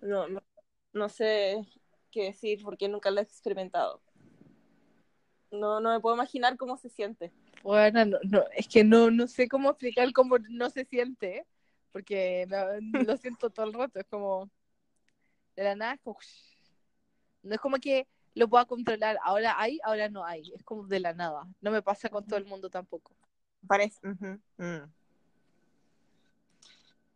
No, 0.00 0.28
no, 0.28 0.42
no 0.92 1.08
sé 1.08 1.66
qué 2.10 2.24
decir 2.24 2.62
porque 2.62 2.88
nunca 2.88 3.10
lo 3.10 3.20
he 3.20 3.22
experimentado. 3.22 4.00
No, 5.50 5.80
no 5.80 5.92
me 5.92 6.00
puedo 6.00 6.16
imaginar 6.16 6.56
cómo 6.56 6.76
se 6.76 6.88
siente. 6.88 7.32
Bueno, 7.62 8.04
no, 8.04 8.18
no, 8.24 8.44
es 8.56 8.66
que 8.66 8.82
no, 8.84 9.10
no 9.10 9.26
sé 9.26 9.48
cómo 9.48 9.70
explicar 9.70 10.12
cómo 10.12 10.38
no 10.38 10.70
se 10.70 10.84
siente, 10.84 11.46
porque 11.92 12.46
lo 12.92 13.16
siento 13.16 13.50
todo 13.50 13.66
el 13.66 13.74
rato, 13.74 14.00
es 14.00 14.06
como 14.06 14.50
de 15.54 15.62
la 15.62 15.76
nada, 15.76 15.94
es 15.94 16.00
como, 16.00 16.18
no 17.42 17.54
es 17.54 17.60
como 17.60 17.76
que 17.76 18.08
lo 18.34 18.48
pueda 18.48 18.64
controlar, 18.64 19.18
ahora 19.22 19.54
hay, 19.60 19.78
ahora 19.84 20.08
no 20.08 20.24
hay, 20.24 20.52
es 20.54 20.62
como 20.64 20.86
de 20.86 21.00
la 21.00 21.12
nada, 21.12 21.46
no 21.60 21.70
me 21.70 21.82
pasa 21.82 22.08
con 22.08 22.26
todo 22.26 22.38
el 22.38 22.46
mundo 22.46 22.70
tampoco. 22.70 23.14
Parece. 23.66 24.00
mm, 24.08 24.92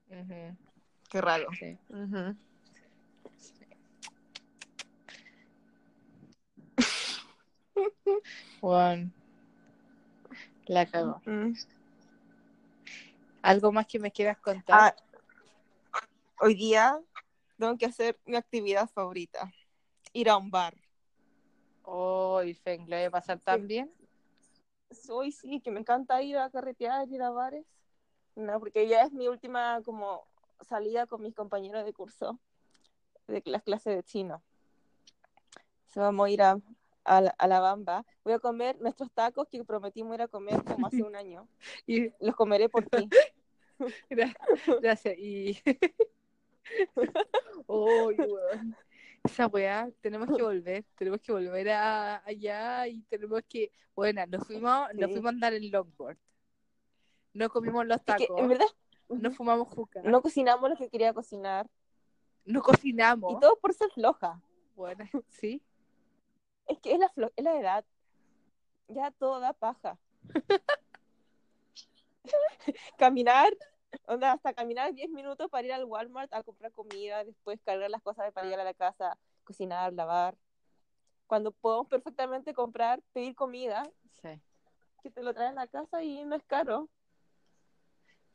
Qué 0.09 1.21
raro. 1.21 1.49
sí. 1.59 1.79
Bueno, 8.61 9.11
la 10.66 10.87
cago. 10.87 11.21
Mm. 11.27 11.53
¿Algo 13.42 13.73
más 13.73 13.87
que 13.87 13.99
me 13.99 14.11
quieras 14.11 14.38
contar? 14.38 14.77
Ah, 14.81 14.95
hoy 16.40 16.55
día 16.55 17.01
tengo 17.59 17.77
que 17.77 17.87
hacer 17.87 18.19
mi 18.25 18.37
actividad 18.37 18.88
favorita. 18.88 19.51
Ir 20.12 20.29
a 20.29 20.37
un 20.37 20.51
bar. 20.51 20.75
Hoy, 21.83 22.55
Feng, 22.55 22.88
¿lo 22.88 22.97
voy 22.97 23.05
a 23.05 23.11
pasar 23.11 23.38
tan 23.38 23.66
bien? 23.66 23.92
Hoy 25.09 25.31
sí, 25.31 25.61
que 25.61 25.71
me 25.71 25.81
encanta 25.81 26.21
ir 26.23 26.38
a 26.38 26.51
carretear, 26.51 27.09
ir 27.09 27.23
a 27.23 27.31
bares. 27.31 27.66
No, 28.37 28.61
porque 28.61 28.87
ya 28.87 29.03
es 29.03 29.12
mi 29.12 29.29
última 29.29 29.81
como 29.85 30.27
salida 30.61 31.07
con 31.07 31.22
mis 31.22 31.35
compañeros 31.35 31.85
de 31.85 31.92
curso 31.92 32.38
de 33.27 33.42
las 33.46 33.62
clases 33.62 33.96
de 33.96 34.03
chino. 34.03 34.42
So, 35.87 36.01
vamos 36.01 36.27
a 36.27 36.31
ir 36.31 36.42
a, 36.42 36.59
a, 37.05 37.20
la- 37.22 37.35
a 37.38 37.46
la 37.49 37.61
Bamba. 37.61 38.05
Voy 38.25 38.35
a 38.35 38.38
comer 38.38 38.81
nuestros 38.81 39.11
tacos 39.11 39.49
que 39.49 39.64
prometimos 39.64 40.14
ir 40.14 40.22
a 40.22 40.29
comer 40.29 40.62
como 40.64 40.87
hace 40.87 41.03
un 41.03 41.16
año. 41.16 41.49
Y, 41.87 42.12
Los 42.20 42.37
comeré 42.37 42.68
por 42.68 42.85
ti. 42.85 43.09
gra- 44.11 44.37
gracias, 44.81 45.16
y... 45.18 45.59
Weón. 47.66 48.77
Esa 49.25 49.46
weá, 49.49 49.90
tenemos 50.01 50.29
que 50.37 50.42
volver, 50.42 50.85
tenemos 50.96 51.20
que 51.20 51.33
volver 51.33 51.70
a, 51.70 52.22
allá 52.25 52.87
y 52.87 53.03
tenemos 53.03 53.42
que, 53.49 53.72
bueno, 53.94 54.25
nos 54.27 54.46
fuimos, 54.46 54.88
nos 54.94 55.11
fuimos 55.11 55.27
a 55.27 55.35
andar 55.35 55.55
en 55.55 55.70
longboard. 55.70 56.16
No 57.37 57.51
comimos 57.51 57.85
los 57.85 57.99
Es 57.99 58.03
que, 58.03 58.27
tacos, 58.27 58.40
en 58.40 58.49
verdad, 58.49 58.66
no 59.11 59.31
fumamos 59.31 59.68
juca, 59.68 60.01
no, 60.03 60.11
no 60.11 60.22
cocinamos 60.22 60.70
lo 60.70 60.77
que 60.77 60.88
quería 60.88 61.12
cocinar. 61.12 61.68
cocinamos. 62.62 63.31
Y 63.31 63.40
todo 63.40 63.57
por 63.57 63.75
ser 63.75 63.90
floja. 63.90 64.40
Bueno, 64.75 65.05
sí, 65.29 65.62
Es 66.66 66.81
que 66.81 66.94
es 66.94 66.99
la, 66.99 67.12
es 67.37 67.44
la 67.44 67.61
edad. 67.61 67.85
Ya 68.88 69.11
todo 69.11 69.38
da 69.40 69.53
paja. 69.53 69.99
caminar, 72.97 73.55
onda, 74.07 74.32
hasta 74.32 74.55
caminar 74.55 74.95
10 74.95 75.11
minutos 75.11 75.51
para 75.51 75.66
ir 75.66 75.74
al 75.74 75.84
Walmart 75.84 76.32
a 76.32 76.43
comprar 76.43 76.72
comida, 76.72 77.22
después 77.22 77.61
cargar 77.66 77.91
las 77.91 78.01
cosas 78.01 78.32
para 78.32 78.47
llegar 78.47 78.61
a 78.61 78.64
la 78.64 78.72
casa, 78.72 79.18
cocinar, 79.45 79.93
lavar. 79.93 80.39
Cuando 81.26 81.53
podemos 81.53 81.87
perfectamente 81.89 82.55
comprar, 82.55 83.03
pedir 83.12 83.34
comida, 83.34 83.82
sí. 84.22 84.41
que 85.03 85.11
te 85.11 85.22
lo 85.22 85.34
traen 85.34 85.59
a 85.59 85.66
casa 85.66 86.03
y 86.03 86.24
no 86.24 86.34
es 86.34 86.45
caro. 86.45 86.89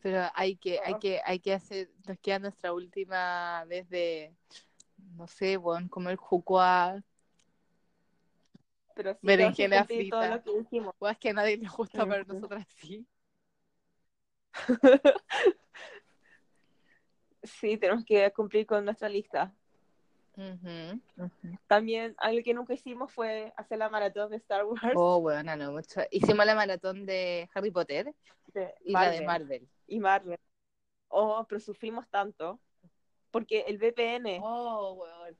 Pero 0.01 0.23
hay 0.33 0.55
que, 0.55 0.79
hay 0.83 0.95
que, 0.99 1.21
hay 1.23 1.39
que 1.39 1.53
hacer, 1.53 1.89
nos 2.07 2.17
queda 2.19 2.39
nuestra 2.39 2.73
última 2.73 3.63
vez 3.65 3.87
de, 3.89 4.33
no 5.15 5.27
sé, 5.27 5.57
bueno, 5.57 5.87
comer 5.89 6.15
jucua, 6.15 7.03
Pero 8.95 9.13
sí, 9.13 9.19
Berenjena 9.21 9.79
cumplir 9.79 10.09
todo 10.09 10.21
frita. 10.21 10.35
lo 10.35 10.43
que 10.43 10.57
dijimos. 10.59 10.95
Weas 10.99 11.17
que 11.17 11.29
a 11.29 11.33
nadie 11.33 11.57
le 11.57 11.67
gusta, 11.67 12.05
pero 12.05 12.25
nosotras 12.25 12.67
sí. 12.77 13.05
Sí, 17.43 17.75
tenemos 17.77 18.05
que 18.05 18.31
cumplir 18.33 18.67
con 18.67 18.85
nuestra 18.85 19.09
lista. 19.09 19.51
También 21.67 22.15
algo 22.17 22.43
que 22.43 22.53
nunca 22.53 22.73
hicimos 22.73 23.11
fue 23.11 23.51
hacer 23.57 23.77
la 23.79 23.89
maratón 23.89 24.31
de 24.31 24.37
Star 24.37 24.63
Wars. 24.65 24.93
Oh, 24.95 25.19
bueno, 25.21 25.55
no, 25.55 25.71
mucho. 25.71 26.01
Hicimos 26.11 26.45
la 26.45 26.55
maratón 26.55 27.05
de 27.05 27.49
Harry 27.53 27.71
Potter 27.71 28.13
de 28.53 28.73
y 28.85 28.91
la 28.91 29.09
de 29.09 29.21
Marvel. 29.21 29.67
Y 29.91 29.99
Marvel. 29.99 30.39
Oh, 31.09 31.45
pero 31.47 31.59
sufrimos 31.59 32.07
tanto. 32.07 32.59
porque 33.29 33.61
el 33.67 33.77
VPN. 33.77 34.39
Oh, 34.41 34.93
weón. 34.93 35.37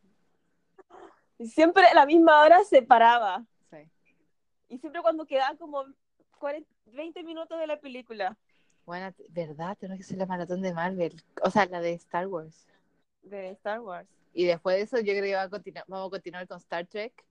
Siempre 1.49 1.85
a 1.87 1.93
la 1.93 2.05
misma 2.05 2.41
hora 2.41 2.63
se 2.65 2.81
paraba. 2.81 3.45
Sí. 3.69 3.77
Y 4.69 4.77
siempre 4.77 5.01
cuando 5.01 5.25
quedaban 5.25 5.57
como 5.57 5.85
40, 6.39 6.69
20 6.87 7.23
minutos 7.23 7.57
de 7.59 7.67
la 7.67 7.79
película 7.79 8.37
Bueno, 8.85 9.13
¿verdad? 9.29 9.77
Tengo 9.77 9.95
que 9.95 10.01
hacer 10.03 10.17
la 10.17 10.25
maratón 10.25 10.61
de 10.61 10.73
Marvel. 10.73 11.21
O 11.43 11.49
sea, 11.49 11.65
la 11.65 11.79
de 11.81 11.93
Star 11.93 12.27
Wars. 12.27 12.67
de 13.23 13.49
Star 13.51 13.79
Wars. 13.79 14.07
Y 14.33 14.45
después 14.45 14.75
de 14.77 14.81
eso, 14.83 14.97
yo 14.99 15.13
creo 15.13 15.23
que 15.23 15.35
va 15.35 15.43
a 15.43 15.49
continuar, 15.49 15.85
vamos 15.87 16.07
a 16.07 16.11
continuar 16.11 16.47
con 16.47 16.57
Star 16.57 16.85
Trek. 16.87 17.25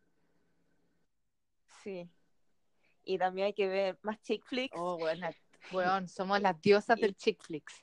Sí. 1.82 2.08
Y 3.04 3.18
también 3.18 3.46
hay 3.46 3.54
que 3.54 3.68
ver 3.68 3.98
más 4.02 4.20
chick 4.22 4.44
flicks. 4.44 4.76
Oh, 4.78 4.98
la- 5.14 5.34
weón, 5.72 6.08
somos 6.08 6.40
las 6.40 6.60
diosas 6.60 6.98
del 6.98 7.14
chick 7.16 7.42
flicks. 7.42 7.82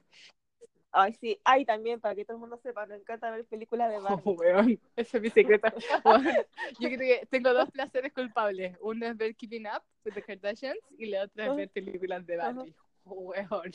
Ay, 0.92 1.14
sí. 1.14 1.40
Ay, 1.44 1.66
también, 1.66 2.00
para 2.00 2.16
que 2.16 2.26
todo 2.26 2.38
el 2.38 2.42
mundo 2.42 2.58
sepa, 2.58 2.86
me 2.86 2.96
encanta 2.96 3.30
ver 3.30 3.46
películas 3.46 3.90
de 3.92 3.98
Oh, 3.98 4.02
Barbie. 4.02 4.22
weón, 4.38 4.80
ese 4.96 5.18
es 5.18 5.24
mi 5.24 5.30
secreto. 5.30 5.68
Yo 6.80 6.88
creo 6.90 7.00
que 7.00 7.28
tengo 7.30 7.54
dos 7.54 7.70
placeres 7.72 8.14
culpables. 8.14 8.76
Uno 8.82 9.06
es 9.06 9.16
ver 9.18 9.36
Keeping 9.36 9.68
Up 9.68 9.84
with 10.06 10.14
the 10.14 10.24
Kardashians 10.24 10.80
y 10.98 11.08
la 11.08 11.24
otra 11.24 11.48
es 11.48 11.56
ver 11.56 11.70
películas 11.70 12.26
de 12.26 12.38
Barbie. 12.38 12.76
Oh, 13.04 13.14
weón. 13.32 13.72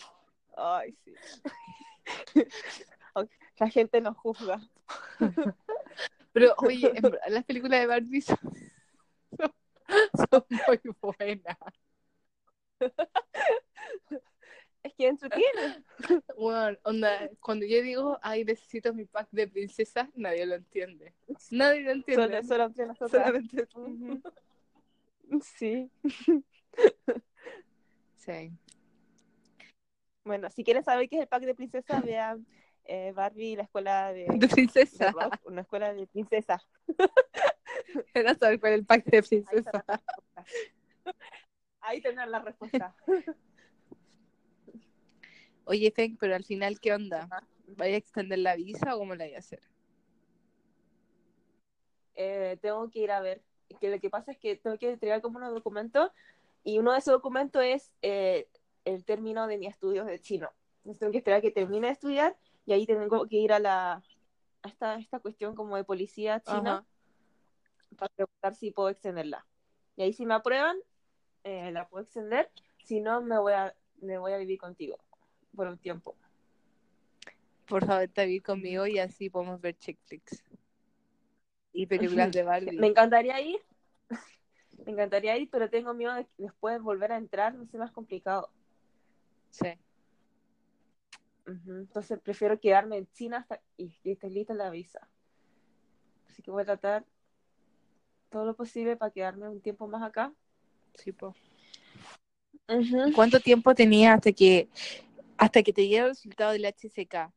Ay, 0.57 0.97
sí. 1.05 1.15
La 3.59 3.69
gente 3.69 4.01
nos 4.01 4.17
juzga. 4.17 4.59
Pero, 6.33 6.55
oye, 6.59 6.93
las 7.29 7.45
películas 7.45 7.81
de 7.81 7.87
Barbie 7.87 8.23
son, 8.23 8.39
son- 9.39 9.53
son 10.31 10.47
muy 10.67 10.81
buenas. 11.01 11.59
Es 14.83 14.95
que 14.95 15.07
entretiene. 15.09 15.85
Bueno, 16.37 16.77
onda, 16.85 17.29
cuando 17.41 17.65
yo 17.67 17.81
digo, 17.83 18.19
ay, 18.23 18.45
necesito 18.45 18.93
mi 18.93 19.05
pack 19.05 19.29
de 19.31 19.47
princesas, 19.49 20.09
nadie 20.15 20.45
lo 20.47 20.57
entiende. 20.57 21.15
Nadie 21.51 21.83
lo 21.83 21.93
entiende. 21.93 22.27
Solo, 22.27 22.43
solo 22.43 22.65
entre 22.65 22.87
nosotras. 22.87 23.11
Solamente 23.27 23.67
tú. 23.67 24.21
Sí. 25.43 25.91
Sí. 28.17 28.53
Bueno, 30.25 30.51
si 30.51 30.63
quieren 30.65 30.85
saber 30.85 31.09
qué 31.09 31.17
es 31.17 31.23
el 31.23 31.29
pack 31.29 31.43
de 31.45 31.55
princesas, 31.55 32.03
vean 32.05 32.47
eh, 32.85 33.13
Barbie 33.13 33.53
y 33.53 33.57
la 33.57 33.63
escuela 33.65 34.13
de, 34.13 34.27
De 34.29 34.39
de 34.39 34.49
princesa. 34.49 35.11
rock, 35.13 35.37
una 35.45 35.63
escuela 35.63 35.93
de 35.95 36.07
princesas. 36.07 36.63
Era 38.15 38.35
saber 38.35 38.61
cuál 38.61 38.73
es 38.73 38.79
el 38.81 38.87
pack 38.87 39.05
de 39.05 39.17
Ahí 39.19 39.23
princesa. 39.23 39.71
está 39.71 39.85
la 39.87 39.97
respuesta. 39.97 40.45
Ahí 41.81 42.01
tendrán 42.01 42.31
la 42.31 42.41
respuesta. 42.41 42.97
Oye, 45.73 45.91
Feng, 45.91 46.19
pero 46.19 46.35
al 46.35 46.45
final, 46.45 46.79
¿qué 46.81 46.93
onda? 46.93 47.31
¿Vaya 47.79 47.95
a 47.95 47.97
extender 47.97 48.41
la 48.41 48.57
visa 48.57 48.95
o 48.95 48.99
cómo 48.99 49.15
la 49.15 49.25
voy 49.25 49.35
a 49.37 49.39
hacer? 49.39 49.61
Eh, 52.15 52.59
tengo 52.61 52.91
que 52.91 52.99
ir 52.99 53.11
a 53.11 53.23
ver. 53.23 53.43
Que 53.81 53.89
lo 53.89 53.99
que 53.99 54.11
pasa 54.11 54.33
es 54.33 54.39
que 54.39 54.55
tengo 54.57 54.77
que 54.77 54.91
entregar 54.91 55.23
como 55.23 55.39
unos 55.39 55.55
documentos 55.55 56.11
y 56.63 56.79
uno 56.79 56.93
de 56.93 56.99
esos 56.99 57.15
documentos 57.15 57.63
es 57.65 57.91
eh, 58.03 58.49
el 58.85 59.03
término 59.07 59.47
de 59.47 59.57
mis 59.57 59.71
estudios 59.71 60.07
de 60.07 60.21
chino. 60.21 60.51
Entonces 60.81 61.01
tengo 61.01 61.11
que 61.11 61.19
esperar 61.19 61.39
a 61.39 61.41
que 61.41 61.51
termine 61.51 61.87
de 61.87 61.95
estudiar 61.95 62.37
y 62.67 62.75
ahí 62.75 62.85
tengo 62.85 63.27
que 63.27 63.37
ir 63.37 63.55
a 63.55 63.59
la 63.59 64.03
a 64.63 64.69
esta, 64.69 64.97
esta 64.97 65.21
cuestión 65.21 65.55
como 65.55 65.77
de 65.77 65.85
policía 65.85 66.43
china 66.43 66.85
Ajá. 67.91 67.97
para 67.97 68.13
preguntar 68.15 68.57
si 68.57 68.73
puedo 68.73 68.91
extenderla. 68.91 69.47
Y 69.97 70.03
ahí 70.03 70.13
si 70.13 70.27
me 70.27 70.35
aprueban, 70.35 70.77
eh, 71.45 71.73
la 71.73 71.89
puedo 71.89 72.05
extender. 72.05 72.51
Si 72.85 73.01
no, 73.01 73.23
me 73.23 73.39
voy 73.39 73.55
a, 73.55 73.75
me 74.03 74.19
voy 74.19 74.33
a 74.33 74.37
vivir 74.37 74.59
contigo 74.59 74.99
por 75.55 75.67
un 75.67 75.79
tiempo. 75.79 76.17
Por 77.67 77.87
favor, 77.87 78.09
te 78.09 78.27
vivir 78.27 78.43
conmigo 78.43 78.87
y 78.87 78.99
así 78.99 79.31
podemos 79.31 79.61
ver 79.61 79.77
chick 79.79 79.99
flicks. 80.05 80.43
Y 81.73 81.87
películas 81.87 82.33
de 82.33 82.43
Barbie. 82.43 82.79
Me 82.79 82.87
encantaría 82.87 83.41
ir, 83.41 83.61
me 84.87 84.93
encantaría 84.93 85.37
ir, 85.39 85.49
pero 85.51 85.71
tengo 85.71 85.95
miedo 85.95 86.15
de 86.15 86.25
que 86.25 86.43
después 86.43 86.81
volver 86.83 87.13
a 87.13 87.17
entrar, 87.17 87.55
no 87.55 87.67
sé, 87.67 87.79
más 87.79 87.91
complicado. 87.91 88.51
Sí. 89.51 89.79
Entonces 91.47 92.21
prefiero 92.21 92.61
quedarme 92.61 92.99
en 92.99 93.11
China 93.13 93.39
hasta 93.39 93.61
y 93.77 93.91
que 94.03 94.13
esté 94.13 94.31
lista 94.31 94.55
la 94.55 94.71
visa. 94.71 95.09
Así 96.29 96.43
que 96.43 96.51
voy 96.51 96.63
a 96.63 96.67
tratar 96.67 97.05
todo 98.31 98.45
lo 98.47 98.55
posible 98.55 98.97
para 98.97 99.13
quedarme 99.13 99.49
un 99.49 99.61
tiempo 99.61 99.87
más 99.87 100.03
acá. 100.03 100.33
Sí, 100.95 101.13
po. 101.13 101.35
¿Cuánto 103.15 103.41
tiempo 103.41 103.75
tenía 103.75 104.15
hasta 104.15 104.33
que 104.33 104.69
hasta 105.43 105.65
que 105.65 105.73
te 105.73 105.83
diera 105.83 106.05
el 106.05 106.11
resultado 106.11 106.53
del 106.53 106.65
HCK? 106.65 107.33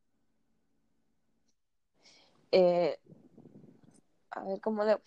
Eh, 2.52 3.00
a 4.30 4.44
ver 4.44 4.62
cómo 4.62 4.84
le... 4.84 5.00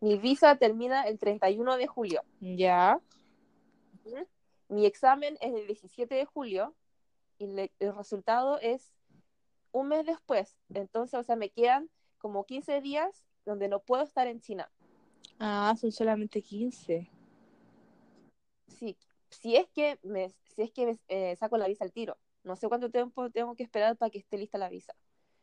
Mi 0.00 0.16
visa 0.16 0.56
termina 0.56 1.02
el 1.02 1.18
31 1.18 1.76
de 1.76 1.86
julio. 1.86 2.22
Ya. 2.40 2.98
Mi 4.68 4.86
examen 4.86 5.36
es 5.42 5.52
el 5.54 5.66
17 5.66 6.14
de 6.14 6.24
julio 6.24 6.74
y 7.36 7.46
le- 7.46 7.72
el 7.78 7.94
resultado 7.94 8.58
es 8.60 8.90
un 9.72 9.88
mes 9.88 10.06
después. 10.06 10.56
Entonces, 10.72 11.20
o 11.20 11.22
sea, 11.22 11.36
me 11.36 11.50
quedan 11.50 11.90
como 12.16 12.46
15 12.46 12.80
días 12.80 13.26
donde 13.44 13.68
no 13.68 13.80
puedo 13.80 14.02
estar 14.02 14.26
en 14.28 14.40
China. 14.40 14.70
Ah, 15.38 15.74
son 15.78 15.92
solamente 15.92 16.40
15. 16.40 17.10
Sí, 18.68 18.96
si 19.28 19.56
es 19.56 19.68
que 19.68 19.98
me, 20.02 20.30
si 20.54 20.62
es 20.62 20.70
que 20.72 20.86
me, 20.86 20.98
eh, 21.08 21.36
saco 21.36 21.58
la 21.58 21.68
visa 21.68 21.84
al 21.84 21.92
tiro. 21.92 22.16
No 22.42 22.56
sé 22.56 22.68
cuánto 22.68 22.90
tiempo 22.90 23.30
tengo 23.30 23.54
que 23.54 23.62
esperar 23.62 23.96
para 23.96 24.10
que 24.10 24.18
esté 24.18 24.38
lista 24.38 24.58
la 24.58 24.68
visa. 24.68 24.94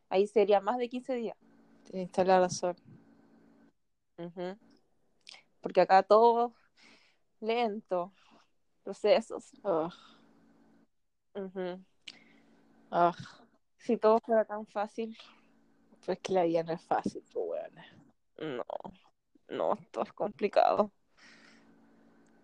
Ahí 0.08 0.26
sería 0.26 0.60
más 0.60 0.78
de 0.78 0.88
15 0.88 1.14
días. 1.14 1.36
Tienes 1.84 2.10
toda 2.12 2.24
la 2.26 2.40
razón. 2.40 2.76
Porque 5.60 5.80
acá 5.80 6.02
todo 6.02 6.54
lento, 7.40 8.12
procesos. 8.82 9.52
Si 13.78 13.96
todo 13.96 14.18
fuera 14.20 14.44
tan 14.44 14.66
fácil, 14.66 15.16
Pues 16.04 16.18
que 16.20 16.32
la 16.32 16.44
vida 16.44 16.62
no 16.62 16.72
es 16.72 16.82
fácil, 16.82 17.22
pues 17.32 17.46
bueno. 17.46 17.82
no, 18.38 18.64
no, 19.48 19.78
todo 19.90 20.04
es 20.04 20.12
complicado. 20.12 20.90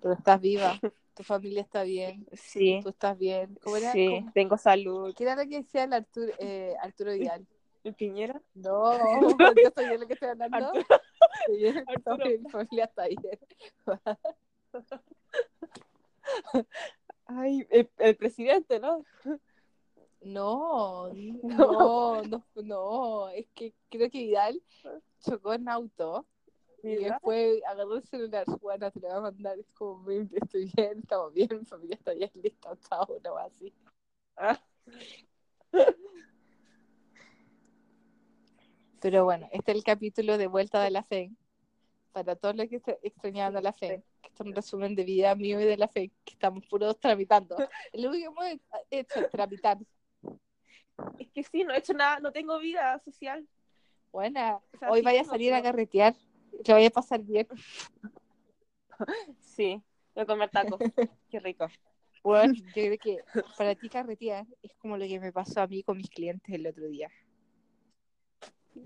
Pero 0.01 0.15
estás 0.15 0.41
viva, 0.41 0.79
tu 1.15 1.23
familia 1.23 1.63
está 1.63 1.83
bien, 1.85 2.27
Sí, 2.33 2.81
tú 2.83 2.89
estás 2.91 3.17
bien. 3.19 3.59
¿Cómo 3.63 3.77
era? 3.77 3.93
sí, 3.93 4.09
¿Cómo- 4.21 4.33
tengo 4.33 4.57
salud. 4.59 5.15
¿Qué 5.17 5.25
era 5.25 5.37
lo 5.37 5.43
que 5.49 5.59
decía 5.63 5.85
el 5.85 5.93
Arturo, 5.93 6.33
eh, 6.39 6.75
Arturo 6.81 7.13
Vidal? 7.13 7.47
¿El 7.85 7.95
Piñera? 7.95 8.41
No, 8.55 8.93
yo 9.21 9.71
soy 9.75 9.91
yo 9.91 9.99
lo 9.99 10.07
que 10.07 10.15
estoy 10.15 10.29
hablando. 10.31 10.57
Arturo. 10.57 10.85
Sí, 11.47 11.67
Arturo. 11.87 12.25
mi 12.27 12.49
familia 12.51 12.85
está 12.85 13.07
bien. 13.09 13.39
Ay, 17.27 17.67
el, 17.71 17.91
el 17.99 18.17
presidente, 18.17 18.81
¿no? 18.81 19.05
No, 20.23 21.11
no, 21.43 22.23
no, 22.23 22.47
no, 22.55 23.29
es 23.29 23.47
que 23.55 23.75
creo 23.91 24.09
que 24.11 24.21
Vidal 24.21 24.63
chocó 25.21 25.53
en 25.53 25.69
auto 25.69 26.25
y 26.85 26.97
¿Verdad? 26.97 27.13
después 27.13 27.63
agarró 27.67 27.97
el 27.97 28.03
celular, 28.05 28.45
bueno, 28.61 28.91
te 28.91 29.01
lo 29.01 29.09
voy 29.09 29.17
a 29.17 29.21
mandar, 29.21 29.59
es 29.59 29.67
como, 29.73 30.05
"Baby, 30.05 30.29
estoy 30.35 30.71
bien, 30.77 30.99
estamos 30.99 31.33
bien, 31.33 31.49
mi 31.59 31.65
familia 31.65 31.97
está 31.97 32.13
bien, 32.13 32.31
listo, 32.35 32.77
chao, 32.89 33.07
una 33.09 33.31
cosa 33.31 33.45
así. 33.45 33.73
Ah, 34.37 34.61
Pero 39.01 39.25
bueno, 39.25 39.49
este 39.53 39.73
es 39.73 39.77
el 39.79 39.85
capítulo 39.85 40.39
de 40.39 40.47
Vuelta 40.47 40.83
de 40.83 40.91
la 40.91 41.03
Fe, 41.03 41.31
para 42.13 42.37
todos 42.37 42.55
los 42.55 42.69
que 42.69 42.81
extrañaban 43.03 43.57
a 43.57 43.61
la 43.61 43.73
fe, 43.73 44.03
que 44.23 44.29
es 44.33 44.41
un 44.41 44.55
resumen 44.55 44.95
de 44.95 45.05
vida 45.05 45.35
mío 45.35 45.61
y 45.61 45.65
de 45.65 45.77
la 45.77 45.89
fe, 45.89 46.13
que 46.25 46.33
estamos 46.35 46.65
puros 46.67 46.99
tramitando. 47.01 47.57
Lo 47.93 48.09
único 48.11 48.35
que 48.35 48.51
hemos 48.51 48.61
hecho 48.91 49.21
es 49.21 49.31
tramitar. 49.31 49.79
es 51.19 51.29
que 51.33 51.43
sí, 51.43 51.65
no 51.65 51.75
he 51.75 51.79
hecho 51.79 51.93
nada, 51.93 52.21
no 52.21 52.31
tengo 52.33 52.59
vida 52.61 52.99
social. 53.01 53.47
Buena, 54.13 54.57
O 54.73 54.79
sea, 54.79 54.91
hoy 54.91 55.01
sí 55.01 55.05
vaya 55.05 55.23
a 55.23 55.25
salir 55.25 55.53
a 55.53 55.61
carretear, 55.63 56.15
que 56.63 56.73
vaya 56.73 56.89
a 56.89 56.91
pasar 56.91 57.23
bien. 57.23 57.47
Sí, 59.41 59.83
voy 60.15 60.23
a 60.23 60.27
comer 60.27 60.51
tacos. 60.51 60.83
Qué 61.31 61.41
rico. 61.41 61.69
Bueno, 62.23 62.55
yo 62.55 62.73
creo 62.73 62.99
que 62.99 63.19
para 63.57 63.75
ti 63.75 63.89
carretear 63.89 64.47
es 64.63 64.73
como 64.79 64.97
lo 64.97 65.07
que 65.07 65.21
me 65.21 65.33
pasó 65.33 65.61
a 65.61 65.67
mí 65.67 65.83
con 65.83 65.97
mis 65.99 66.09
clientes 66.11 66.55
el 66.55 66.67
otro 66.67 66.87
día. 66.89 67.11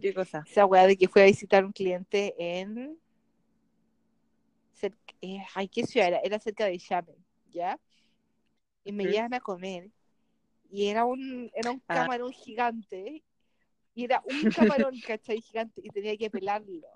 ¿Qué 0.00 0.12
cosa? 0.14 0.46
Esa 0.48 0.66
weá 0.66 0.86
de 0.86 0.96
que 0.96 1.08
fui 1.08 1.22
a 1.22 1.26
visitar 1.26 1.64
un 1.64 1.72
cliente 1.72 2.34
en... 2.38 2.98
eh, 5.20 5.42
ay, 5.54 5.68
¿qué 5.68 5.84
ciudad 5.84 6.08
era? 6.08 6.20
Era 6.20 6.38
cerca 6.38 6.64
de 6.66 6.78
Xiamen, 6.78 7.16
¿ya? 7.50 7.78
Y 8.84 8.92
me 8.92 9.06
Ujú. 9.06 9.08
llevan 9.08 9.34
a 9.34 9.40
comer 9.40 9.90
y 10.70 10.88
era 10.88 11.04
un, 11.06 11.50
era 11.54 11.70
un 11.72 11.80
Ah. 11.88 11.94
camarón 11.94 12.32
gigante 12.32 13.24
y 13.94 14.04
era 14.04 14.22
un 14.26 14.48
camarón, 14.48 15.00
¿cachai? 15.04 15.40
Gigante 15.42 15.80
y 15.84 15.90
tenía 15.90 16.16
que 16.16 16.30
pelarlo. 16.30 16.88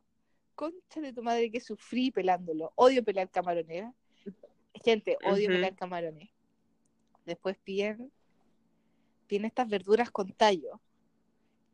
Concha 0.62 1.00
de 1.00 1.12
tu 1.12 1.24
madre 1.24 1.50
que 1.50 1.58
sufrí 1.60 2.12
pelándolo. 2.12 2.72
Odio 2.76 3.02
pelar 3.02 3.28
camarones. 3.28 3.82
¿eh? 3.82 4.32
Gente, 4.84 5.18
odio 5.24 5.48
pelar 5.48 5.74
camarones. 5.74 6.30
Después 7.26 7.58
piden, 7.64 8.12
piden 9.26 9.46
estas 9.46 9.68
verduras 9.68 10.12
con 10.12 10.32
tallo, 10.32 10.80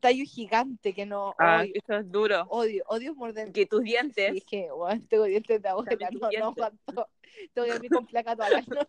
tallo 0.01 0.25
gigante 0.25 0.95
que 0.95 1.05
no 1.05 1.35
Ah, 1.39 1.61
odio, 1.61 1.73
eso 1.75 1.99
es 1.99 2.11
duro. 2.11 2.47
odio, 2.49 2.83
odio 2.87 3.15
morder. 3.15 3.53
Que 3.53 3.67
tus 3.67 3.83
dientes. 3.83 4.35
es 4.35 4.45
que, 4.45 4.73
weón, 4.73 5.07
tengo 5.07 5.25
dientes 5.25 5.61
de 5.61 5.69
abuela, 5.69 6.09
no, 6.11 6.31
no 6.39 6.47
aguanto. 6.47 7.09
Tengo 7.53 7.67
que 7.67 7.73
dormir 7.75 7.91
con 7.91 8.07
placa 8.07 8.37
toda 8.37 8.49
la 8.49 8.63
noche. 8.63 8.89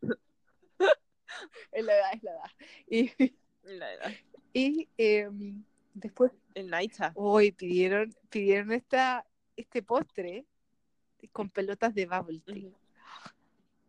es 1.72 1.84
la 1.84 1.94
edad, 1.94 2.10
es 2.14 2.22
la 2.22 2.30
edad. 2.30 2.50
Y, 2.88 3.34
La 3.64 3.92
edad. 3.92 4.12
y 4.54 4.88
em, 4.96 5.62
después, 5.94 6.32
El 6.54 6.68
Naicha. 6.70 7.12
hoy 7.14 7.52
pidieron, 7.52 8.14
pidieron 8.28 8.72
esta, 8.72 9.26
este 9.56 9.82
postre 9.82 10.46
con 11.32 11.50
pelotas 11.50 11.94
de 11.94 12.06
bubble 12.06 12.40
tea. 12.46 12.56
Ujú. 12.56 12.74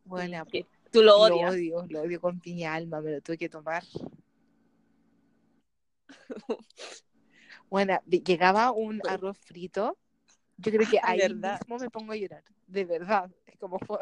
Bueno, 0.05 0.45
Tú 0.91 1.01
lo 1.03 1.17
lo 1.17 1.35
odias. 1.35 1.53
odio, 1.53 1.85
lo 1.89 2.01
odio 2.01 2.19
con 2.19 2.39
piña 2.39 2.73
alma, 2.73 3.01
me 3.01 3.11
lo 3.11 3.21
tuve 3.21 3.37
que 3.37 3.49
tomar. 3.49 3.83
Bueno, 7.69 7.99
llegaba 8.05 8.71
un 8.71 8.99
Bueno. 8.99 9.15
arroz 9.15 9.37
frito. 9.39 9.97
Yo 10.57 10.71
creo 10.71 10.87
que 10.89 10.99
Ah, 10.99 11.01
ahí 11.11 11.19
¿verdad? 11.19 11.59
mismo 11.61 11.77
me 11.79 11.89
pongo 11.89 12.11
a 12.11 12.15
llorar. 12.17 12.43
De 12.67 12.85
verdad. 12.85 13.31
Es 13.47 13.57
como 13.57 13.79
fue. 13.79 13.97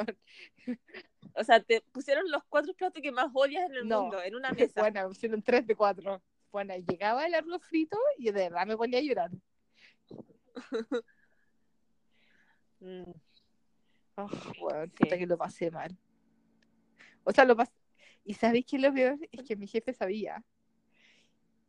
O 1.36 1.44
sea, 1.44 1.62
te 1.62 1.82
pusieron 1.92 2.30
los 2.32 2.44
cuatro 2.50 2.74
platos 2.74 3.02
que 3.02 3.12
más 3.12 3.28
odias 3.34 3.70
en 3.70 3.76
el 3.76 3.86
No. 3.86 4.02
mundo 4.02 4.22
en 4.24 4.36
una 4.36 4.52
mesa. 4.54 4.82
Bueno, 4.82 5.02
me 5.04 5.08
pusieron 5.10 5.42
tres 5.42 5.66
de 5.68 5.76
cuatro. 5.76 6.22
Bueno, 6.52 6.74
llegaba 6.76 7.26
el 7.26 7.36
arroz 7.36 7.64
frito 7.64 7.98
y 8.18 8.26
de 8.26 8.32
verdad 8.32 8.66
me 8.66 8.78
ponía 8.78 9.00
a 9.00 9.04
llorar. 9.04 9.32
Mm. 12.82 13.12
Oh, 14.16 14.30
bueno, 14.62 14.86
Sí. 14.86 14.92
puta 15.04 15.18
que 15.18 15.28
lo 15.28 15.38
pasé 15.38 15.70
mal. 15.70 15.98
O 17.26 17.32
sea, 17.34 17.44
lo 17.44 17.54
pasé. 17.58 17.74
¿Y 18.24 18.34
sabéis 18.36 18.66
qué 18.66 18.78
es 18.78 18.82
lo 18.82 18.94
peor? 18.94 19.18
Es 19.34 19.44
que 19.44 19.58
mi 19.58 19.68
jefe 19.68 19.94
sabía. 19.94 20.42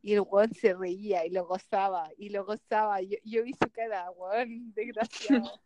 Y 0.03 0.14
el 0.14 0.20
weón 0.20 0.55
se 0.55 0.72
reía 0.74 1.26
y 1.26 1.31
lo 1.31 1.47
gozaba, 1.47 2.11
y 2.16 2.28
lo 2.28 2.45
gozaba. 2.45 3.01
Yo, 3.03 3.16
yo 3.24 3.43
vi 3.43 3.53
su 3.55 3.68
cara, 3.72 4.09
weón, 4.12 4.72
desgraciado. 4.72 5.61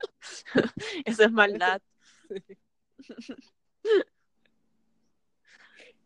Eso 1.06 1.24
es 1.24 1.32
maldad. 1.32 1.80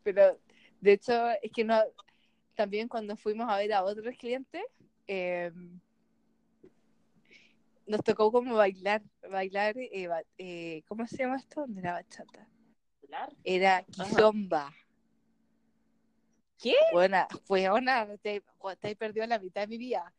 Pero, 0.05 0.39
de 0.81 0.93
hecho, 0.93 1.31
es 1.43 1.51
que 1.53 1.65
no. 1.65 1.83
También 2.55 2.89
cuando 2.89 3.17
fuimos 3.17 3.49
a 3.49 3.59
ver 3.59 3.73
a 3.73 3.83
otros 3.85 4.17
clientes, 4.17 4.63
eh, 5.07 5.51
nos 7.87 8.03
tocó 8.03 8.31
como 8.33 8.55
bailar, 8.55 9.03
bailar, 9.31 9.77
eh, 9.77 10.09
eh, 10.39 10.83
¿cómo 10.87 11.07
se 11.07 11.19
llama 11.19 11.37
esto? 11.37 11.65
De 11.67 11.83
la 11.83 11.93
bachata. 11.93 12.49
Era 13.43 13.83
kizomba. 13.85 14.73
¿Qué? 16.63 16.75
Buena, 16.93 17.29
buena, 17.49 18.07
te, 18.19 18.43
te 18.81 18.91
he 18.91 18.97
perdido 18.97 19.27
la 19.27 19.39
mitad 19.39 19.63
de 19.63 19.67
mi 19.67 19.79
vida. 19.79 20.15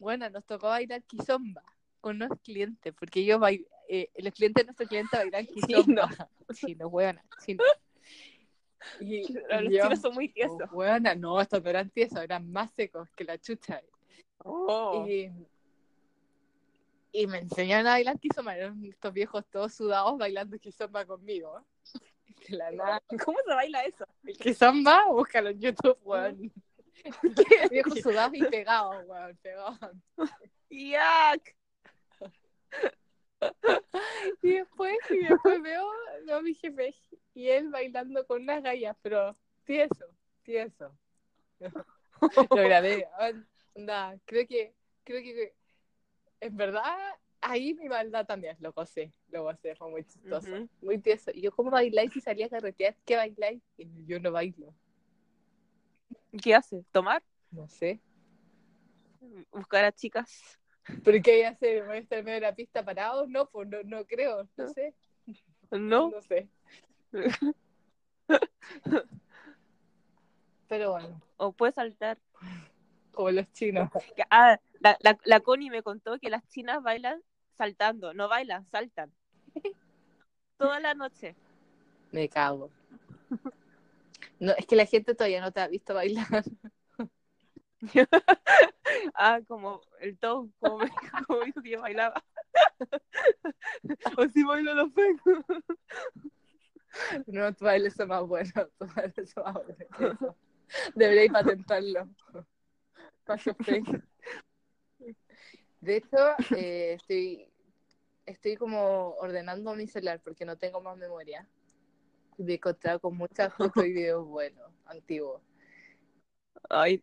Bueno, 0.00 0.28
nos 0.30 0.44
tocó 0.44 0.68
bailar 0.68 1.02
kizomba 1.04 1.62
con 2.00 2.18
los 2.18 2.30
clientes, 2.42 2.92
porque 2.98 3.20
ellos 3.20 3.38
bail- 3.38 3.66
eh, 3.88 4.10
los 4.18 4.34
clientes 4.34 4.62
de 4.62 4.66
nuestro 4.66 4.86
cliente 4.86 5.16
bailan 5.16 5.46
kizomba. 5.46 6.28
Chino, 6.54 6.90
buena, 6.90 7.24
chino. 7.44 7.62
Y, 9.00 9.32
Los 9.32 9.62
chinos 9.62 10.00
son 10.00 10.14
muy 10.14 10.28
tiesos. 10.28 10.58
oh, 10.62 10.74
buena, 10.74 11.14
no, 11.14 11.40
estos 11.40 11.62
no 11.62 11.70
eran 11.70 11.90
tiesos, 11.90 12.18
eran 12.18 12.50
más 12.50 12.70
secos 12.72 13.08
que 13.10 13.24
la 13.24 13.38
chucha. 13.38 13.82
Oh. 14.38 15.06
Y, 15.06 15.30
y 17.12 17.26
me 17.26 17.38
enseñaron 17.38 17.86
a 17.86 17.90
bailar 17.90 18.18
kizomba, 18.18 18.56
eran 18.56 18.84
estos 18.84 19.12
viejos 19.12 19.44
todos 19.50 19.74
sudados 19.74 20.18
bailando 20.18 20.58
kizomba 20.58 21.04
conmigo. 21.04 21.64
De 22.48 22.56
la 22.56 22.70
nada. 22.70 23.02
¿Cómo 23.24 23.38
se 23.46 23.54
baila 23.54 23.82
eso? 23.84 24.06
Kizomba, 24.38 25.06
búscalo 25.08 25.50
en 25.50 25.60
YouTube, 25.60 25.98
weón. 26.04 26.52
Viejos 27.70 28.00
sudados 28.00 28.34
y 28.34 28.44
pegados, 28.44 29.04
weón, 29.06 29.36
pegados. 29.42 29.78
¡Yak! 30.70 31.56
Y 34.42 34.52
después, 34.52 34.96
y 35.10 35.18
después 35.18 35.62
veo, 35.62 35.86
veo 36.26 36.36
a 36.36 36.42
mi 36.42 36.54
jefe 36.54 36.94
y 37.34 37.48
él 37.48 37.70
bailando 37.70 38.26
con 38.26 38.42
unas 38.42 38.62
gallas, 38.62 38.96
pero 39.02 39.36
tieso, 39.64 40.06
tieso. 40.42 40.96
Lo 42.50 42.62
grabé. 42.62 43.06
Onda, 43.74 44.18
creo 44.24 44.46
que, 44.46 44.74
creo 45.04 45.22
que 45.22 45.54
en 46.40 46.56
verdad 46.56 46.82
ahí 47.40 47.74
mi 47.74 47.88
maldad 47.88 48.26
también 48.26 48.56
lo 48.60 48.72
gocé, 48.72 49.12
lo 49.28 49.44
gocé, 49.44 49.74
fue 49.74 49.90
muy 49.90 50.04
chistoso, 50.04 50.68
muy 50.82 50.98
tieso. 50.98 51.30
Y 51.32 51.42
yo, 51.42 51.52
¿cómo 51.52 51.70
bailáis 51.70 52.12
si 52.12 52.20
salía 52.20 52.46
a 52.46 52.50
carretear? 52.50 52.96
¿Qué 53.04 53.16
bailáis? 53.16 53.62
Y 53.76 53.88
yo 54.06 54.20
no 54.20 54.32
bailo, 54.32 54.74
¿Qué 56.42 56.54
hace? 56.54 56.84
¿Tomar? 56.92 57.22
no 57.50 57.68
sé. 57.68 58.00
¿Buscar 59.50 59.84
a 59.84 59.92
chicas? 59.92 60.58
¿Pero 61.04 61.22
qué 61.22 61.32
voy 61.36 61.42
a 61.42 61.50
hacer? 61.50 61.86
¿Voy 61.86 61.96
a 61.96 62.00
estar 62.00 62.18
en 62.18 62.24
medio 62.24 62.36
de 62.36 62.46
la 62.46 62.54
pista 62.54 62.84
parado? 62.84 63.26
No, 63.26 63.48
pues 63.48 63.68
no, 63.68 63.78
no 63.84 64.04
creo, 64.06 64.48
no 64.56 64.68
sé, 64.68 64.94
¿No? 65.70 66.10
no 66.10 66.20
sé. 66.22 66.48
Pero 70.68 70.92
bueno, 70.92 71.20
¿O 71.36 71.52
puede 71.52 71.72
saltar? 71.72 72.18
como 73.12 73.30
los 73.32 73.52
chinos. 73.52 73.90
Ah, 74.30 74.58
la, 74.78 74.96
la, 75.00 75.18
la 75.24 75.40
Connie 75.40 75.70
me 75.70 75.82
contó 75.82 76.18
que 76.18 76.30
las 76.30 76.46
chinas 76.48 76.82
bailan 76.82 77.20
saltando. 77.56 78.14
No 78.14 78.28
bailan, 78.28 78.64
saltan. 78.70 79.12
Toda 80.56 80.78
la 80.80 80.94
noche. 80.94 81.34
Me 82.12 82.28
cago. 82.28 82.70
No, 84.38 84.52
es 84.52 84.64
que 84.66 84.76
la 84.76 84.86
gente 84.86 85.14
todavía 85.14 85.40
no 85.40 85.52
te 85.52 85.60
ha 85.60 85.68
visto 85.68 85.92
bailar. 85.92 86.44
Ah, 89.14 89.40
como 89.46 89.80
el 90.00 90.18
Tom, 90.18 90.50
como, 90.58 90.78
me- 90.78 90.90
como 91.26 91.44
dijo 91.44 91.62
que 91.62 91.70
yo 91.70 91.80
bailaba. 91.80 92.22
Así 94.18 94.42
bailo 94.42 94.74
los 94.74 94.92
pecos. 94.92 95.44
No, 97.26 97.54
tu 97.54 97.64
bailes 97.64 97.94
son 97.94 98.08
más 98.08 98.26
buenos. 98.26 98.52
Tu 98.52 98.86
bailes 98.94 99.30
son 99.30 99.44
más 99.44 99.56
eso. 99.78 100.36
Deberéis 100.94 101.32
patentarlo. 101.32 102.08
De 105.80 105.96
hecho, 105.96 106.16
eh, 106.56 106.94
estoy, 106.94 107.48
estoy 108.26 108.56
como 108.56 109.14
ordenando 109.20 109.74
mi 109.74 109.86
celular 109.86 110.20
porque 110.22 110.44
no 110.44 110.56
tengo 110.58 110.80
más 110.80 110.96
memoria. 110.96 111.46
Y 112.38 112.42
Me 112.44 112.52
he 112.52 112.56
encontrado 112.56 113.00
con 113.00 113.16
muchas 113.16 113.52
fotos 113.54 113.84
y 113.84 113.92
videos 113.92 114.26
buenos, 114.26 114.70
antiguos. 114.86 115.42
Ay, 116.68 117.00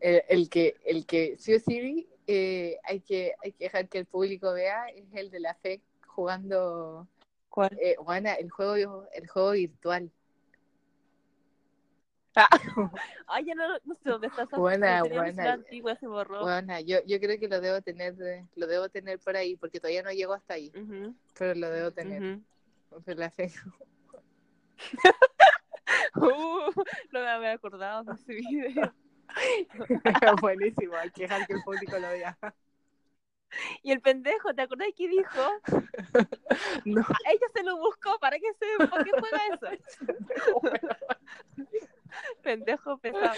El, 0.00 0.22
el 0.28 0.50
que, 0.50 0.76
el 0.84 1.06
que 1.06 1.36
sí 1.38 1.54
o 1.54 1.58
sí 1.58 2.08
eh, 2.26 2.78
hay, 2.84 3.00
que, 3.00 3.34
hay 3.42 3.52
que 3.52 3.64
dejar 3.64 3.88
que 3.88 3.98
el 3.98 4.06
público 4.06 4.52
vea 4.52 4.86
es 4.88 5.06
el 5.14 5.30
de 5.30 5.40
la 5.40 5.54
FEC 5.54 5.80
jugando, 6.06 7.06
¿cuál? 7.48 7.76
eh, 7.80 7.96
el 8.38 8.50
juego, 8.50 9.06
el 9.12 9.28
juego 9.28 9.50
virtual. 9.52 10.10
Ay, 13.28 13.44
ya 13.46 13.54
no, 13.54 13.66
no 13.84 13.94
sé 13.94 14.10
dónde 14.10 14.26
está 14.26 14.42
esa 14.42 14.58
Buena, 14.58 15.02
buena. 15.04 15.58
ya 15.70 15.96
se 15.96 16.06
borró. 16.06 16.42
Bueno, 16.42 16.78
yo, 16.80 16.98
yo 17.06 17.18
creo 17.18 17.38
que 17.38 17.48
lo 17.48 17.60
debo 17.60 17.80
tener, 17.80 18.14
lo 18.56 18.66
debo 18.66 18.90
tener 18.90 19.18
por 19.20 19.36
ahí, 19.36 19.56
porque 19.56 19.80
todavía 19.80 20.02
no 20.02 20.10
llego 20.12 20.34
hasta 20.34 20.54
ahí, 20.54 20.70
pero 21.38 21.54
lo 21.54 21.70
debo 21.70 21.90
tener. 21.92 22.40
Pero 23.04 23.20
la 23.20 23.30
FEC. 23.30 23.52
Uh, 26.16 26.72
no 27.12 27.20
me 27.20 27.28
había 27.28 27.52
acordado 27.52 28.02
de 28.02 28.14
ese 28.14 28.34
video. 28.34 28.92
Buenísimo, 30.40 30.96
hay 30.96 31.10
que 31.10 31.22
dejar 31.22 31.46
que 31.46 31.54
el 31.54 31.62
público 31.62 31.98
lo 31.98 32.08
vea. 32.08 32.36
Y 33.82 33.92
el 33.92 34.00
pendejo, 34.00 34.54
¿te 34.54 34.62
acordás 34.62 34.88
qué 34.96 35.08
dijo? 35.08 35.40
No, 36.84 37.00
Ella 37.00 37.46
se 37.54 37.62
lo 37.62 37.76
buscó, 37.76 38.18
¿para 38.18 38.38
qué 38.38 38.46
se 38.58 38.66
¿Por 38.86 39.04
qué 39.04 39.10
juega 39.18 39.40
eso? 39.52 39.66
Pendejo 42.42 42.98
pesado. 42.98 43.34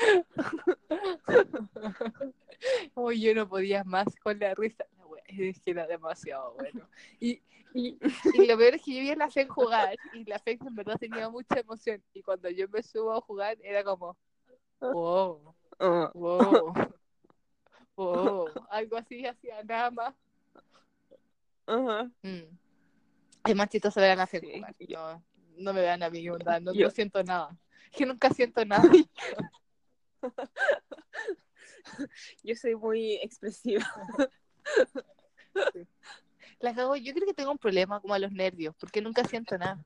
Uy, 2.95 3.21
yo 3.21 3.35
no 3.35 3.49
podía 3.49 3.85
más 3.85 4.07
con 4.23 4.39
la 4.39 4.55
risa. 4.55 4.87
Es 5.27 5.61
que 5.61 5.73
era 5.73 5.87
demasiado 5.87 6.55
bueno. 6.55 6.89
Y, 7.19 7.43
y, 7.75 7.99
y 8.35 8.47
lo 8.47 8.57
peor 8.57 8.75
es 8.75 8.83
que 8.83 8.95
yo 8.95 9.01
vi 9.01 9.11
a 9.11 9.17
la 9.17 9.31
FEC 9.31 9.49
jugar 9.49 9.97
y 10.13 10.25
la 10.25 10.39
FEC 10.39 10.65
en 10.65 10.75
verdad 10.75 10.97
tenía 10.99 11.29
mucha 11.29 11.61
emoción. 11.61 12.03
Y 12.15 12.23
cuando 12.23 12.49
yo 12.51 12.69
me 12.69 12.83
subo 12.83 13.13
a 13.13 13.21
jugar 13.21 13.59
era 13.63 13.83
como, 13.83 14.17
wow, 14.81 15.55
Uh, 15.81 16.09
wow, 16.15 16.73
wow. 17.97 18.47
Algo 18.71 18.97
así 18.97 19.25
hacía 19.27 19.63
nada 19.65 19.91
más. 19.91 20.15
ajá. 21.67 22.11
Mm. 22.23 22.43
Es 23.45 23.57
más 23.57 23.69
chistoso 23.69 24.01
ver 24.01 24.11
a 24.11 24.17
la 24.17 24.27
Sí. 24.27 24.41
No, 24.89 25.23
no 25.57 25.73
me 25.73 25.81
vean 25.81 26.03
a 26.03 26.11
mí, 26.11 26.29
onda, 26.29 26.61
no, 26.61 26.73
Yo- 26.75 26.87
no 26.87 26.91
siento 26.91 27.23
nada. 27.23 27.57
Que 27.93 28.05
nunca 28.05 28.31
siento 28.31 28.65
nada. 28.67 28.83
Yo 32.43 32.55
soy 32.57 32.75
muy 32.77 33.15
expresiva. 33.23 33.87
La 36.61 36.75
cago, 36.75 36.97
yo 36.97 37.15
creo 37.15 37.27
que 37.27 37.35
tengo 37.35 37.53
un 37.53 37.59
problema 37.59 38.01
como 38.01 38.15
a 38.15 38.19
los 38.19 38.33
nervios, 38.33 38.75
porque 38.79 39.01
nunca 39.01 39.25
siento 39.25 39.57
nada. 39.57 39.85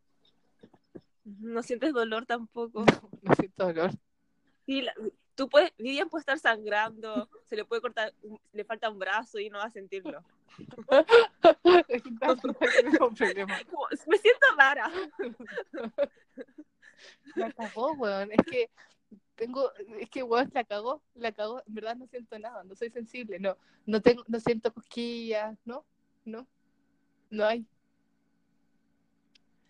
No 1.24 1.62
sientes 1.62 1.92
dolor 1.92 2.26
tampoco. 2.26 2.84
No 3.22 3.34
siento 3.34 3.66
dolor. 3.66 3.90
Sí, 4.66 4.82
la- 4.82 4.94
tú 5.34 5.48
puedes, 5.48 5.72
Vivian 5.78 6.08
puede 6.08 6.20
estar 6.20 6.38
sangrando, 6.38 7.28
se 7.44 7.56
le 7.56 7.64
puede 7.64 7.82
cortar, 7.82 8.12
le 8.52 8.64
falta 8.64 8.90
un 8.90 8.98
brazo 8.98 9.38
y 9.38 9.50
no 9.50 9.58
va 9.58 9.64
a 9.64 9.70
sentirlo. 9.70 10.22
Me 14.06 14.18
siento 14.18 14.46
rara. 14.56 14.90
La 17.34 17.50
cagó, 17.52 17.92
weón. 17.92 18.30
Es 18.32 18.46
que 18.50 18.70
tengo, 19.34 19.72
es 19.98 20.10
que 20.10 20.22
weón 20.22 20.50
la 20.54 20.64
cagó, 20.64 21.02
la 21.14 21.32
cagó. 21.32 21.62
En 21.66 21.74
verdad 21.74 21.96
no 21.96 22.06
siento 22.06 22.38
nada, 22.38 22.64
no 22.64 22.74
soy 22.74 22.90
sensible, 22.90 23.38
no, 23.38 23.56
no 23.86 24.00
tengo, 24.00 24.24
no 24.28 24.40
siento 24.40 24.72
cosquillas, 24.72 25.58
no, 25.64 25.84
no, 26.24 26.46
no 27.30 27.44
hay. 27.44 27.66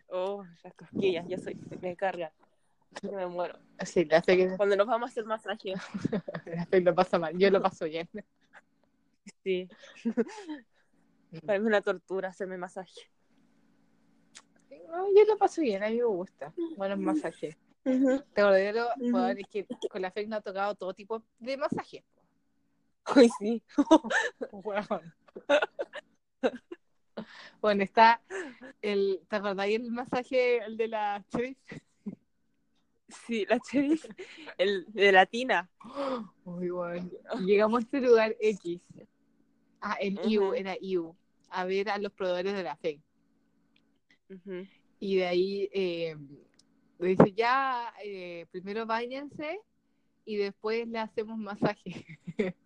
Oh, 0.08 0.44
las 0.62 0.74
cosquillas, 0.74 1.26
yo 1.28 1.38
soy, 1.38 1.56
me 1.80 1.96
carga. 1.96 2.32
Me 3.02 3.26
muero. 3.26 3.58
Sí, 3.84 4.04
la 4.04 4.22
fe 4.22 4.36
que 4.36 4.56
Cuando 4.56 4.76
nos 4.76 4.86
vamos 4.86 5.08
a 5.08 5.10
hacer 5.10 5.24
masaje. 5.24 5.74
la 6.46 6.66
fe 6.66 6.80
lo 6.80 6.94
pasa 6.94 7.18
mal, 7.18 7.36
yo 7.36 7.50
lo 7.50 7.60
paso 7.60 7.86
bien. 7.86 8.08
Sí. 9.42 9.68
Para 11.44 11.58
mí 11.58 11.64
es 11.64 11.66
una 11.66 11.80
tortura 11.80 12.28
hacerme 12.28 12.58
masaje. 12.58 13.00
No, 14.88 15.06
yo 15.14 15.24
lo 15.26 15.36
paso 15.38 15.62
bien, 15.62 15.82
a 15.82 15.88
mí 15.88 15.96
me 15.96 16.04
gusta. 16.04 16.52
Buenos 16.76 16.98
masajes. 16.98 17.56
Te 17.82 17.92
verdadero, 18.36 18.88
Ujú. 18.96 19.16
weón, 19.16 19.38
es 19.38 19.48
que 19.48 19.66
con 19.90 20.02
la 20.02 20.10
fe 20.10 20.26
no 20.26 20.36
ha 20.36 20.40
tocado 20.40 20.74
todo 20.74 20.94
tipo 20.94 21.22
de 21.38 21.56
masajes. 21.56 22.04
Ay, 23.04 23.28
sí. 23.38 23.62
Weón. 24.52 25.14
Bueno, 27.60 27.82
está 27.82 28.20
el, 28.80 29.20
¿te 29.28 29.36
acordáis 29.36 29.80
el 29.80 29.90
masaje, 29.90 30.58
el 30.64 30.76
de 30.76 30.88
la 30.88 31.24
Chase? 31.30 31.56
Sí, 33.26 33.46
la 33.48 33.58
cherry, 33.60 34.00
el 34.58 34.86
de 34.88 35.12
latina. 35.12 35.70
Muy 36.44 36.70
bueno. 36.70 37.10
Llegamos 37.40 37.80
a 37.80 37.84
este 37.84 38.00
lugar 38.00 38.36
X. 38.40 38.80
Ah, 39.80 39.96
en 40.00 40.18
IU, 40.28 40.54
era 40.54 40.76
IU. 40.80 41.14
A 41.50 41.64
ver 41.64 41.90
a 41.90 41.98
los 41.98 42.12
proveedores 42.12 42.54
de 42.54 42.62
la 42.62 42.76
fe. 42.76 43.00
Y 44.98 45.16
de 45.16 45.26
ahí 45.26 45.68
eh, 45.72 46.16
dice, 46.98 47.32
ya, 47.32 47.92
eh, 48.02 48.46
primero 48.50 48.86
bañense 48.86 49.60
y 50.24 50.36
después 50.36 50.88
le 50.88 50.98
hacemos 50.98 51.36
masaje. 51.36 52.06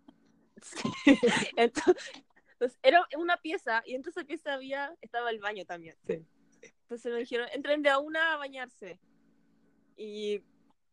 Entonces, 1.57 2.23
entonces, 2.59 2.79
era 2.81 3.05
una 3.15 3.37
pieza 3.37 3.83
y 3.85 3.93
entre 3.93 4.09
esa 4.09 4.23
pieza 4.23 4.53
había, 4.53 4.95
estaba 5.01 5.29
el 5.29 5.39
baño 5.39 5.63
también. 5.65 5.95
Sí. 6.07 6.25
Entonces 6.81 7.13
me 7.13 7.19
dijeron, 7.19 7.47
entren 7.53 7.83
de 7.83 7.89
a 7.89 7.99
una 7.99 8.33
a 8.33 8.37
bañarse. 8.37 8.99
Y 9.97 10.43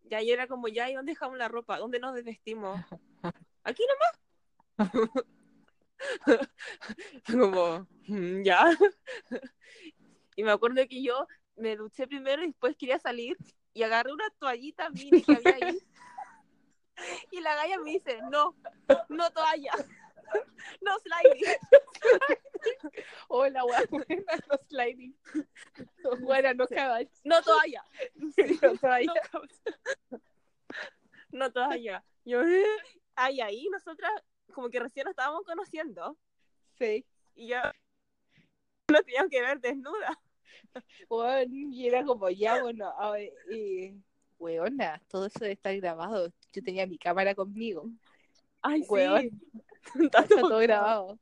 ya 0.04 0.22
yo 0.22 0.32
era 0.32 0.46
como, 0.46 0.68
ya, 0.68 0.90
¿y 0.90 0.94
dónde 0.94 1.12
dejamos 1.12 1.38
la 1.38 1.48
ropa? 1.48 1.78
¿Dónde 1.78 2.00
nos 2.00 2.14
desvestimos? 2.14 2.80
Aquí 3.64 3.82
nomás. 4.76 4.90
como, 7.30 7.86
"Mm, 8.08 8.42
ya. 8.42 8.64
Y 10.36 10.42
me 10.42 10.50
acuerdo 10.50 10.82
que 10.88 11.00
yo 11.00 11.28
me 11.54 11.76
duché 11.76 12.08
primero 12.08 12.42
y 12.42 12.48
después 12.48 12.76
quería 12.76 12.98
salir 12.98 13.36
y 13.72 13.84
agarré 13.84 14.12
una 14.12 14.28
toallita 14.38 14.90
mini 14.90 15.22
que 15.22 15.36
había 15.36 15.54
ahí. 15.54 15.78
Y 17.30 17.40
la 17.40 17.54
galla 17.54 17.78
me 17.78 17.92
dice, 17.92 18.18
no, 18.30 18.56
no 19.08 19.30
toalla. 19.30 19.72
No 20.80 20.92
sliding. 20.98 21.56
Hola, 23.28 23.62
buena, 23.64 24.36
no 24.48 24.58
sliding. 24.68 25.14
Buena, 26.20 26.54
no 26.54 26.66
caballos. 26.66 27.20
No 27.24 27.42
toalla. 27.42 27.84
No 28.14 28.76
todavía. 28.78 29.12
No, 31.30 31.46
no 31.46 31.52
toalla. 31.52 32.04
Yo, 32.24 32.42
ay, 33.16 33.40
ahí 33.40 33.68
nosotras 33.70 34.12
como 34.52 34.70
que 34.70 34.78
recién 34.78 35.04
nos 35.04 35.12
estábamos 35.12 35.44
conociendo 35.44 36.16
Sí. 36.78 37.04
y 37.34 37.48
ya 37.48 37.74
nos 38.88 39.04
teníamos 39.04 39.30
que 39.30 39.40
ver 39.40 39.60
desnuda. 39.60 40.20
Weón, 41.08 41.72
y 41.72 41.88
era 41.88 42.04
como, 42.04 42.30
ya, 42.30 42.62
bueno, 42.62 42.88
a 42.98 43.10
ver, 43.10 43.32
y, 43.50 43.94
weona, 44.38 45.00
todo 45.08 45.26
eso 45.26 45.44
está 45.44 45.72
grabado. 45.72 46.32
Yo 46.52 46.62
tenía 46.62 46.86
mi 46.86 46.98
cámara 46.98 47.34
conmigo. 47.34 47.90
Ay, 48.62 48.82
sí. 48.82 49.30
Está 50.10 50.20
Está 50.20 50.26
todo 50.26 50.48
todo 50.48 50.58
grabado. 50.58 51.18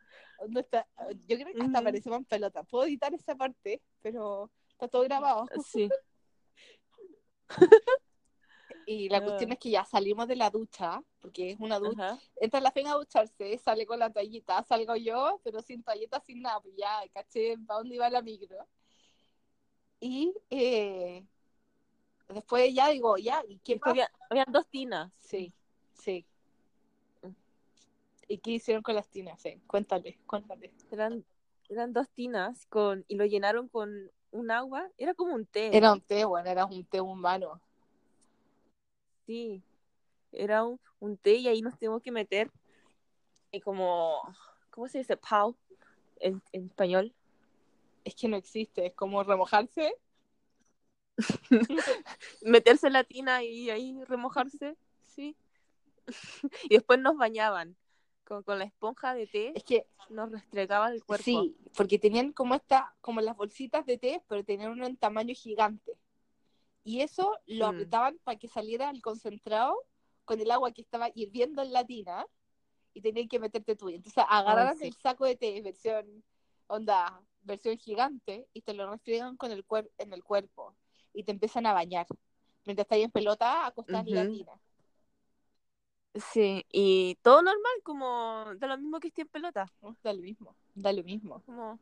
No 0.48 0.58
está, 0.60 0.88
yo 1.28 1.36
creo 1.36 1.52
que 1.54 1.62
hasta 1.62 1.82
parecemos 1.82 2.18
en 2.18 2.24
pelota. 2.24 2.62
Puedo 2.64 2.84
editar 2.84 3.14
esa 3.14 3.36
parte, 3.36 3.80
pero 4.00 4.50
está 4.70 4.88
todo 4.88 5.02
grabado. 5.02 5.46
Sí. 5.64 5.88
Y 8.86 9.08
la 9.08 9.18
Ah. 9.18 9.22
cuestión 9.22 9.52
es 9.52 9.58
que 9.58 9.70
ya 9.70 9.84
salimos 9.84 10.26
de 10.26 10.34
la 10.34 10.50
ducha, 10.50 11.00
porque 11.20 11.50
es 11.52 11.60
una 11.60 11.78
ducha. 11.78 12.10
Ajá. 12.14 12.20
Entra 12.40 12.60
la 12.60 12.72
fe 12.72 12.84
a 12.86 12.94
ducharse, 12.94 13.56
sale 13.58 13.86
con 13.86 13.98
la 14.00 14.10
toallita, 14.10 14.62
salgo 14.64 14.96
yo, 14.96 15.40
pero 15.44 15.62
sin 15.62 15.84
toallita, 15.84 16.18
sin 16.20 16.42
nada, 16.42 16.60
pues 16.60 16.74
ya, 16.76 17.00
caché 17.14 17.56
para 17.64 17.78
dónde 17.78 17.94
iba 17.94 18.10
la 18.10 18.22
micro. 18.22 18.66
Y 20.00 20.34
eh, 20.50 21.24
después 22.28 22.74
ya 22.74 22.88
digo, 22.88 23.16
ya, 23.18 23.44
¿y 23.46 23.58
qué 23.60 23.76
pasa? 23.78 23.90
había, 23.92 24.10
habían 24.28 24.46
dos 24.50 24.66
tinas. 24.66 25.12
Sí, 25.18 25.52
sí. 25.92 26.26
¿Y 28.32 28.38
qué 28.38 28.52
hicieron 28.52 28.82
con 28.82 28.94
las 28.94 29.10
tinas? 29.10 29.42
Cuéntale, 29.66 30.18
cuéntale. 30.24 30.72
Eran, 30.90 31.22
eran 31.68 31.92
dos 31.92 32.08
tinas 32.08 32.64
con, 32.64 33.04
y 33.06 33.16
lo 33.16 33.26
llenaron 33.26 33.68
con 33.68 34.10
un 34.30 34.50
agua. 34.50 34.88
Era 34.96 35.12
como 35.12 35.34
un 35.34 35.44
té. 35.44 35.76
Era 35.76 35.92
un 35.92 36.00
té, 36.00 36.24
bueno, 36.24 36.48
era 36.48 36.64
un 36.64 36.82
té 36.86 37.02
humano. 37.02 37.60
Sí. 39.26 39.62
Era 40.32 40.64
un, 40.64 40.80
un 40.98 41.18
té 41.18 41.34
y 41.34 41.48
ahí 41.48 41.60
nos 41.60 41.78
tuvimos 41.78 42.00
que 42.00 42.10
meter 42.10 42.50
y 43.50 43.60
como, 43.60 44.22
¿cómo 44.70 44.88
se 44.88 44.96
dice? 44.96 45.18
Pau 45.18 45.54
en, 46.18 46.42
en 46.52 46.68
español. 46.68 47.12
Es 48.02 48.14
que 48.14 48.28
no 48.28 48.38
existe, 48.38 48.86
es 48.86 48.94
como 48.94 49.22
remojarse. 49.22 49.94
Meterse 52.40 52.86
en 52.86 52.94
la 52.94 53.04
tina 53.04 53.42
y 53.42 53.68
ahí 53.68 54.02
remojarse, 54.04 54.78
sí. 55.02 55.36
Y 56.70 56.76
después 56.76 56.98
nos 56.98 57.18
bañaban 57.18 57.76
con, 58.24 58.42
con 58.42 58.58
la 58.58 58.64
esponja 58.64 59.14
de 59.14 59.26
té, 59.26 59.52
Es 59.54 59.64
que 59.64 59.86
nos 60.10 60.30
restregaban 60.30 60.92
el 60.92 61.04
cuerpo. 61.04 61.24
sí, 61.24 61.56
porque 61.76 61.98
tenían 61.98 62.32
como 62.32 62.54
esta, 62.54 62.94
como 63.00 63.20
las 63.20 63.36
bolsitas 63.36 63.84
de 63.86 63.98
té, 63.98 64.22
pero 64.28 64.44
tenían 64.44 64.80
un 64.80 64.96
tamaño 64.96 65.34
gigante. 65.34 65.96
Y 66.84 67.00
eso 67.00 67.38
lo 67.46 67.66
Mm. 67.66 67.70
apretaban 67.70 68.18
para 68.24 68.38
que 68.38 68.48
saliera 68.48 68.90
el 68.90 69.00
concentrado 69.02 69.76
con 70.24 70.40
el 70.40 70.50
agua 70.50 70.72
que 70.72 70.82
estaba 70.82 71.10
hirviendo 71.14 71.62
en 71.62 71.72
la 71.72 71.84
tina 71.84 72.26
y 72.94 73.00
tenían 73.00 73.28
que 73.28 73.38
meterte 73.38 73.76
tú. 73.76 73.88
Entonces 73.88 74.24
agarraran 74.28 74.76
sí. 74.78 74.86
el 74.86 74.94
saco 74.94 75.24
de 75.24 75.36
té, 75.36 75.60
versión 75.62 76.24
onda, 76.66 77.22
versión 77.42 77.76
gigante, 77.76 78.46
y 78.52 78.62
te 78.62 78.72
lo 78.74 78.90
refriegan 78.90 79.36
con 79.36 79.50
el 79.50 79.64
cuer 79.64 79.90
en 79.98 80.12
el 80.12 80.24
cuerpo 80.24 80.74
y 81.12 81.24
te 81.24 81.32
empiezan 81.32 81.66
a 81.66 81.72
bañar. 81.72 82.06
Mientras 82.64 82.84
estás 82.84 82.96
ahí 82.96 83.02
en 83.02 83.10
pelota, 83.10 83.66
acostás 83.66 84.06
en 84.06 84.14
la 84.14 84.26
tina. 84.28 84.52
Sí, 86.14 86.66
y 86.70 87.14
todo 87.22 87.42
normal, 87.42 87.72
como 87.82 88.54
de 88.56 88.66
lo 88.66 88.76
mismo 88.76 89.00
que 89.00 89.08
esté 89.08 89.22
en 89.22 89.28
pelota. 89.28 89.72
Da 90.02 90.12
lo 90.12 90.20
mismo, 90.20 90.56
da 90.74 90.92
lo 90.92 91.02
mismo. 91.02 91.42
Como, 91.46 91.80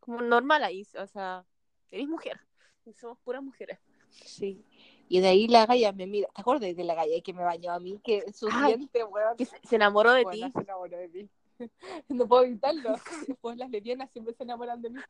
como 0.00 0.22
normal 0.22 0.64
ahí, 0.64 0.86
o 0.98 1.06
sea, 1.06 1.44
eres 1.90 2.08
mujer. 2.08 2.40
y 2.86 2.94
somos 2.94 3.18
puras 3.18 3.42
mujeres. 3.42 3.78
Sí. 4.10 4.64
Y 5.08 5.20
de 5.20 5.28
ahí 5.28 5.48
la 5.48 5.66
galla 5.66 5.92
me 5.92 6.06
mira. 6.06 6.28
¿Te 6.34 6.40
acuerdas 6.40 6.74
de 6.74 6.84
la 6.84 6.94
galla 6.94 7.20
que 7.20 7.34
me 7.34 7.42
bañó 7.42 7.72
a 7.72 7.80
mí? 7.80 8.00
Que 8.02 8.32
sus 8.32 8.50
Ay, 8.52 8.76
dientes, 8.76 9.04
weón. 9.08 9.36
Que 9.36 9.44
se, 9.44 9.58
enamoró 9.76 10.12
de 10.12 10.22
Bueno, 10.22 10.46
ti. 10.46 10.52
se 10.52 10.60
enamoró 10.60 10.96
de 10.96 11.08
mí. 11.08 11.28
No 12.08 12.26
puedo 12.26 12.44
evitarlo. 12.44 12.94
Después 13.28 13.56
las 13.58 13.68
lesbianas 13.70 14.10
siempre 14.12 14.32
se 14.34 14.44
enamoran 14.44 14.80
de 14.80 14.90
mí. 14.90 15.00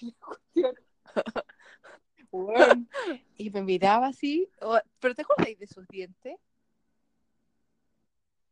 Y 3.36 3.50
me 3.50 3.60
miraba 3.60 4.06
así. 4.06 4.48
¿Pero 5.00 5.14
te 5.14 5.20
acuerdas 5.20 5.58
de 5.58 5.66
sus 5.66 5.86
dientes? 5.88 6.38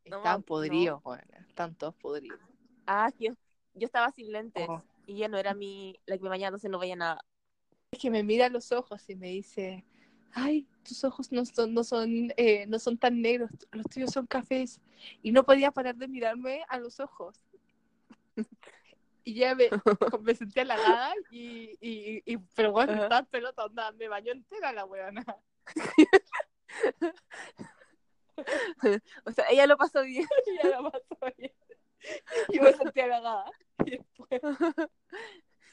No, 0.07 0.19
Están 0.19 0.41
no. 0.41 0.47
podridos. 0.47 1.03
Están 1.49 1.75
todos 1.75 1.95
podridos. 1.95 2.39
Ah, 2.87 3.11
yo, 3.19 3.33
yo 3.75 3.87
estaba 3.87 4.11
sin 4.11 4.33
lentes. 4.33 4.67
Oh. 4.69 4.83
Y 5.07 5.15
ella 5.15 5.29
no 5.29 5.39
era 5.39 5.55
mi, 5.55 5.99
la 6.07 6.17
que 6.17 6.23
me 6.23 6.29
bañaba, 6.29 6.49
entonces 6.49 6.71
no 6.71 6.79
veía 6.79 6.97
nada. 6.97 7.25
Es 7.91 7.99
que 7.99 8.11
me 8.11 8.23
mira 8.23 8.47
a 8.47 8.51
los 8.51 8.73
ojos 8.73 9.09
y 9.09 9.17
me 9.17 9.29
dice, 9.29 9.85
ay, 10.33 10.67
tus 10.85 11.05
ojos 11.05 11.33
no 11.33 11.45
son, 11.45 11.75
no 11.75 11.85
son, 11.85 12.33
eh, 12.37 12.67
no 12.67 12.79
son 12.79 12.99
tan 12.99 13.21
negros, 13.21 13.51
los 13.73 13.87
tuyos 13.87 14.13
son 14.13 14.27
cafés. 14.27 14.81
Y 15.23 15.33
no 15.33 15.45
podía 15.45 15.71
parar 15.71 15.97
de 15.97 16.09
mirarme 16.09 16.63
a 16.69 16.79
los 16.79 17.01
ojos. 17.01 17.37
Y 19.23 19.35
ya 19.35 19.55
me, 19.55 19.69
me 20.23 20.35
sentí 20.35 20.61
halagada 20.61 21.13
y, 21.31 21.77
y, 21.79 22.23
y 22.25 22.39
pero 22.57 22.73
bueno, 22.73 22.95
estaba 22.95 23.19
en 23.19 23.27
pelota, 23.27 23.67
onda, 23.67 23.93
me 23.93 24.09
bañó 24.09 24.33
entera 24.33 24.73
la 24.73 24.87
weona. 24.87 25.23
O 29.25 29.33
sea, 29.33 29.45
ella 29.51 29.67
lo 29.67 29.77
pasó 29.77 30.03
bien. 30.03 30.27
Y 30.47 30.63
ya 30.63 30.71
la 30.71 30.91
pasó 30.91 31.35
bien. 31.37 31.53
Y 32.49 32.61
me 32.61 32.73
sentí 32.73 33.01
halagada. 33.01 33.51
Después, 33.79 34.41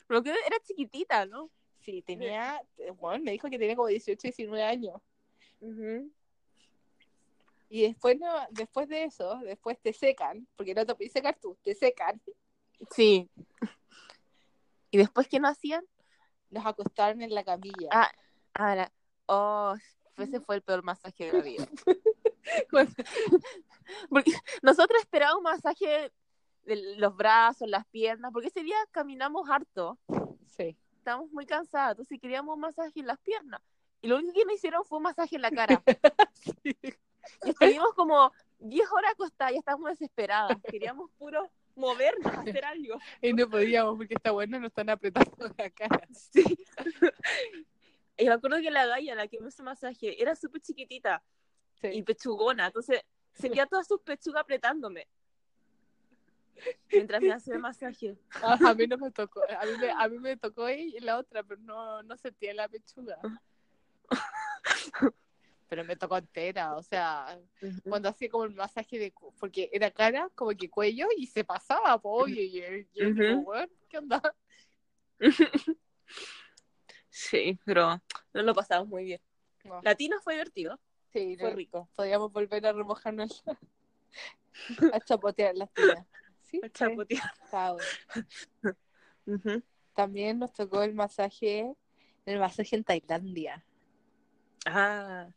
Pero 0.07 0.24
que 0.24 0.30
era 0.30 0.59
chiquitita, 0.65 1.26
¿no? 1.26 1.49
sí, 1.88 2.01
tenía, 2.01 2.61
bueno, 2.99 3.24
me 3.24 3.32
dijo 3.32 3.49
que 3.49 3.57
tenía 3.57 3.78
como 3.78 3.88
18, 3.88 4.22
19 4.22 4.61
años. 4.61 5.01
Y 7.70 7.84
después, 7.84 8.20
no, 8.20 8.28
después 8.51 8.89
de 8.89 9.05
eso, 9.05 9.39
después 9.45 9.80
te 9.82 9.93
secan, 9.93 10.45
porque 10.57 10.74
no 10.74 10.86
te 10.86 10.95
puedes 10.95 11.13
secar 11.13 11.38
tú, 11.39 11.57
te 11.63 11.74
secan. 11.74 12.22
Sí. 12.91 13.30
¿Y 14.91 14.97
después 14.97 15.30
qué 15.30 15.39
no 15.39 15.47
hacían? 15.47 15.86
Nos 16.49 16.65
acostaron 16.65 17.22
en 17.22 17.34
la 17.34 17.45
camilla. 17.45 17.88
Ah, 17.91 18.11
ahora, 18.53 18.91
oh, 19.28 19.76
ese 20.18 20.41
fue 20.41 20.57
el 20.57 20.61
peor 20.63 20.84
masaje 20.84 21.32
de 21.32 21.34
la 21.38 21.41
vida. 21.41 21.70
porque 24.09 24.31
nosotros 24.61 24.99
esperábamos 25.01 25.43
masaje 25.43 26.11
de 26.63 26.97
los 26.97 27.15
brazos, 27.15 27.69
las 27.69 27.85
piernas, 27.87 28.31
porque 28.33 28.49
ese 28.49 28.63
día 28.63 28.77
caminamos 28.91 29.49
harto, 29.49 29.97
Sí. 30.45 30.77
estábamos 30.97 31.31
muy 31.31 31.45
cansados, 31.45 31.91
entonces 31.91 32.19
queríamos 32.19 32.55
un 32.55 32.61
masaje 32.61 32.99
en 32.99 33.07
las 33.07 33.19
piernas. 33.19 33.61
Y 34.01 34.07
lo 34.07 34.17
único 34.17 34.33
que 34.33 34.45
nos 34.45 34.55
hicieron 34.55 34.83
fue 34.85 34.97
un 34.97 35.03
masaje 35.03 35.35
en 35.35 35.41
la 35.41 35.51
cara. 35.51 35.81
Y 37.43 37.49
estuvimos 37.49 37.93
como 37.93 38.31
10 38.59 38.89
horas 38.91 39.11
acostadas, 39.11 39.53
ya 39.53 39.59
estábamos 39.59 39.89
desesperadas. 39.89 40.57
Queríamos 40.63 41.11
puro 41.17 41.49
movernos, 41.75 42.33
hacer 42.33 42.63
algo. 42.63 42.99
Y 43.21 43.33
no 43.33 43.49
podíamos 43.49 43.97
porque 43.97 44.13
está 44.13 44.31
bueno, 44.31 44.59
nos 44.59 44.69
están 44.69 44.89
apretando 44.89 45.53
la 45.57 45.69
cara. 45.69 46.07
Sí. 46.11 46.57
Y 48.17 48.25
me 48.25 48.31
acuerdo 48.31 48.61
que 48.61 48.71
la 48.71 48.85
galla, 48.85 49.15
la 49.15 49.27
que 49.27 49.39
me 49.39 49.49
hizo 49.49 49.61
masaje, 49.61 50.21
era 50.21 50.35
súper 50.35 50.61
chiquitita 50.61 51.21
y 51.84 51.91
Sí. 51.91 52.03
pechugona, 52.03 52.67
entonces 52.67 53.01
sentía 53.34 53.65
todas 53.65 53.88
sus 53.88 54.01
pechugas 54.01 54.41
apretándome. 54.41 55.07
Mientras 56.91 57.21
me 57.21 57.32
hacía 57.32 57.53
el 57.55 57.61
masaje. 57.61 58.17
A, 58.41 58.53
a 58.69 58.73
mí 58.73 58.88
no 58.88 58.97
me 58.97 59.11
tocó, 59.11 59.41
a 59.43 59.65
mí 59.65 59.71
me, 59.80 59.91
a 59.91 60.07
mí 60.07 60.17
me 60.19 60.38
tocó 60.38 60.67
y 60.69 60.99
la 61.01 61.17
otra, 61.19 61.43
pero 61.43 61.61
no, 61.61 62.01
no 62.03 62.17
sentía 62.17 62.53
la 62.53 62.67
pechuga. 62.67 63.19
Pero 65.69 65.84
me 65.84 65.95
tocó 65.97 66.17
entera, 66.17 66.75
o 66.78 66.82
sea, 66.82 67.38
cuando 67.88 68.07
hacía 68.09 68.30
como 68.30 68.45
el 68.45 68.51
masaje 68.55 68.97
de, 68.97 69.13
porque 69.39 69.69
era 69.73 69.91
cara, 69.91 70.30
como 70.34 70.51
que 70.51 70.69
cuello, 70.69 71.07
y 71.17 71.28
se 71.28 71.43
pasaba, 71.43 71.99
po, 72.01 72.28
y, 72.28 72.39
y, 72.39 72.57
y- 72.59 72.88
y- 72.93 73.15
como, 73.15 73.41
weón, 73.41 73.69
¿qué 73.89 73.97
onda? 73.97 74.21
Sí, 77.09 77.57
pero 77.65 77.99
no 78.34 78.41
lo 78.43 78.53
pasamos 78.53 78.88
muy 78.88 79.03
bien. 79.03 79.19
No. 79.63 79.82
Latino 79.82 80.21
fue 80.21 80.34
divertido, 80.36 80.80
Sí, 81.13 81.37
fue 81.37 81.51
rico. 81.51 81.89
podíamos 81.95 82.31
volver 82.31 82.65
a 82.67 82.73
remojarnos, 82.73 83.43
a 84.93 84.99
chapotear 84.99 85.55
las 85.55 85.71
tinas. 85.73 86.05
Sí, 86.41 86.61
A 86.63 86.69
chapotear. 86.69 87.31
está 87.43 87.73
bueno. 87.73 88.75
También 89.93 90.39
nos 90.39 90.53
tocó 90.53 90.83
el 90.83 90.93
masaje, 90.93 91.73
el 92.25 92.39
masaje 92.39 92.75
en 92.75 92.83
Tailandia. 92.83 93.65
Ah, 94.65 95.27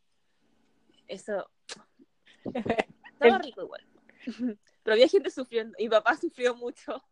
eso. 1.08 1.50
Estaba 3.12 3.38
rico 3.38 3.62
igual. 3.62 3.86
Pero 4.82 4.94
había 4.94 5.08
gente 5.08 5.30
sufriendo. 5.30 5.74
Y 5.78 5.84
mi 5.84 5.88
papá 5.90 6.16
sufrió 6.16 6.54
mucho. 6.54 7.02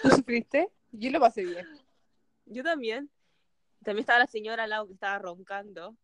¿Tú 0.00 0.10
sufriste? 0.10 0.70
Yo 0.92 1.10
lo 1.10 1.20
pasé 1.20 1.44
bien. 1.44 1.66
Yo 2.46 2.62
también. 2.62 3.10
También 3.84 4.00
estaba 4.02 4.20
la 4.20 4.26
señora 4.26 4.64
al 4.64 4.70
lado 4.70 4.86
que 4.86 4.94
estaba 4.94 5.18
roncando. 5.18 5.96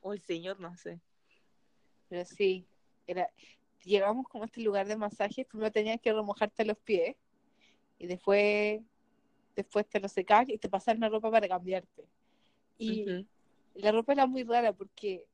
O 0.00 0.12
el 0.12 0.20
señor, 0.20 0.58
no 0.60 0.76
sé. 0.76 1.00
Pero 2.12 2.26
sí, 2.26 2.66
era, 3.06 3.26
llegamos 3.84 4.28
como 4.28 4.44
a 4.44 4.46
este 4.46 4.60
lugar 4.60 4.86
de 4.86 4.96
masaje, 4.96 5.46
primero 5.46 5.72
tenías 5.72 5.98
que 5.98 6.12
remojarte 6.12 6.62
los 6.66 6.76
pies 6.76 7.16
y 7.98 8.06
después, 8.06 8.82
después 9.56 9.88
te 9.88 9.98
lo 9.98 10.08
secas 10.08 10.46
y 10.50 10.58
te 10.58 10.68
pasan 10.68 11.00
la 11.00 11.08
ropa 11.08 11.30
para 11.30 11.48
cambiarte. 11.48 12.04
Y 12.76 13.26
la 13.72 13.92
ropa 13.92 14.12
era 14.12 14.26
muy 14.26 14.42
rara 14.42 14.74
porque 14.74 15.24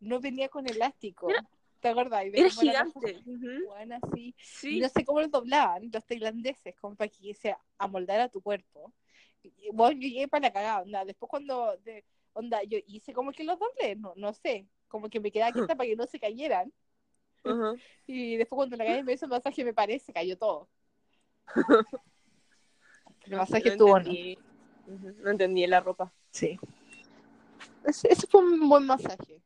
no 0.00 0.18
venía 0.18 0.48
con 0.48 0.66
elástico. 0.66 1.28
¿Te 1.78 1.90
acuerdas? 1.90 2.24
Y 2.26 2.36
Era 2.36 2.50
gigante. 2.50 3.22
Ujú. 3.24 3.66
buena, 3.68 4.00
así. 4.02 4.34
Y 4.62 4.80
no 4.80 4.88
sé 4.88 5.04
cómo 5.04 5.20
lo 5.20 5.28
doblaban 5.28 5.90
los 5.92 6.04
tailandeses, 6.04 6.74
como 6.80 6.96
para 6.96 7.08
que 7.08 7.34
se 7.34 7.56
amoldara 7.78 8.28
tu 8.28 8.42
cuerpo. 8.42 8.92
Y, 9.44 9.70
bueno, 9.72 9.92
yo 9.92 10.08
llegué 10.08 10.26
para 10.26 10.48
la 10.48 10.52
cagada, 10.52 10.82
onda. 10.82 11.04
Después 11.04 11.30
cuando, 11.30 11.76
de, 11.84 12.04
onda, 12.32 12.64
yo 12.64 12.78
hice 12.88 13.12
como 13.12 13.30
que 13.30 13.44
los 13.44 13.60
doblé, 13.60 13.94
no, 13.94 14.12
no 14.16 14.32
sé, 14.32 14.66
como 14.90 15.08
que 15.08 15.20
me 15.20 15.30
quedaba 15.30 15.52
quieta 15.52 15.74
para 15.74 15.88
que 15.88 15.96
no 15.96 16.06
se 16.06 16.20
cayeran. 16.20 16.70
Y 18.06 18.36
después 18.36 18.56
cuando 18.58 18.76
la 18.76 18.84
calle 18.84 19.02
me 19.02 19.14
hizo 19.14 19.24
el 19.24 19.30
masaje, 19.30 19.64
me 19.64 19.72
parece, 19.72 20.12
cayó 20.12 20.36
todo. 20.36 20.68
El 23.22 23.36
masaje 23.36 23.64
No 23.64 23.72
estuvo. 23.72 23.96
Ujú. 23.96 25.14
No 25.22 25.30
entendí 25.30 25.66
la 25.66 25.80
ropa. 25.80 26.12
Sí. 26.30 26.58
Ese, 27.84 28.12
ese 28.12 28.26
fue 28.26 28.42
un 28.42 28.68
buen 28.68 28.84
masaje. 28.84 29.40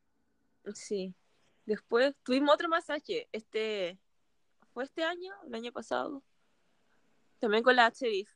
Sí. 0.73 1.13
Después 1.65 2.15
tuvimos 2.23 2.53
otro 2.53 2.67
masaje. 2.67 3.29
Este. 3.31 3.97
¿Fue 4.73 4.83
este 4.83 5.03
año? 5.03 5.33
¿El 5.45 5.55
año 5.55 5.71
pasado? 5.71 6.23
También 7.39 7.63
con 7.63 7.75
la 7.75 7.89
Sheriff. 7.89 8.29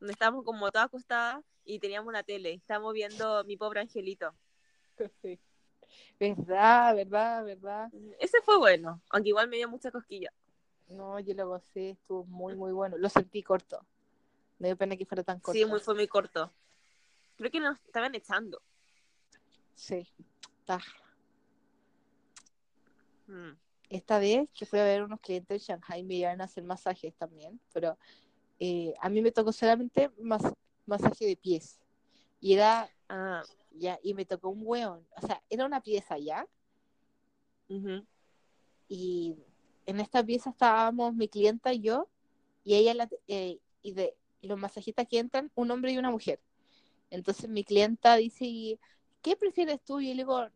Donde 0.00 0.12
estábamos 0.12 0.44
como 0.44 0.70
todas 0.70 0.86
acostadas 0.86 1.44
y 1.64 1.78
teníamos 1.78 2.08
una 2.08 2.22
tele. 2.22 2.54
Estábamos 2.54 2.94
viendo 2.94 3.44
Mi 3.44 3.56
Pobre 3.56 3.80
Angelito. 3.80 4.34
Sí. 5.22 5.38
Verdad, 6.18 6.94
verdad, 6.94 7.44
verdad. 7.44 7.90
Ese 8.18 8.40
fue 8.42 8.58
bueno, 8.58 9.02
aunque 9.10 9.30
igual 9.30 9.48
me 9.48 9.56
dio 9.56 9.68
mucha 9.68 9.90
cosquilla. 9.90 10.32
No, 10.88 11.18
yo 11.20 11.34
lo 11.34 11.48
gocé, 11.48 11.90
estuvo 11.90 12.24
muy, 12.24 12.54
muy 12.54 12.72
bueno. 12.72 12.96
Lo 12.98 13.08
sentí 13.08 13.42
corto. 13.42 13.84
Me 14.58 14.68
dio 14.68 14.76
pena 14.76 14.96
que 14.96 15.06
fuera 15.06 15.22
tan 15.22 15.40
corto. 15.40 15.58
Sí, 15.58 15.64
muy, 15.64 15.80
fue 15.80 15.94
muy 15.94 16.06
corto. 16.06 16.52
Creo 17.36 17.50
que 17.50 17.60
nos 17.60 17.80
estaban 17.84 18.14
echando. 18.14 18.62
Sí. 19.74 20.06
Ah. 20.68 20.80
Mm. 23.26 23.52
Esta 23.90 24.18
vez 24.18 24.48
que 24.54 24.66
fui 24.66 24.78
a 24.78 24.84
ver 24.84 25.02
unos 25.02 25.20
clientes 25.20 25.68
en 25.68 25.76
Shanghai 25.78 26.02
me 26.02 26.14
iban 26.14 26.40
a 26.40 26.44
hacer 26.44 26.64
masajes 26.64 27.14
también, 27.14 27.60
pero 27.72 27.98
eh, 28.58 28.94
a 29.00 29.08
mí 29.08 29.20
me 29.20 29.32
tocó 29.32 29.52
solamente 29.52 30.10
mas- 30.18 30.52
masaje 30.86 31.26
de 31.26 31.36
pies. 31.36 31.80
Y 32.40 32.54
era, 32.54 32.88
Ah, 33.08 33.42
ya, 33.70 33.98
y 34.02 34.14
me 34.14 34.24
tocó 34.26 34.50
un 34.50 34.60
hueón. 34.64 35.06
O 35.16 35.26
sea, 35.26 35.42
era 35.48 35.66
una 35.66 35.80
pieza 35.82 36.18
ya, 36.18 36.46
ujú. 37.68 38.04
y 38.88 39.36
en 39.86 40.00
esta 40.00 40.24
pieza 40.24 40.50
estábamos 40.50 41.14
mi 41.14 41.28
clienta 41.28 41.72
y 41.72 41.80
yo, 41.80 42.08
y 42.64 42.76
ella, 42.76 42.94
la- 42.94 43.10
eh, 43.28 43.60
y 43.82 43.92
de 43.94 44.16
los 44.42 44.58
masajistas 44.58 45.06
que 45.08 45.18
entran, 45.18 45.50
un 45.54 45.70
hombre 45.70 45.92
y 45.92 45.98
una 45.98 46.10
mujer. 46.10 46.40
Entonces 47.10 47.50
mi 47.50 47.64
clienta 47.64 48.16
dice, 48.16 48.46
"¿Y 48.46 48.80
¿qué 49.22 49.36
prefieres 49.36 49.82
tú? 49.84 50.00
Y 50.00 50.08
yo 50.08 50.14
le 50.14 50.18
digo, 50.24 50.48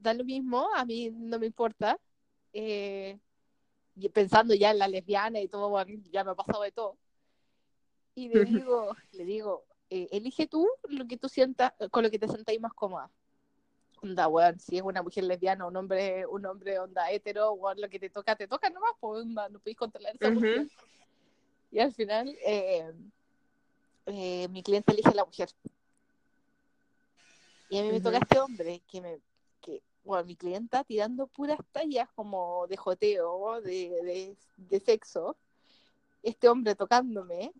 da 0.00 0.14
lo 0.14 0.24
mismo, 0.24 0.68
a 0.76 0.84
mí 0.86 1.10
no 1.12 1.38
me 1.40 1.46
importa. 1.48 2.00
Eh, 2.52 3.18
pensando 4.14 4.54
ya 4.54 4.70
en 4.70 4.78
la 4.78 4.88
lesbiana 4.88 5.40
y 5.40 5.48
todo, 5.48 5.84
ya 6.12 6.24
me 6.24 6.30
ha 6.32 6.34
pasado 6.34 6.62
de 6.62 6.72
todo. 6.72 6.98
Y 8.16 8.28
le 8.28 8.44
digo, 8.44 8.96
le 9.12 9.24
digo, 9.24 9.65
eh, 9.90 10.08
elige 10.10 10.46
tú 10.46 10.68
lo 10.88 11.06
que 11.06 11.16
tú 11.16 11.28
sientas, 11.28 11.72
con 11.90 12.02
lo 12.02 12.10
que 12.10 12.18
te 12.18 12.28
sentáis 12.28 12.60
más 12.60 12.72
cómoda. 12.74 13.10
Onda, 14.02 14.28
weón, 14.28 14.58
si 14.60 14.76
es 14.76 14.82
una 14.82 15.02
mujer 15.02 15.24
lesbiana, 15.24 15.66
un 15.66 15.76
hombre, 15.76 16.26
un 16.26 16.44
hombre 16.44 16.78
onda 16.78 17.10
hetero, 17.10 17.52
weón, 17.52 17.80
lo 17.80 17.88
que 17.88 17.98
te 17.98 18.10
toca, 18.10 18.36
te 18.36 18.46
toca 18.46 18.68
nomás, 18.70 18.92
pues 19.00 19.22
onda, 19.22 19.48
no 19.48 19.58
podéis 19.58 19.78
controlar 19.78 20.14
esa 20.14 20.28
Ujú. 20.28 20.40
cuestión. 20.40 20.70
Y 21.70 21.78
al 21.78 21.92
final, 21.92 22.36
eh, 22.44 22.92
eh, 24.06 24.48
mi 24.48 24.62
cliente 24.62 24.92
elige 24.92 25.08
a 25.08 25.14
la 25.14 25.24
mujer. 25.24 25.48
Y 27.68 27.78
a 27.78 27.82
mí 27.82 27.90
me 27.90 28.00
toca 28.00 28.18
este 28.18 28.38
hombre 28.38 28.82
que 28.86 29.00
me, 29.00 29.20
que, 29.60 29.82
bueno, 30.04 30.24
mi 30.24 30.36
clienta 30.36 30.84
tirando 30.84 31.26
puras 31.26 31.58
tallas 31.72 32.08
como 32.14 32.66
de 32.68 32.76
joteo, 32.76 33.60
de, 33.60 33.90
de, 34.04 34.36
de 34.56 34.80
sexo. 34.80 35.36
Este 36.22 36.48
hombre 36.48 36.74
tocándome, 36.74 37.52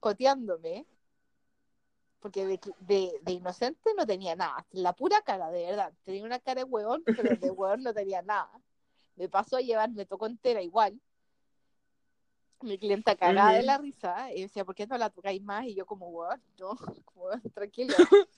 joteándome, 0.00 0.86
porque 2.22 2.46
de, 2.46 2.60
de, 2.78 3.18
de 3.20 3.32
inocente 3.32 3.90
no 3.96 4.06
tenía 4.06 4.36
nada, 4.36 4.64
la 4.70 4.92
pura 4.94 5.20
cara, 5.22 5.50
de 5.50 5.66
verdad. 5.66 5.92
Tenía 6.04 6.24
una 6.24 6.38
cara 6.38 6.60
de 6.60 6.70
hueón, 6.70 7.04
pero 7.16 7.36
de 7.36 7.50
hueón 7.50 7.82
no 7.82 7.92
tenía 7.92 8.22
nada. 8.22 8.48
Me 9.16 9.28
pasó 9.28 9.56
a 9.56 9.60
llevar, 9.60 9.90
me 9.90 10.06
tocó 10.06 10.26
entera 10.26 10.62
igual. 10.62 10.98
Mi 12.60 12.78
clienta 12.78 13.16
cagada 13.16 13.54
de 13.54 13.58
Ujú. 13.58 13.66
la 13.66 13.78
risa, 13.78 14.32
y 14.32 14.42
decía, 14.42 14.64
¿por 14.64 14.76
qué 14.76 14.86
no 14.86 14.96
la 14.96 15.10
tocáis 15.10 15.42
más? 15.42 15.66
Y 15.66 15.74
yo 15.74 15.84
como, 15.84 16.08
hueón, 16.10 16.40
no, 16.60 16.76
como, 17.04 17.26
"Weón, 17.26 17.42
tranquilo. 17.52 17.96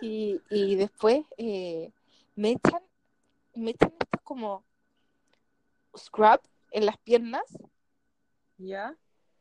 y, 0.00 0.42
y 0.50 0.74
después 0.74 1.24
eh, 1.36 1.92
me 2.34 2.50
echan, 2.50 2.82
me 3.54 3.70
echan 3.70 3.92
estos 4.00 4.20
como 4.24 4.64
scrub 5.96 6.40
en 6.72 6.86
las 6.86 6.98
piernas, 6.98 7.44
¿Ya? 8.56 8.96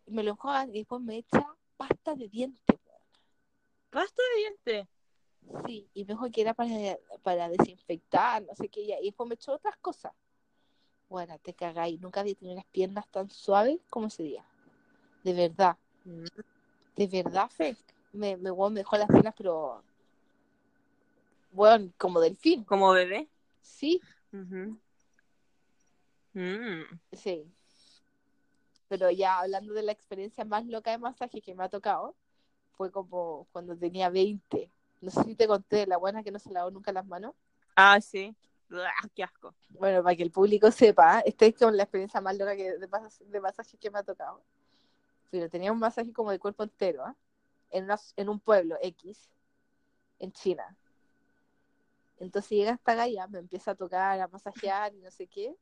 y 0.05 0.11
me 0.11 0.21
lo 0.21 0.31
enjuagan 0.31 0.69
y 0.69 0.79
después 0.79 1.01
me 1.01 1.17
echa 1.17 1.56
pasta 1.77 2.15
de 2.15 2.27
dientes. 2.27 2.79
Pasta 3.89 4.21
de 4.33 4.39
diente. 4.39 4.89
Sí, 5.65 5.89
y 5.93 6.03
me 6.03 6.13
dijo 6.13 6.29
que 6.31 6.41
era 6.41 6.53
para, 6.53 6.97
para 7.23 7.49
desinfectar, 7.49 8.43
no 8.43 8.53
sé 8.55 8.67
qué, 8.67 8.81
y 8.81 9.05
después 9.05 9.29
me 9.29 9.35
echó 9.35 9.53
otras 9.53 9.77
cosas. 9.77 10.11
Bueno, 11.09 11.39
te 11.39 11.53
cagáis, 11.53 12.01
nunca 12.01 12.19
había 12.19 12.35
tenido 12.35 12.55
las 12.57 12.65
piernas 12.65 13.07
tan 13.09 13.29
suaves 13.29 13.79
como 13.89 14.07
ese 14.07 14.23
día. 14.23 14.45
De 15.23 15.33
verdad, 15.33 15.77
de 16.97 17.07
verdad, 17.07 17.49
Fe. 17.49 17.77
Me, 18.11 18.35
me, 18.37 18.51
me 18.51 18.79
dejó 18.79 18.97
las 18.97 19.07
piernas, 19.07 19.35
pero. 19.37 19.83
Bueno, 21.51 21.91
como 21.97 22.19
delfín. 22.19 22.63
Como 22.63 22.91
bebé. 22.91 23.29
Sí. 23.61 24.01
Mm. 24.31 24.77
sí. 27.13 27.45
Pero 28.87 29.11
ya 29.11 29.39
hablando 29.39 29.73
de 29.73 29.83
la 29.83 29.91
experiencia 29.91 30.45
más 30.45 30.65
loca 30.65 30.91
de 30.91 30.97
masaje 30.97 31.41
que 31.41 31.53
me 31.55 31.63
ha 31.63 31.69
tocado, 31.69 32.15
fue 32.73 32.91
como 32.91 33.47
cuando 33.51 33.75
tenía 33.75 34.09
20. 34.09 34.71
No 35.01 35.11
sé 35.11 35.23
si 35.23 35.35
te 35.35 35.47
conté 35.47 35.85
la 35.87 35.97
buena 35.97 36.23
que 36.23 36.31
no 36.31 36.39
se 36.39 36.51
lavó 36.51 36.71
nunca 36.71 36.91
las 36.91 37.05
manos. 37.05 37.35
Ah, 37.75 37.99
sí. 38.01 38.35
Uah, 38.71 38.89
qué 39.15 39.23
asco. 39.23 39.53
Bueno, 39.69 40.03
para 40.03 40.15
que 40.15 40.23
el 40.23 40.31
público 40.31 40.71
sepa, 40.71 41.19
esta 41.21 41.45
es 41.45 41.55
como 41.55 41.71
la 41.71 41.83
experiencia 41.83 42.21
más 42.21 42.37
loca 42.37 42.55
que, 42.55 42.77
de, 42.77 42.87
mas- 42.87 43.21
de 43.25 43.39
masaje 43.41 43.77
que 43.77 43.89
me 43.91 43.99
ha 43.99 44.03
tocado. 44.03 44.41
Pero 45.29 45.49
tenía 45.49 45.71
un 45.71 45.79
masaje 45.79 46.13
como 46.13 46.31
de 46.31 46.39
cuerpo 46.39 46.63
entero, 46.63 47.03
¿ah? 47.05 47.15
en, 47.71 47.85
una- 47.85 47.99
en 48.15 48.29
un 48.29 48.39
pueblo 48.39 48.77
X, 48.81 49.29
en 50.19 50.31
China. 50.31 50.75
Entonces 52.19 52.51
llega 52.51 52.71
esta 52.71 52.95
galla, 52.95 53.27
me 53.27 53.39
empieza 53.39 53.71
a 53.71 53.75
tocar, 53.75 54.19
a 54.19 54.27
masajear 54.27 54.93
y 54.95 54.99
no 55.01 55.11
sé 55.11 55.27
qué, 55.27 55.55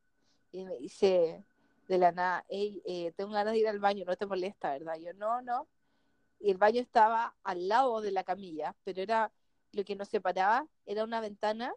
y 0.51 0.63
me 0.63 0.77
dice 0.77 1.43
de 1.87 1.97
la 1.97 2.11
nada, 2.11 2.45
hey, 2.49 2.81
eh, 2.85 3.11
tengo 3.15 3.31
ganas 3.31 3.53
de 3.53 3.59
ir 3.59 3.67
al 3.67 3.79
baño, 3.79 4.05
no 4.05 4.15
te 4.15 4.25
molesta, 4.25 4.71
¿verdad? 4.71 4.95
Yo, 4.99 5.13
no, 5.13 5.41
no. 5.41 5.67
Y 6.39 6.51
el 6.51 6.57
baño 6.57 6.81
estaba 6.81 7.35
al 7.43 7.67
lado 7.67 8.01
de 8.01 8.11
la 8.11 8.23
camilla, 8.23 8.75
pero 8.83 9.01
era 9.01 9.31
lo 9.71 9.83
que 9.83 9.95
nos 9.95 10.09
separaba, 10.09 10.67
era 10.85 11.03
una 11.03 11.21
ventana 11.21 11.73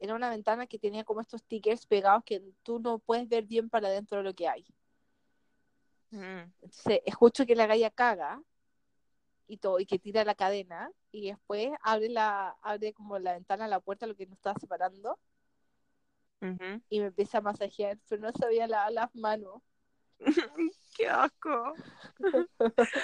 era 0.00 0.14
una 0.14 0.30
ventana 0.30 0.66
que 0.66 0.78
tenía 0.78 1.04
como 1.04 1.20
estos 1.20 1.42
stickers 1.42 1.86
pegados 1.86 2.24
que 2.24 2.42
tú 2.62 2.80
no 2.80 2.98
puedes 2.98 3.28
ver 3.28 3.44
bien 3.44 3.68
para 3.68 3.88
adentro 3.88 4.18
de 4.18 4.24
lo 4.24 4.34
que 4.34 4.48
hay. 4.48 4.64
Mm. 6.10 6.50
Entonces, 6.62 7.00
escucho 7.04 7.44
que 7.44 7.54
la 7.54 7.66
galla 7.66 7.90
caga 7.90 8.42
y 9.46 9.58
todo, 9.58 9.78
y 9.78 9.84
que 9.84 9.98
tira 9.98 10.24
la 10.24 10.34
cadena, 10.34 10.90
y 11.12 11.28
después 11.28 11.70
abre 11.82 12.08
la, 12.08 12.56
abre 12.62 12.94
como 12.94 13.18
la 13.18 13.34
ventana, 13.34 13.68
la 13.68 13.80
puerta, 13.80 14.06
lo 14.06 14.16
que 14.16 14.26
nos 14.26 14.38
estaba 14.38 14.58
separando, 14.58 15.18
Ujú. 16.42 16.80
y 16.88 17.00
me 17.00 17.06
empieza 17.06 17.38
a 17.38 17.42
masajear, 17.42 17.98
pero 18.08 18.22
no 18.22 18.32
sabía 18.32 18.66
lavar 18.66 18.92
las 18.92 19.14
manos. 19.14 19.62
Qué 20.96 21.08
asco. 21.08 21.74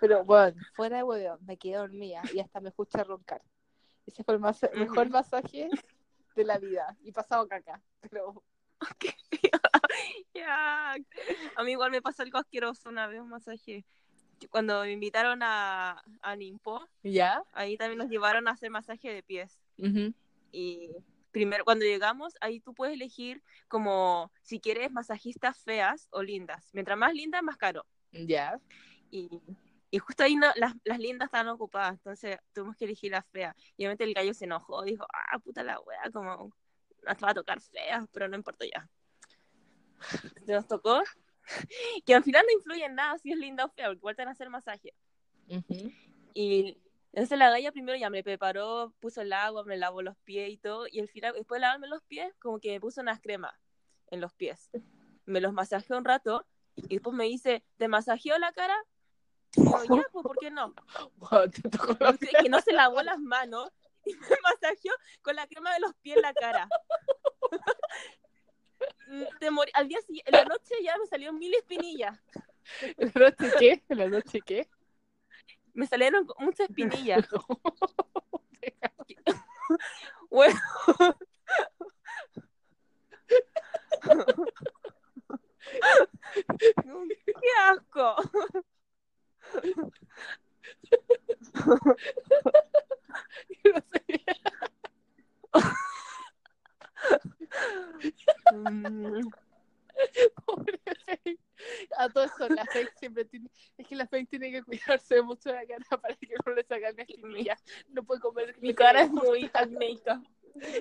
Pero 0.00 0.24
bueno, 0.24 0.58
fuera 0.74 0.96
de 0.98 1.02
huevo, 1.02 1.38
me 1.42 1.56
quedé 1.58 1.76
dormida 1.76 2.22
y 2.32 2.40
hasta 2.40 2.60
me 2.60 2.70
escucha 2.70 3.04
roncar. 3.04 3.42
Ese 4.06 4.24
fue 4.24 4.34
el 4.34 4.40
masa- 4.40 4.70
mejor 4.74 5.10
masaje 5.10 5.68
de 6.34 6.44
la 6.44 6.58
vida, 6.58 6.96
y 7.02 7.12
pasado 7.12 7.46
caca, 7.46 7.82
pero 8.00 8.42
Ya. 10.34 10.96
A 11.56 11.62
mí 11.62 11.72
igual 11.72 11.90
me 11.90 12.00
pasó 12.00 12.22
algo 12.22 12.38
asqueroso 12.38 12.88
una 12.88 13.06
vez 13.06 13.20
un 13.20 13.28
masaje. 13.28 13.84
Cuando 14.48 14.80
me 14.82 14.92
invitaron 14.92 15.42
a, 15.42 16.02
a 16.22 16.36
Nimpo, 16.36 16.88
¿ya? 17.02 17.44
ahí 17.52 17.76
también 17.76 17.98
nos 17.98 18.08
llevaron 18.08 18.48
a 18.48 18.52
hacer 18.52 18.70
masaje 18.70 19.12
de 19.12 19.22
pies. 19.22 19.58
Ujú. 19.76 20.14
Y 20.50 20.90
primero, 21.30 21.64
cuando 21.64 21.84
llegamos, 21.84 22.34
ahí 22.40 22.60
tú 22.60 22.74
puedes 22.74 22.94
elegir 22.94 23.42
como 23.68 24.32
si 24.42 24.60
quieres 24.60 24.90
masajistas 24.90 25.58
feas 25.58 26.08
o 26.10 26.22
lindas. 26.22 26.70
Mientras 26.72 26.98
más 26.98 27.14
lindas, 27.14 27.42
más 27.42 27.56
caro. 27.56 27.86
¿Ya? 28.12 28.60
Y, 29.10 29.28
y 29.90 29.98
justo 29.98 30.22
ahí 30.22 30.36
no, 30.36 30.48
las, 30.56 30.74
las 30.84 30.98
lindas 30.98 31.26
estaban 31.26 31.48
ocupadas, 31.48 31.94
entonces 31.94 32.38
tuvimos 32.52 32.76
que 32.76 32.84
elegir 32.84 33.12
las 33.12 33.26
feas. 33.28 33.54
Y 33.76 33.82
obviamente 33.82 34.04
el 34.04 34.14
gallo 34.14 34.34
se 34.34 34.44
enojó, 34.44 34.82
dijo, 34.82 35.06
ah, 35.12 35.38
puta 35.38 35.62
la 35.62 35.80
wea, 35.80 36.10
como 36.12 36.52
nos 37.02 37.16
va 37.24 37.30
a 37.30 37.34
tocar 37.34 37.60
feas, 37.60 38.06
pero 38.12 38.28
no 38.28 38.36
importa 38.36 38.64
ya. 38.72 38.88
Nos 40.46 40.66
tocó, 40.66 41.02
que 42.06 42.14
al 42.14 42.22
final 42.22 42.44
no 42.46 42.52
influye 42.58 42.84
en 42.84 42.94
nada 42.94 43.18
si 43.18 43.32
es 43.32 43.38
linda 43.38 43.64
o 43.64 43.68
fea, 43.70 43.86
porque 43.86 43.98
igual 43.98 44.16
te 44.16 44.22
van 44.22 44.28
a 44.28 44.32
hacer 44.32 44.50
masaje. 44.50 44.94
Ujú. 45.48 45.92
Y 46.34 46.78
entonces 47.12 47.38
la 47.38 47.50
galla 47.50 47.72
primero 47.72 47.96
ya 47.98 48.10
me 48.10 48.22
preparó, 48.22 48.92
puso 49.00 49.20
el 49.22 49.32
agua, 49.32 49.64
me 49.64 49.76
lavó 49.76 50.02
los 50.02 50.16
pies 50.18 50.50
y 50.50 50.56
todo, 50.58 50.86
y 50.88 51.00
al 51.00 51.08
final, 51.08 51.34
después 51.34 51.58
de 51.58 51.62
lavarme 51.62 51.88
los 51.88 52.02
pies, 52.04 52.32
como 52.38 52.58
que 52.60 52.70
me 52.70 52.80
puso 52.80 53.00
unas 53.00 53.20
cremas 53.20 53.54
en 54.08 54.20
los 54.20 54.32
pies. 54.34 54.70
Me 55.26 55.40
los 55.40 55.52
masajeó 55.52 55.96
un 55.98 56.04
rato, 56.04 56.46
y 56.76 56.94
después 56.96 57.14
me 57.16 57.24
dice, 57.24 57.62
¿te 57.76 57.88
masajeó 57.88 58.38
la 58.38 58.52
cara? 58.52 58.76
Y 59.56 59.62
ya, 59.96 60.04
pues, 60.12 60.22
¿por 60.22 60.38
qué 60.38 60.50
no? 60.50 60.72
Dice 62.20 62.30
que 62.42 62.48
no 62.48 62.60
se 62.60 62.72
lavó 62.72 63.02
las 63.02 63.18
manos 63.18 63.70
y 64.06 64.14
me 64.14 64.36
masajeó 64.42 64.92
con 65.22 65.34
la 65.36 65.46
crema 65.46 65.74
de 65.74 65.80
los 65.80 65.94
pies 65.96 66.16
en 66.16 66.22
la 66.22 66.32
cara. 66.34 66.68
Mm, 69.08 69.24
Te 69.40 69.50
morí- 69.50 69.72
Al 69.74 69.88
día 69.88 70.00
siguiente, 70.02 70.30
en 70.30 70.36
la 70.36 70.44
noche 70.44 70.74
ya 70.82 70.96
me 70.96 71.04
salieron 71.06 71.36
mil 71.38 71.52
espinillas. 71.54 72.16
¿La 72.96 73.10
noche 73.30 73.50
qué? 73.58 73.82
¿La 73.88 74.06
noche 74.08 74.40
qué? 74.40 74.68
Me 75.74 75.86
salieron 75.86 76.26
muchas 76.38 76.68
espinillas. 76.68 77.28
Bueno. 80.30 80.60
¡Qué 87.40 87.48
asco! 87.58 88.16
Mm, 98.52 99.30
Pobre. 100.46 100.80
A 101.96 102.08
todo 102.08 102.24
eso, 102.24 102.48
la 102.48 102.64
Fake 102.66 102.92
siempre 102.98 103.24
tiene. 103.24 103.48
Es 103.76 103.86
que 103.86 103.96
la 103.96 104.06
Fake 104.06 104.28
tiene 104.28 104.50
que 104.50 104.62
cuidarse 104.62 105.22
mucho 105.22 105.52
la 105.52 105.66
cara 105.66 105.84
para 106.02 106.14
que 106.16 106.34
no 106.44 106.52
le 106.54 106.64
saquen 106.64 106.96
la 106.96 107.02
espinilla. 107.02 107.56
No 107.88 108.04
puede 108.04 108.20
comer. 108.20 108.56
Mi 108.60 108.74
cara 108.74 109.02
es 109.02 109.10
muy 109.10 109.50
acnéica. 109.52 110.22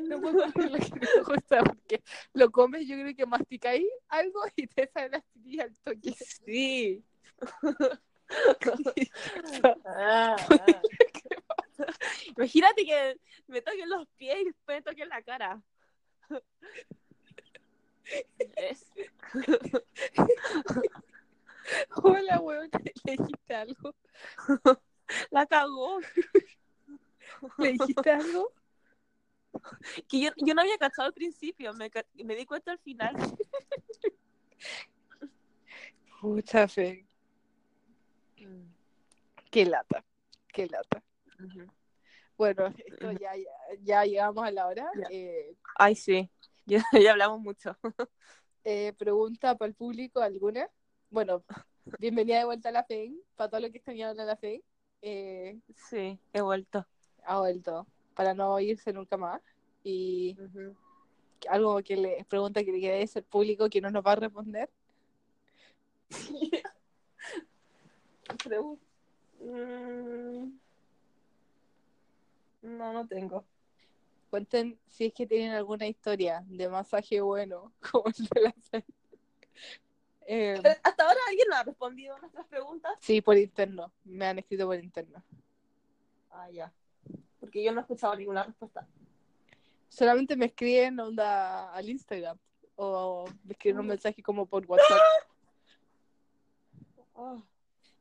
No 0.01 0.19
puede 0.19 0.51
comer 0.51 0.71
lo 0.71 0.77
que 0.79 0.99
no 0.99 1.25
gusta 1.25 1.63
porque 1.63 2.01
lo 2.33 2.51
comes, 2.51 2.87
yo 2.87 2.95
creo 2.95 3.15
que 3.15 3.25
masticáis 3.25 3.85
algo 4.07 4.41
y 4.55 4.67
te 4.67 4.87
sale 4.87 5.09
la 5.09 5.17
espinilla 5.17 5.63
al 5.63 5.77
toque. 5.79 6.13
Sí. 6.45 7.03
Ah, 9.85 10.35
Imagínate 12.37 12.85
que 12.85 13.19
me 13.47 13.61
toquen 13.61 13.89
los 13.89 14.07
pies 14.17 14.37
y 14.41 14.45
después 14.45 14.77
me 14.77 14.81
toquen 14.81 15.09
la 15.09 15.21
cara. 15.21 15.61
Hola, 22.03 22.39
weón. 22.39 22.69
¿Le 23.03 23.17
dijiste 23.17 23.55
algo? 23.55 23.95
La 25.31 25.45
cagó. 25.45 25.99
¿Le 27.57 27.73
dijiste 27.73 28.09
algo? 28.09 28.53
Que 30.07 30.21
yo, 30.21 30.29
yo 30.37 30.53
no 30.53 30.61
había 30.61 30.77
cachado 30.77 31.07
al 31.07 31.13
principio, 31.13 31.73
me, 31.73 31.91
me 32.23 32.35
di 32.35 32.45
cuenta 32.45 32.71
al 32.71 32.79
final. 32.79 33.15
Pucha 36.19 36.67
fe. 36.67 37.05
Qué 39.49 39.65
lata. 39.65 40.03
Qué 40.47 40.67
lata. 40.67 41.03
Bueno, 42.37 42.67
esto 42.85 43.11
ya, 43.13 43.35
ya, 43.35 43.51
ya 43.81 44.05
llegamos 44.05 44.45
a 44.45 44.51
la 44.51 44.67
hora. 44.67 44.91
Ya. 44.95 45.07
Eh, 45.09 45.55
Ay, 45.75 45.95
sí. 45.95 46.29
Ya, 46.93 46.99
ya 46.99 47.11
hablamos 47.11 47.41
mucho. 47.41 47.75
eh, 48.63 48.93
pregunta 48.97 49.57
para 49.57 49.69
el 49.69 49.75
público 49.75 50.21
alguna. 50.21 50.69
Bueno, 51.09 51.43
bienvenida 51.99 52.37
de 52.39 52.45
vuelta 52.45 52.69
a 52.69 52.71
la 52.71 52.83
FEN. 52.83 53.19
Para 53.35 53.49
todo 53.49 53.61
lo 53.61 53.71
que 53.71 53.77
extrañaron 53.77 54.19
a 54.19 54.25
la 54.25 54.35
FEN. 54.35 54.61
Eh, 55.01 55.59
Sí, 55.89 56.19
he 56.33 56.41
vuelto. 56.41 56.85
ha 57.25 57.39
vuelto. 57.39 57.87
Para 58.15 58.33
no 58.33 58.59
irse 58.59 58.93
nunca 58.93 59.17
más. 59.17 59.41
Y 59.83 60.37
algo 61.49 61.81
que 61.81 61.95
le 61.95 62.25
pregunta 62.25 62.63
que 62.63 62.71
le 62.71 62.81
quede 62.81 63.09
al 63.15 63.23
público 63.23 63.69
que 63.69 63.81
no 63.81 63.89
nos 63.89 64.05
va 64.05 64.11
a 64.13 64.15
responder. 64.17 64.69
Pregun- 68.43 68.79
Mm. 69.41 70.51
No, 72.61 72.91
no 72.91 73.07
tengo. 73.07 73.45
Cuenten 74.29 74.79
si 74.87 75.05
es 75.05 75.13
que 75.13 75.25
tienen 75.25 75.51
alguna 75.51 75.87
historia 75.87 76.43
de 76.47 76.69
masaje 76.69 77.19
bueno, 77.21 77.73
como 77.91 78.05
el 78.07 78.13
de 78.13 78.41
la. 78.41 78.83
Eh, 80.31 80.61
Hasta 80.83 81.03
ahora 81.03 81.19
alguien 81.27 81.47
no 81.49 81.55
ha 81.55 81.63
respondido 81.63 82.15
a 82.15 82.19
nuestras 82.19 82.45
preguntas. 82.45 82.93
sí, 82.99 83.19
por 83.21 83.35
interno. 83.37 83.91
Me 84.03 84.27
han 84.27 84.37
escrito 84.37 84.67
por 84.67 84.77
interno. 84.77 85.23
Ah, 86.29 86.49
ya. 86.51 86.71
Porque 87.39 87.63
yo 87.63 87.71
no 87.71 87.79
he 87.79 87.81
escuchado 87.81 88.15
ninguna 88.15 88.43
respuesta. 88.43 88.87
Solamente 89.87 90.35
me 90.35 90.45
escriben 90.45 90.99
onda 90.99 91.71
al 91.73 91.89
Instagram 91.89 92.37
o 92.75 93.25
me 93.43 93.53
escriben 93.53 93.79
un 93.79 93.87
mensaje 93.87 94.21
como 94.21 94.45
por 94.45 94.63
WhatsApp. 94.67 94.99
Oh, 97.13 97.41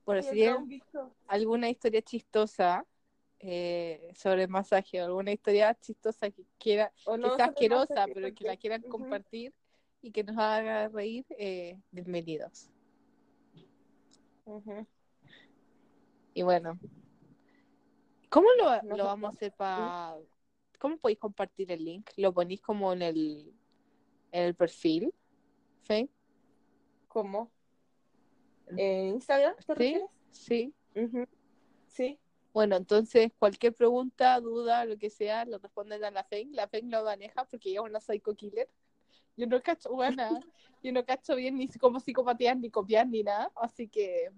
Bueno, 0.05 0.23
si 0.23 0.47
alguna 1.27 1.71
historia 1.71 2.03
chistosa 2.03 2.85
eh, 3.41 4.13
sobre 4.15 4.45
el 4.45 4.49
masaje 4.49 5.01
o 5.01 5.07
alguna 5.07 5.33
historia 5.33 5.75
chistosa 5.81 6.31
que 6.31 6.45
quiera, 6.59 6.93
o 7.05 7.17
que 7.17 7.31
sea 7.31 7.47
asquerosa, 7.47 7.95
masaje, 7.95 8.15
pero 8.15 8.35
que 8.35 8.45
la 8.45 8.57
quieran 8.57 8.83
compartir 8.83 9.53
y 10.03 10.11
que 10.11 10.25
nos 10.25 10.39
haga 10.39 10.89
reír, 10.89 11.25
eh, 11.31 11.79
bienvenidos. 11.91 12.71
Y 16.35 16.43
bueno, 16.43 16.79
¿cómo 18.29 18.49
lo, 18.59 18.83
No 18.83 18.97
lo 18.97 19.05
vamos 19.05 19.31
a 19.31 19.33
hacer 19.35 19.53
para 19.53 20.17
¿Cómo 20.79 20.97
podéis 20.97 21.19
compartir 21.19 21.73
el 21.73 21.85
link? 21.85 22.11
¿Lo 22.17 22.33
ponéis 22.33 22.61
como 22.61 22.93
en 22.93 23.03
el, 23.03 23.53
en 24.31 24.45
el 24.45 24.55
perfil? 24.55 25.13
¿Sí? 25.83 26.09
¿Cómo? 27.09 27.51
¿En 28.69 29.09
Instagram? 29.15 29.57
¿Te 29.57 29.63
¿Sí? 29.63 29.69
refieres? 29.69 30.11
Sí. 30.31 30.75
Sí. 31.89 32.19
Bueno, 32.59 32.75
entonces 32.75 33.31
cualquier 33.39 33.73
pregunta, 33.73 34.41
duda, 34.41 34.85
lo 34.85 34.99
que 34.99 35.11
sea, 35.11 35.45
lo 35.45 35.59
responden 35.59 36.03
a 36.05 36.11
la 36.11 36.25
FEN. 36.25 36.57
La 36.57 36.67
FEN 36.67 36.91
lo 36.91 37.05
maneja 37.05 37.45
porque 37.45 37.71
ella 37.71 37.83
es 37.85 37.87
una 37.89 38.01
psycho 38.01 38.35
killer. 38.35 38.69
Yo 39.37 39.47
no 39.47 39.63
cacho, 39.63 39.91
buena, 39.91 40.41
yo 40.83 40.93
no 40.93 41.05
cacho 41.05 41.37
bien 41.37 41.57
ni 41.57 41.69
cómo 41.69 42.01
psicopatías, 42.01 42.57
ni 42.59 42.69
copiar, 42.69 43.07
ni 43.07 43.23
nada. 43.23 43.53
Así 43.55 43.87
que 43.87 44.33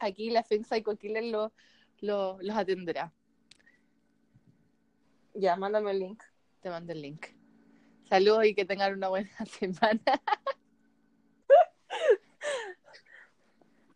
aquí 0.00 0.30
la 0.30 0.42
FEN 0.42 0.64
psycho 0.64 0.96
killer 0.96 1.22
lo, 1.22 1.52
lo- 2.00 2.36
los 2.42 2.56
atenderá. 2.56 3.12
Ya, 5.32 5.54
mándame 5.54 5.92
el 5.92 6.00
link. 6.00 6.24
Te 6.62 6.68
mando 6.68 6.92
el 6.94 7.00
link. 7.00 7.26
Saludos 8.08 8.44
y 8.46 8.56
que 8.56 8.64
tengan 8.64 8.92
una 8.92 9.06
buena 9.06 9.30
semana. 9.46 10.02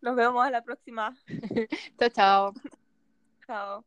Nos 0.01 0.15
vemos 0.15 0.41
a 0.41 0.49
la 0.49 0.63
próxima. 0.63 1.13
chao, 1.99 2.09
chao. 2.11 2.53
Chao. 3.45 3.83